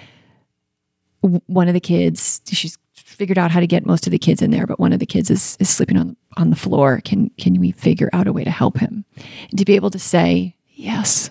one 1.21 1.69
of 1.69 1.75
the 1.75 1.81
kids 1.81 2.41
she's 2.47 2.79
figured 2.95 3.39
out 3.39 3.51
how 3.51 3.61
to 3.61 3.67
get 3.67 3.87
most 3.87 4.07
of 4.07 4.11
the 4.11 4.19
kids 4.19 4.43
in 4.43 4.51
there 4.51 4.67
but 4.67 4.79
one 4.79 4.93
of 4.93 5.01
the 5.01 5.07
kids 5.07 5.31
is 5.31 5.57
is 5.59 5.69
sleeping 5.69 5.97
on 5.97 6.17
on 6.39 6.51
the 6.51 6.57
floor. 6.57 7.01
Can 7.05 7.31
can 7.31 7.61
we 7.61 7.73
figure 7.73 8.09
out 8.13 8.27
a 8.27 8.33
way 8.33 8.45
to 8.45 8.51
help 8.51 8.79
him? 8.79 9.05
And 9.51 9.59
to 9.59 9.65
be 9.65 9.75
able 9.75 9.91
to 9.91 9.99
say 9.99 10.57
yes. 10.71 11.31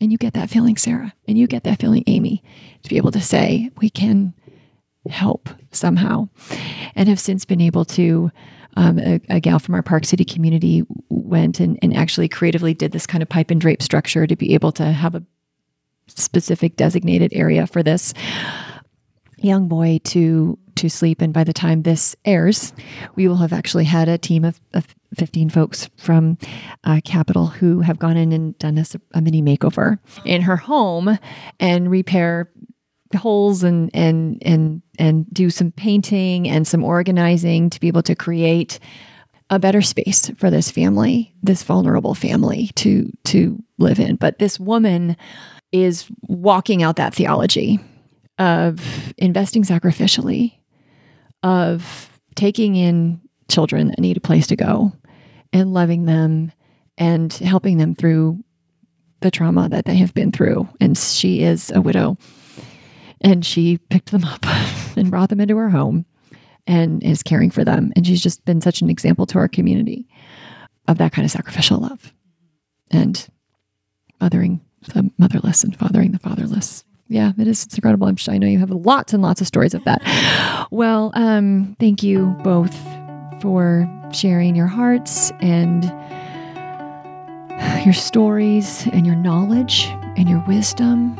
And 0.00 0.10
you 0.12 0.18
get 0.18 0.34
that 0.34 0.50
feeling 0.50 0.76
Sarah. 0.76 1.12
And 1.28 1.36
you 1.36 1.46
get 1.46 1.64
that 1.64 1.80
feeling 1.80 2.04
Amy. 2.06 2.42
To 2.82 2.88
be 2.88 2.96
able 2.96 3.12
to 3.12 3.20
say 3.20 3.70
we 3.78 3.90
can 3.90 4.32
help 5.08 5.50
somehow. 5.72 6.28
And 6.94 7.08
have 7.08 7.20
since 7.20 7.44
been 7.44 7.60
able 7.60 7.84
to 7.86 8.30
um, 8.76 8.98
a, 8.98 9.20
a, 9.28 9.40
gal 9.40 9.60
from 9.60 9.76
our 9.76 9.82
Park 9.82 10.04
City 10.04 10.24
community 10.24 10.84
went 11.08 11.60
and, 11.60 11.78
and 11.80 11.96
actually 11.96 12.28
creatively 12.28 12.74
did 12.74 12.90
this 12.90 13.06
kind 13.06 13.22
of 13.22 13.28
pipe 13.28 13.52
and 13.52 13.60
drape 13.60 13.80
structure 13.80 14.26
to 14.26 14.34
be 14.34 14.52
able 14.52 14.72
to 14.72 14.86
have 14.86 15.14
a 15.14 15.22
specific 16.08 16.74
designated 16.74 17.32
area 17.32 17.68
for 17.68 17.84
this 17.84 18.14
young 19.38 19.68
boy 19.68 20.00
to 20.04 20.58
to 20.76 20.88
sleep 20.88 21.20
and 21.20 21.32
by 21.32 21.44
the 21.44 21.52
time 21.52 21.82
this 21.82 22.16
airs 22.24 22.72
we 23.14 23.28
will 23.28 23.36
have 23.36 23.52
actually 23.52 23.84
had 23.84 24.08
a 24.08 24.18
team 24.18 24.44
of, 24.44 24.60
of 24.72 24.86
15 25.14 25.48
folks 25.48 25.88
from 25.96 26.36
uh, 26.82 27.00
Capital 27.04 27.46
who 27.46 27.80
have 27.80 27.98
gone 27.98 28.16
in 28.16 28.32
and 28.32 28.58
done 28.58 28.78
a, 28.78 28.84
a 29.14 29.20
mini 29.20 29.40
makeover 29.40 29.98
in 30.24 30.42
her 30.42 30.56
home 30.56 31.16
and 31.60 31.90
repair 31.90 32.50
holes 33.16 33.62
and 33.62 33.90
and 33.94 34.42
and 34.42 34.82
and 34.98 35.32
do 35.32 35.50
some 35.50 35.70
painting 35.70 36.48
and 36.48 36.66
some 36.66 36.84
organizing 36.84 37.70
to 37.70 37.80
be 37.80 37.88
able 37.88 38.02
to 38.02 38.14
create 38.14 38.78
a 39.50 39.58
better 39.58 39.82
space 39.82 40.30
for 40.36 40.50
this 40.50 40.70
family, 40.70 41.34
this 41.42 41.62
vulnerable 41.62 42.14
family 42.14 42.70
to 42.74 43.10
to 43.24 43.62
live 43.78 44.00
in. 44.00 44.16
But 44.16 44.38
this 44.38 44.58
woman 44.58 45.16
is 45.72 46.06
walking 46.22 46.82
out 46.82 46.96
that 46.96 47.14
theology 47.14 47.80
of 48.38 49.14
investing 49.18 49.62
sacrificially, 49.62 50.58
of 51.42 52.18
taking 52.34 52.76
in 52.76 53.20
children 53.48 53.88
that 53.88 54.00
need 54.00 54.16
a 54.16 54.20
place 54.20 54.46
to 54.48 54.56
go 54.56 54.92
and 55.52 55.72
loving 55.72 56.04
them 56.04 56.52
and 56.98 57.32
helping 57.32 57.78
them 57.78 57.94
through 57.94 58.42
the 59.20 59.30
trauma 59.30 59.68
that 59.68 59.84
they 59.84 59.96
have 59.96 60.14
been 60.14 60.32
through. 60.32 60.68
And 60.80 60.96
she 60.96 61.42
is 61.42 61.70
a 61.74 61.80
widow 61.80 62.16
and 63.20 63.44
she 63.44 63.78
picked 63.78 64.10
them 64.10 64.24
up 64.24 64.44
and 64.96 65.10
brought 65.10 65.30
them 65.30 65.40
into 65.40 65.56
her 65.56 65.70
home 65.70 66.04
and 66.66 67.02
is 67.02 67.22
caring 67.22 67.50
for 67.50 67.64
them. 67.64 67.92
And 67.96 68.06
she's 68.06 68.22
just 68.22 68.44
been 68.44 68.60
such 68.60 68.80
an 68.80 68.90
example 68.90 69.26
to 69.26 69.38
our 69.38 69.48
community 69.48 70.08
of 70.88 70.98
that 70.98 71.12
kind 71.12 71.24
of 71.24 71.30
sacrificial 71.30 71.80
love 71.80 72.12
and 72.90 73.26
mothering 74.20 74.60
the 74.92 75.10
motherless 75.18 75.64
and 75.64 75.76
fathering 75.76 76.12
the 76.12 76.18
fatherless. 76.18 76.84
Yeah, 77.08 77.32
it 77.38 77.46
is. 77.46 77.64
It's 77.64 77.74
incredible. 77.74 78.06
I'm 78.06 78.16
sure, 78.16 78.34
I 78.34 78.38
know 78.38 78.46
you 78.46 78.58
have 78.58 78.70
lots 78.70 79.12
and 79.12 79.22
lots 79.22 79.40
of 79.40 79.46
stories 79.46 79.74
of 79.74 79.84
that. 79.84 80.02
Well, 80.70 81.12
um, 81.14 81.76
thank 81.78 82.02
you 82.02 82.26
both 82.42 82.74
for 83.40 83.88
sharing 84.12 84.56
your 84.56 84.66
hearts 84.66 85.30
and 85.40 85.84
your 87.84 87.92
stories 87.92 88.86
and 88.92 89.06
your 89.06 89.14
knowledge 89.16 89.84
and 90.16 90.28
your 90.28 90.42
wisdom 90.48 91.14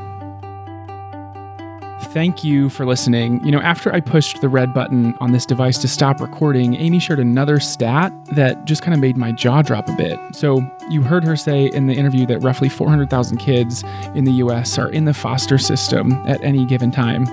thank 2.15 2.45
you 2.45 2.71
for 2.71 2.87
listening. 2.87 3.45
You 3.45 3.51
know, 3.51 3.61
after 3.61 3.93
I 3.93 3.99
pushed 3.99 4.41
the 4.41 4.49
red 4.49 4.73
button 4.73 5.15
on 5.19 5.33
this 5.33 5.45
device 5.45 5.79
to 5.79 5.89
stop 5.89 6.21
recording, 6.21 6.77
Amy 6.77 7.01
shared 7.01 7.19
another 7.19 7.59
stat 7.59 8.13
that 8.27 8.65
just 8.65 8.83
kind 8.83 8.95
of 8.95 9.01
made 9.01 9.17
my 9.17 9.33
jaw 9.33 9.63
drop 9.63 9.89
a 9.89 9.97
bit. 9.97 10.19
So, 10.33 10.63
you 10.89 11.03
heard 11.03 11.25
her 11.25 11.35
say 11.35 11.67
in 11.67 11.89
the 11.89 11.95
interview 11.95 12.25
that 12.27 12.39
roughly 12.39 12.69
400,000 12.69 13.39
kids 13.39 13.83
in 14.15 14.25
the 14.25 14.33
US 14.35 14.79
are 14.79 14.89
in 14.91 15.07
the 15.07 15.13
foster 15.13 15.59
system 15.59 16.13
at 16.27 16.43
any 16.45 16.65
given 16.65 16.93
time. 16.93 17.27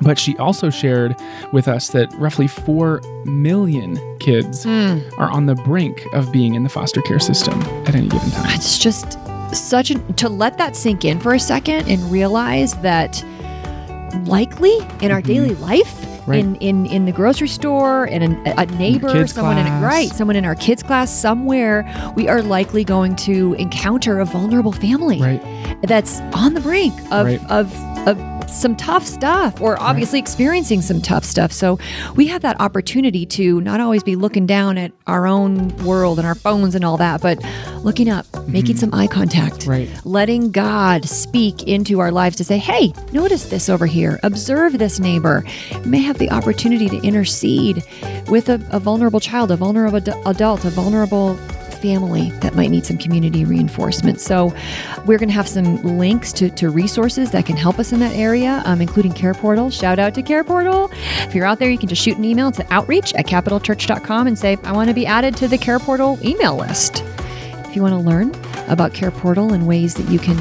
But 0.00 0.18
she 0.18 0.36
also 0.38 0.70
shared 0.70 1.20
with 1.52 1.66
us 1.66 1.88
that 1.88 2.12
roughly 2.14 2.46
4 2.46 3.00
million 3.24 3.98
kids 4.20 4.64
mm. 4.64 5.02
are 5.18 5.30
on 5.30 5.46
the 5.46 5.56
brink 5.56 6.06
of 6.12 6.30
being 6.30 6.54
in 6.54 6.62
the 6.62 6.68
foster 6.68 7.02
care 7.02 7.20
system 7.20 7.60
at 7.86 7.96
any 7.96 8.08
given 8.08 8.30
time. 8.30 8.54
It's 8.54 8.78
just 8.78 9.18
such 9.52 9.90
a, 9.90 9.98
to 10.14 10.28
let 10.28 10.58
that 10.58 10.76
sink 10.76 11.04
in 11.04 11.18
for 11.18 11.34
a 11.34 11.40
second 11.40 11.88
and 11.88 12.00
realize 12.10 12.74
that 12.74 13.22
likely 14.26 14.76
in 15.00 15.10
our 15.10 15.20
mm-hmm. 15.20 15.32
daily 15.32 15.54
life. 15.56 16.08
Right. 16.24 16.38
In, 16.38 16.54
in 16.56 16.86
in 16.86 17.04
the 17.04 17.10
grocery 17.10 17.48
store 17.48 18.04
and 18.04 18.22
a, 18.46 18.60
a 18.60 18.66
neighbor, 18.66 19.26
someone 19.26 19.56
class. 19.56 19.66
in 19.66 19.82
right, 19.82 20.08
someone 20.08 20.36
in 20.36 20.44
our 20.44 20.54
kids 20.54 20.80
class, 20.80 21.12
somewhere, 21.12 21.84
we 22.14 22.28
are 22.28 22.42
likely 22.42 22.84
going 22.84 23.16
to 23.16 23.54
encounter 23.54 24.20
a 24.20 24.24
vulnerable 24.24 24.70
family 24.70 25.20
right. 25.20 25.42
that's 25.82 26.20
on 26.32 26.54
the 26.54 26.60
brink 26.60 26.94
of, 27.10 27.26
right. 27.26 27.50
of 27.50 27.74
of 28.06 28.41
some 28.52 28.76
tough 28.76 29.04
stuff 29.06 29.60
or 29.60 29.80
obviously 29.80 30.18
right. 30.18 30.24
experiencing 30.24 30.82
some 30.82 31.00
tough 31.00 31.24
stuff. 31.24 31.52
So 31.52 31.78
we 32.16 32.26
have 32.26 32.42
that 32.42 32.60
opportunity 32.60 33.26
to 33.26 33.60
not 33.60 33.80
always 33.80 34.02
be 34.02 34.16
looking 34.16 34.46
down 34.46 34.78
at 34.78 34.92
our 35.06 35.26
own 35.26 35.68
world 35.78 36.18
and 36.18 36.26
our 36.26 36.34
phones 36.34 36.74
and 36.74 36.84
all 36.84 36.96
that, 36.98 37.20
but 37.20 37.42
looking 37.78 38.08
up, 38.08 38.26
mm-hmm. 38.26 38.52
making 38.52 38.76
some 38.76 38.92
eye 38.94 39.06
contact, 39.06 39.66
right. 39.66 39.88
letting 40.04 40.50
God 40.50 41.04
speak 41.04 41.64
into 41.64 42.00
our 42.00 42.10
lives 42.10 42.36
to 42.36 42.44
say, 42.44 42.58
hey, 42.58 42.92
notice 43.12 43.46
this 43.46 43.68
over 43.68 43.86
here, 43.86 44.20
observe 44.22 44.78
this 44.78 45.00
neighbor. 45.00 45.44
You 45.70 45.90
may 45.90 46.00
have 46.00 46.18
the 46.18 46.30
opportunity 46.30 46.88
to 46.88 46.96
intercede 46.98 47.82
with 48.28 48.48
a, 48.48 48.64
a 48.70 48.78
vulnerable 48.78 49.20
child, 49.20 49.50
a 49.50 49.56
vulnerable 49.56 49.96
ad- 49.96 50.14
adult, 50.26 50.64
a 50.64 50.70
vulnerable 50.70 51.38
family 51.82 52.30
that 52.40 52.54
might 52.54 52.70
need 52.70 52.86
some 52.86 52.96
community 52.96 53.44
reinforcement. 53.44 54.20
So, 54.20 54.54
we're 55.04 55.18
going 55.18 55.28
to 55.28 55.34
have 55.34 55.48
some 55.48 55.82
links 55.82 56.32
to, 56.34 56.48
to 56.50 56.70
resources 56.70 57.30
that 57.32 57.44
can 57.44 57.56
help 57.56 57.78
us 57.78 57.92
in 57.92 58.00
that 58.00 58.14
area, 58.14 58.62
um, 58.64 58.80
including 58.80 59.12
Care 59.12 59.34
Portal. 59.34 59.70
Shout 59.70 59.98
out 59.98 60.14
to 60.14 60.22
Care 60.22 60.44
Portal. 60.44 60.90
If 60.92 61.34
you're 61.34 61.44
out 61.44 61.58
there, 61.58 61.70
you 61.70 61.78
can 61.78 61.88
just 61.88 62.02
shoot 62.02 62.16
an 62.16 62.24
email 62.24 62.52
to 62.52 62.72
outreach 62.72 63.12
at 63.14 63.26
capitalchurch.com 63.26 64.26
and 64.26 64.38
say, 64.38 64.56
I 64.64 64.72
want 64.72 64.88
to 64.88 64.94
be 64.94 65.06
added 65.06 65.36
to 65.38 65.48
the 65.48 65.58
Care 65.58 65.78
Portal 65.78 66.18
email 66.24 66.56
list. 66.56 67.02
If 67.66 67.76
you 67.76 67.82
want 67.82 67.94
to 67.94 67.98
learn 67.98 68.34
about 68.68 68.94
Care 68.94 69.10
Portal 69.10 69.52
and 69.52 69.66
ways 69.66 69.94
that 69.94 70.08
you 70.08 70.18
can 70.18 70.36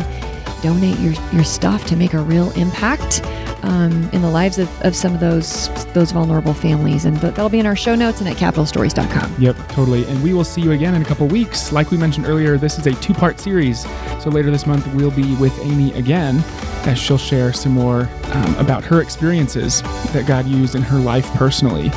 donate 0.62 1.00
your, 1.00 1.14
your 1.34 1.44
stuff 1.44 1.86
to 1.86 1.96
make 1.96 2.14
a 2.14 2.22
real 2.22 2.52
impact, 2.52 3.22
um, 3.64 4.10
in 4.12 4.22
the 4.22 4.30
lives 4.30 4.58
of, 4.58 4.70
of 4.82 4.96
some 4.96 5.14
of 5.14 5.20
those 5.20 5.70
those 5.94 6.12
vulnerable 6.12 6.54
families. 6.54 7.06
And 7.06 7.18
that'll 7.18 7.50
be 7.50 7.60
in 7.60 7.66
our 7.66 7.76
show 7.76 7.96
notes 7.96 8.20
and 8.20 8.30
at 8.30 8.38
capitalstories.com. 8.38 9.36
Yep, 9.40 9.56
totally. 9.70 10.06
And 10.06 10.22
we 10.24 10.34
will 10.34 10.44
see 10.44 10.62
you 10.62 10.72
again 10.72 10.96
in 10.96 11.02
a 11.02 11.06
couple 11.06 11.28
weeks. 11.28 11.72
Like 11.72 11.92
we 11.92 11.98
mentioned 11.98 12.26
earlier, 12.26 12.58
this 12.58 12.78
is 12.78 12.88
a 12.88 12.94
two 12.96 13.14
part 13.14 13.40
series. 13.40 13.84
So 14.22 14.30
later 14.30 14.52
this 14.52 14.66
month, 14.66 14.88
we'll 14.94 15.12
be 15.12 15.36
with 15.36 15.58
Amy 15.60 15.94
again 15.94 16.44
as 16.86 16.98
she'll 16.98 17.18
share 17.18 17.54
some 17.54 17.74
more 17.74 18.10
um, 18.32 18.56
about 18.56 18.84
her 18.84 19.02
experiences 19.02 19.82
that 20.14 20.26
God 20.26 20.46
used 20.46 20.76
in 20.76 20.82
her 20.82 20.98
life 20.98 21.28
personally 21.34 21.90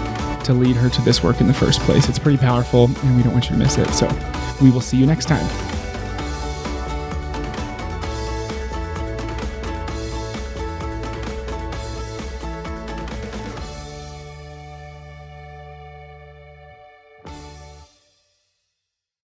to 0.45 0.53
lead 0.53 0.77
her 0.77 0.91
to 0.91 1.03
this 1.03 1.23
work 1.23 1.41
in 1.41 1.47
the 1.47 1.55
first 1.55 1.81
place. 1.81 2.09
It's 2.09 2.19
pretty 2.19 2.39
powerful, 2.39 2.85
and 2.85 3.17
we 3.17 3.23
don't 3.23 3.33
want 3.33 3.47
you 3.47 3.53
to 3.53 3.57
miss 3.57 3.79
it. 3.79 3.89
So 3.91 4.09
we 4.61 4.71
will 4.71 4.83
see 4.83 4.97
you 4.97 5.07
next 5.07 5.27
time. 5.27 5.74